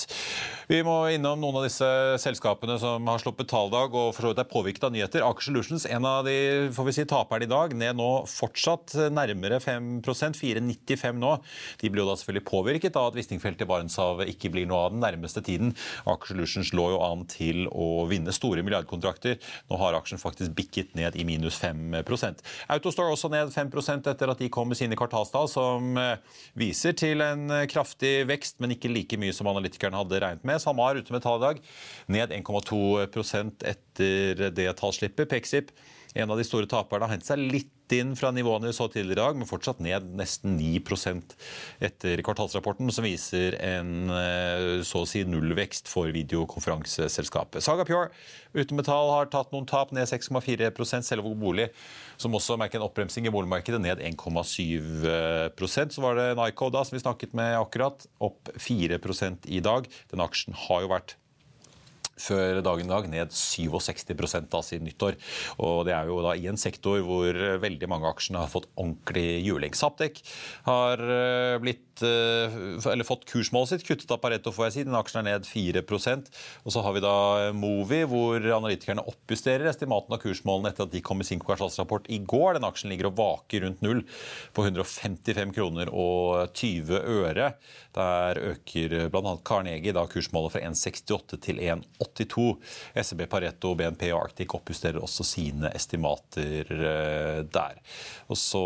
Vi 0.65 0.79
må 0.81 0.95
innom 1.13 1.43
noen 1.43 1.59
av 1.59 1.67
disse 1.67 1.85
selskapene 2.23 2.79
som 2.81 3.05
har 3.05 3.21
sluppet 3.21 3.51
talldag 3.51 3.93
og 3.93 4.15
for 4.15 4.25
så 4.25 4.31
vidt 4.31 4.41
er 4.41 4.49
påvirket 4.49 4.87
av 4.87 4.95
nyheter. 4.95 5.21
Aker 5.27 5.45
Solutions, 5.45 5.85
en 5.85 6.07
av 6.09 6.25
de 6.25 6.33
får 6.73 6.87
vi 6.87 6.95
si, 6.97 7.05
taperne 7.05 7.45
i 7.45 7.51
dag, 7.51 7.75
ned 7.77 7.99
nå 7.99 8.09
fortsatt 8.31 8.95
nærmere 9.13 9.59
5% 9.61 10.01
4,95 10.41 11.21
nå. 11.21 11.35
De 11.83 11.93
blir 11.93 12.01
jo 12.01 12.07
da 12.09 12.17
selvfølgelig 12.17 12.47
påvirket 12.49 12.97
av 12.97 13.11
at 13.11 13.19
Wisting-feltet 13.19 13.67
i 13.67 13.69
Barentshavet 13.69 14.33
ikke 14.33 14.49
blir 14.55 14.65
noe 14.65 14.87
av 14.87 14.95
den 14.95 15.05
nærmeste 15.05 15.45
tiden. 15.45 15.75
Aker 16.09 16.33
Solutions 16.33 16.73
lå 16.73 16.87
jo 16.95 17.03
an 17.05 17.27
til 17.29 17.69
å 17.69 18.07
vinne 18.09 18.33
store 18.33 18.65
milliardkontrakter. 18.65 19.37
Nå 19.69 19.79
har 19.83 19.99
aksjen 20.01 20.21
faktisk 20.21 20.57
bikket 20.57 20.97
ned 20.97 21.13
i 21.13 21.29
minus 21.29 21.61
5% 21.61 22.41
Autostore 22.73 23.13
også 23.13 23.29
ned 23.29 23.51
5 23.53 23.69
etter 23.95 24.14
at 24.21 24.39
de 24.39 24.49
kom 24.53 24.69
med 24.71 24.79
sine 24.79 24.97
kvartalstall, 24.97 25.49
som 25.51 25.97
eh, 25.99 26.41
viser 26.57 26.95
til 26.97 27.23
en 27.25 27.49
eh, 27.51 27.65
kraftig 27.71 28.27
vekst, 28.29 28.59
men 28.63 28.75
ikke 28.75 28.91
like 28.91 29.19
mye 29.19 29.35
som 29.35 29.49
analytikerne 29.51 29.99
hadde 29.99 30.21
regnet 30.23 30.47
med. 30.47 30.61
SalMar 30.63 30.99
ute 30.99 31.13
med 31.15 31.23
tall 31.25 31.41
i 31.41 31.45
dag, 31.45 31.61
ned 32.15 32.35
1,2% 32.39 33.67
etter 33.67 34.47
det 34.55 34.71
tallslippet. 34.79 35.29
Pexip, 35.31 35.75
en 36.15 36.31
av 36.31 36.39
de 36.39 36.47
store 36.47 36.69
taperne, 36.71 37.07
har 37.07 37.17
hentet 37.17 37.33
seg 37.33 37.43
litt 37.43 37.74
inn 37.93 38.15
fra 38.17 38.31
nivåene 38.33 38.69
vi 38.69 38.73
så 38.73 38.87
tidligere 38.89 39.19
i 39.19 39.21
dag, 39.21 39.37
men 39.37 39.49
fortsatt 39.49 39.81
ned 39.83 40.07
nesten 40.17 40.55
9% 40.57 41.35
etter 41.85 42.23
kvartalsrapporten, 42.25 42.89
som 42.93 43.05
viser 43.05 43.57
en 43.61 44.09
eh, 44.09 44.81
så 44.87 45.03
å 45.03 45.09
si 45.09 45.21
nullvekst 45.27 45.91
for 45.91 46.09
videokonferanseselskapet. 46.15 47.63
Saga 47.65 47.85
Pure 47.85 48.09
uten 48.55 48.79
metall 48.79 49.11
har 49.11 49.29
tatt 49.33 49.51
noen 49.53 49.67
tap, 49.69 49.91
ned 49.95 50.07
6,4 50.09 50.71
Selvåg 51.05 51.35
bolig, 51.37 51.69
som 52.17 52.33
også 52.37 52.57
merker 52.57 52.79
en 52.79 52.87
oppbremsing 52.87 53.27
i 53.27 53.33
boligmarkedet, 53.33 53.81
ned 53.83 53.99
1,7% 53.99 55.95
Så 55.95 56.01
var 56.01 56.15
det 56.17 56.31
Nyco 56.39 56.71
da, 56.73 56.85
som 56.87 56.95
vi 56.95 57.03
snakket 57.03 57.35
med 57.37 57.57
akkurat, 57.59 58.07
opp 58.23 58.49
4 58.55 58.99
i 59.45 59.59
dag. 59.59 59.87
Den 60.11 60.23
aksjen 60.23 60.55
har 60.67 60.85
jo 60.85 60.91
vært 60.95 61.17
før 62.15 62.61
dagen 62.63 62.87
i 62.87 62.91
dag 62.91 63.07
ned 63.11 63.33
67% 63.35 64.49
da 64.51 64.61
siden 64.63 64.87
nyttår. 64.87 65.17
Og 65.59 65.85
Det 65.85 65.93
er 65.95 66.07
jo 66.09 66.21
da 66.23 66.35
i 66.35 66.47
en 66.49 66.59
sektor 66.59 67.01
hvor 67.05 67.35
veldig 67.61 67.89
mange 67.91 68.09
aksjene 68.09 68.41
har 68.43 68.51
fått 68.51 68.69
ordentlig 68.75 69.43
juling. 69.45 69.75
Saptek 69.75 70.21
har 70.65 71.01
eh, 71.01 71.57
blitt, 71.61 72.01
eh, 72.05 72.55
eller 72.91 73.07
fått 73.07 73.27
kursmålet 73.29 73.75
sitt 73.75 73.87
kuttet 73.87 74.11
av 74.11 74.21
Pareto, 74.23 74.53
får 74.55 74.69
jeg 74.69 74.75
si. 74.77 74.85
Den 74.87 74.97
aksjen 74.97 75.21
er 75.23 75.35
ned 75.35 75.49
4% 75.49 76.31
Og 76.63 76.73
så 76.73 76.83
har 76.85 76.95
vi 76.95 77.03
da 77.03 77.51
Movi, 77.55 78.03
hvor 78.09 78.39
analytikerne 78.39 79.05
oppjusterer 79.05 79.69
estimaten 79.69 80.15
av 80.15 80.23
kursmålene 80.23 80.71
etter 80.71 80.87
at 80.87 80.95
de 80.95 81.03
kom 81.05 81.19
med 81.19 81.27
sin 81.27 81.43
kvartalsrapport 81.43 82.09
i 82.09 82.21
går. 82.23 82.55
Den 82.57 82.67
aksjen 82.67 82.93
ligger 82.93 83.11
og 83.11 83.19
vaker 83.19 83.65
rundt 83.65 83.83
null 83.85 84.03
på 84.55 84.65
155 84.65 85.53
kroner 85.55 85.91
og 85.91 86.55
20 86.55 87.03
øre. 87.19 87.51
Der 87.95 88.39
øker 88.53 88.97
bl.a. 89.11 89.35
Carnegie 89.45 89.93
kursmålet 90.11 90.55
fra 90.55 90.63
1,68 90.67 91.39
til 91.43 91.61
1,82. 92.05 92.45
SEB 93.01 93.25
Pareto, 93.31 93.73
BNP 93.77 94.07
og 94.11 94.27
Arctic 94.27 94.53
oppjusterer 94.55 95.01
også 95.03 95.25
sine 95.27 95.71
estimater 95.75 96.71
der. 97.51 97.81
Og 98.29 98.39
så 98.39 98.63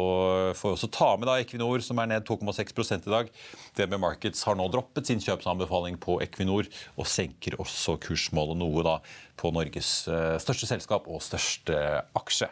får 0.58 0.70
vi 0.70 0.78
også 0.78 0.92
ta 0.94 1.10
med 1.18 1.30
da 1.30 1.40
Equinor, 1.40 1.84
som 1.86 2.02
er 2.02 2.12
ned 2.14 2.28
2,6% 2.28 3.08
i 3.08 3.16
dag. 3.16 3.34
DB 3.80 3.98
Markets 4.02 4.46
har 4.48 4.60
nå 4.60 4.68
droppet 4.74 5.10
sin 5.10 5.24
kjøpsanbefaling 5.24 6.00
på 6.02 6.20
Equinor 6.26 6.70
og 6.98 7.10
senker 7.10 7.60
også 7.62 8.00
kursmålet 8.04 8.60
noe 8.60 8.86
da 8.86 9.00
på 9.40 9.54
Norges 9.56 9.94
største 10.44 10.68
selskap 10.70 11.08
og 11.08 11.24
største 11.24 11.78
aksje. 12.20 12.50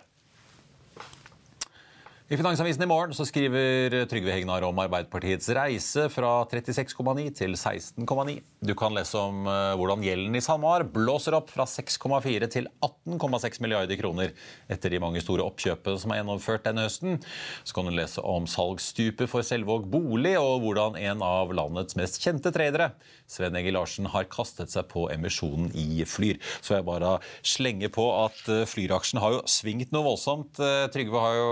I 2.30 2.36
Finansavisen 2.36 2.84
i 2.84 2.88
morgen 2.92 3.14
så 3.16 3.24
skriver 3.24 3.94
Trygve 4.12 4.34
Hegnar 4.36 4.66
om 4.68 4.80
Arbeiderpartiets 4.84 5.48
reise 5.56 6.10
fra 6.12 6.42
36,9 6.52 7.30
til 7.38 7.54
16,9. 7.56 8.34
Du 8.68 8.74
kan 8.76 8.92
lese 8.92 9.16
om 9.16 9.46
uh, 9.48 9.72
hvordan 9.80 10.04
gjelden 10.04 10.36
i 10.36 10.42
SalMar 10.44 10.84
blåser 10.92 11.38
opp 11.38 11.54
fra 11.54 11.64
6,4 11.64 12.50
til 12.52 12.68
18,6 12.84 13.62
milliarder 13.64 13.96
kroner 14.02 14.34
etter 14.68 14.92
de 14.92 15.00
mange 15.00 15.22
store 15.24 15.46
oppkjøpene 15.48 16.02
som 16.02 16.12
er 16.12 16.20
gjennomført 16.20 16.66
denne 16.68 16.84
høsten. 16.90 17.22
Så 17.64 17.78
kan 17.78 17.88
du 17.88 17.94
lese 17.96 18.20
om 18.20 18.44
salgsstupet 18.44 19.32
for 19.32 19.48
Selvåg 19.48 19.88
bolig, 19.88 20.36
og 20.36 20.66
hvordan 20.66 21.00
en 21.00 21.24
av 21.24 21.56
landets 21.56 21.96
mest 21.96 22.20
kjente 22.20 22.52
tradere, 22.52 22.90
Sven 23.32 23.56
Egil 23.56 23.78
Larsen, 23.80 24.12
har 24.12 24.28
kastet 24.28 24.76
seg 24.76 24.92
på 24.92 25.06
emisjonen 25.16 25.72
i 25.80 26.04
Flyr. 26.04 26.44
Så 26.60 26.76
jeg 26.76 26.90
bare 26.92 27.22
slenger 27.40 27.96
på 27.96 28.12
at 28.26 28.44
uh, 28.52 28.68
Flyr-aksjen 28.68 29.24
har 29.24 29.40
jo 29.40 29.42
svingt 29.48 29.96
noe 29.96 30.10
voldsomt. 30.12 30.60
Uh, 30.60 30.92
Trygve 30.92 31.24
har 31.24 31.40
jo 31.40 31.50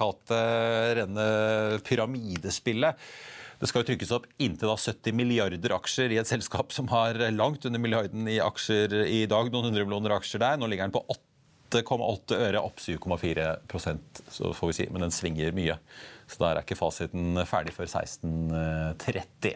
kalt 0.00 0.13
kalt 0.14 0.34
rene 0.96 1.80
pyramidespillet. 1.84 2.96
Det 3.60 3.68
skal 3.70 3.82
jo 3.82 3.88
trykkes 3.92 4.12
opp 4.12 4.26
inntil 4.42 4.68
da 4.68 4.76
70 4.76 5.14
milliarder 5.16 5.74
aksjer 5.76 6.12
i 6.12 6.18
et 6.20 6.28
selskap 6.28 6.72
som 6.74 6.88
har 6.90 7.16
langt 7.32 7.64
under 7.64 7.80
milliarden 7.80 8.26
i 8.28 8.40
aksjer 8.42 9.06
i 9.06 9.24
dag. 9.30 9.50
Noen 9.52 9.70
hundre 9.70 9.86
millioner 9.86 10.16
aksjer 10.16 10.42
der. 10.42 10.58
Nå 10.58 10.68
ligger 10.68 10.88
den 10.88 10.94
på 10.94 11.04
8,8 11.74 12.40
øre, 12.40 12.60
opp 12.60 12.82
7,4% 12.82 14.24
så 14.30 14.52
får 14.54 14.70
vi 14.70 14.76
si. 14.80 14.88
Men 14.90 15.06
den 15.06 15.14
svinger 15.14 15.54
mye. 15.56 15.78
Så 16.26 16.40
der 16.40 16.58
er 16.58 16.64
ikke 16.64 16.78
fasiten 16.78 17.38
ferdig 17.48 17.74
før 17.76 17.88
16.30. 17.90 19.54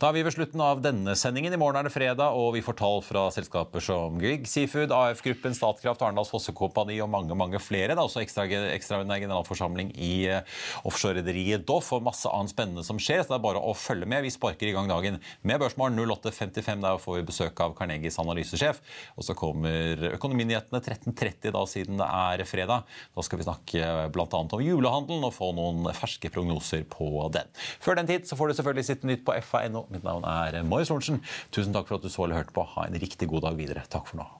Da 0.00 0.08
er 0.08 0.16
vi 0.16 0.24
ved 0.26 0.34
slutten 0.34 0.62
av 0.64 0.82
denne 0.84 1.14
sendingen. 1.18 1.54
I 1.54 1.60
morgen 1.60 1.80
er 1.80 1.88
det 1.88 1.94
fredag, 1.94 2.36
og 2.36 2.54
vi 2.56 2.64
får 2.64 2.78
tall 2.80 3.02
fra 3.04 3.26
selskaper 3.34 3.84
som 3.84 4.18
Grieg 4.20 4.46
Seafood, 4.50 4.92
AF-gruppen, 4.94 5.54
Statkraft, 5.56 6.02
Arendals 6.04 6.32
Fossekompani 6.32 6.98
og 7.04 7.10
mange 7.12 7.36
mange 7.38 7.60
flere. 7.62 7.94
Det 7.94 7.98
er 7.98 8.06
også 8.06 8.24
ekstraordinær 8.24 8.76
ekstra 8.76 9.02
generalforsamling 9.20 9.92
i 10.00 10.12
eh, 10.30 10.58
offshorerederiet 10.88 11.66
Doff 11.68 11.92
og 11.96 12.04
masse 12.06 12.30
annet 12.30 12.52
spennende 12.52 12.84
som 12.86 13.00
skjer. 13.00 13.22
Så 13.22 13.32
det 13.32 13.38
er 13.38 13.44
bare 13.44 13.62
å 13.62 13.74
følge 13.76 14.08
med. 14.10 14.24
Vi 14.26 14.32
sparker 14.34 14.70
i 14.70 14.74
gang 14.76 14.90
dagen 14.90 15.20
med 15.46 15.62
Børsmorgen 15.62 16.00
08.55. 16.00 16.84
Der 16.84 17.00
får 17.02 17.18
vi 17.18 17.26
besøk 17.30 17.62
av 17.64 17.74
Carnegies 17.78 18.18
analysesjef. 18.22 18.80
Og 19.16 19.26
så 19.26 19.36
kommer 19.38 20.08
Økonominyhetene 20.14 20.82
13.30 20.82 21.54
da, 21.56 21.64
siden 21.70 22.00
det 22.00 22.08
er 22.08 22.44
fredag. 22.48 22.88
Da 23.16 23.26
skal 23.26 23.40
vi 23.40 23.46
snakke 23.48 23.92
bl.a. 24.14 24.28
om 24.30 24.64
julehandelen 24.64 25.26
og 25.28 25.34
få 25.36 25.52
noen 25.56 25.90
ferske 26.00 26.32
prognoser 26.32 26.86
på 26.90 27.28
den. 27.34 27.50
Før 27.82 28.00
den 28.00 28.10
tid 28.10 28.28
så 28.28 28.38
får 28.38 28.50
du 28.50 28.58
selvfølgelig 28.58 28.88
sitte 28.88 29.10
nytt 29.10 29.26
på 29.26 29.36
fa.no. 29.44 29.86
Mitt 29.92 30.06
navn 30.06 30.26
er 30.28 30.60
Marius 30.66 30.92
Lorentzen. 30.92 31.22
Tusen 31.54 31.76
takk 31.76 31.88
for 31.90 32.00
at 32.00 32.06
du 32.06 32.12
så 32.12 32.26
eller 32.26 32.42
hørte 32.42 32.56
på. 32.56 32.66
Ha 32.76 32.88
en 32.88 33.00
riktig 33.00 33.30
god 33.30 33.48
dag 33.48 33.60
videre. 33.60 33.86
Takk 33.90 34.10
for 34.10 34.22
nå. 34.22 34.30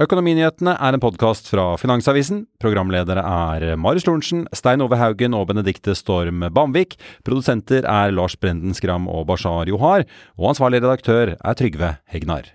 Økonominyhetene 0.00 0.72
er 0.80 0.96
en 0.96 1.02
podkast 1.02 1.50
fra 1.52 1.74
Finansavisen. 1.78 2.46
Programledere 2.62 3.22
er 3.22 3.76
Marius 3.76 4.06
Lorentzen, 4.08 4.46
Stein 4.56 4.82
Ove 4.82 4.96
Haugen 4.98 5.36
og 5.36 5.50
Benedikte 5.50 5.94
Storm 5.98 6.42
Bamvik. 6.48 6.96
Produsenter 7.28 7.84
er 7.84 8.14
Lars 8.16 8.38
Brenden 8.40 8.74
Skram 8.74 9.06
og 9.12 9.28
Bashar 9.28 9.68
Johar. 9.70 10.08
Og 10.40 10.54
ansvarlig 10.54 10.80
redaktør 10.82 11.36
er 11.36 11.60
Trygve 11.60 11.94
Hegnar. 12.08 12.50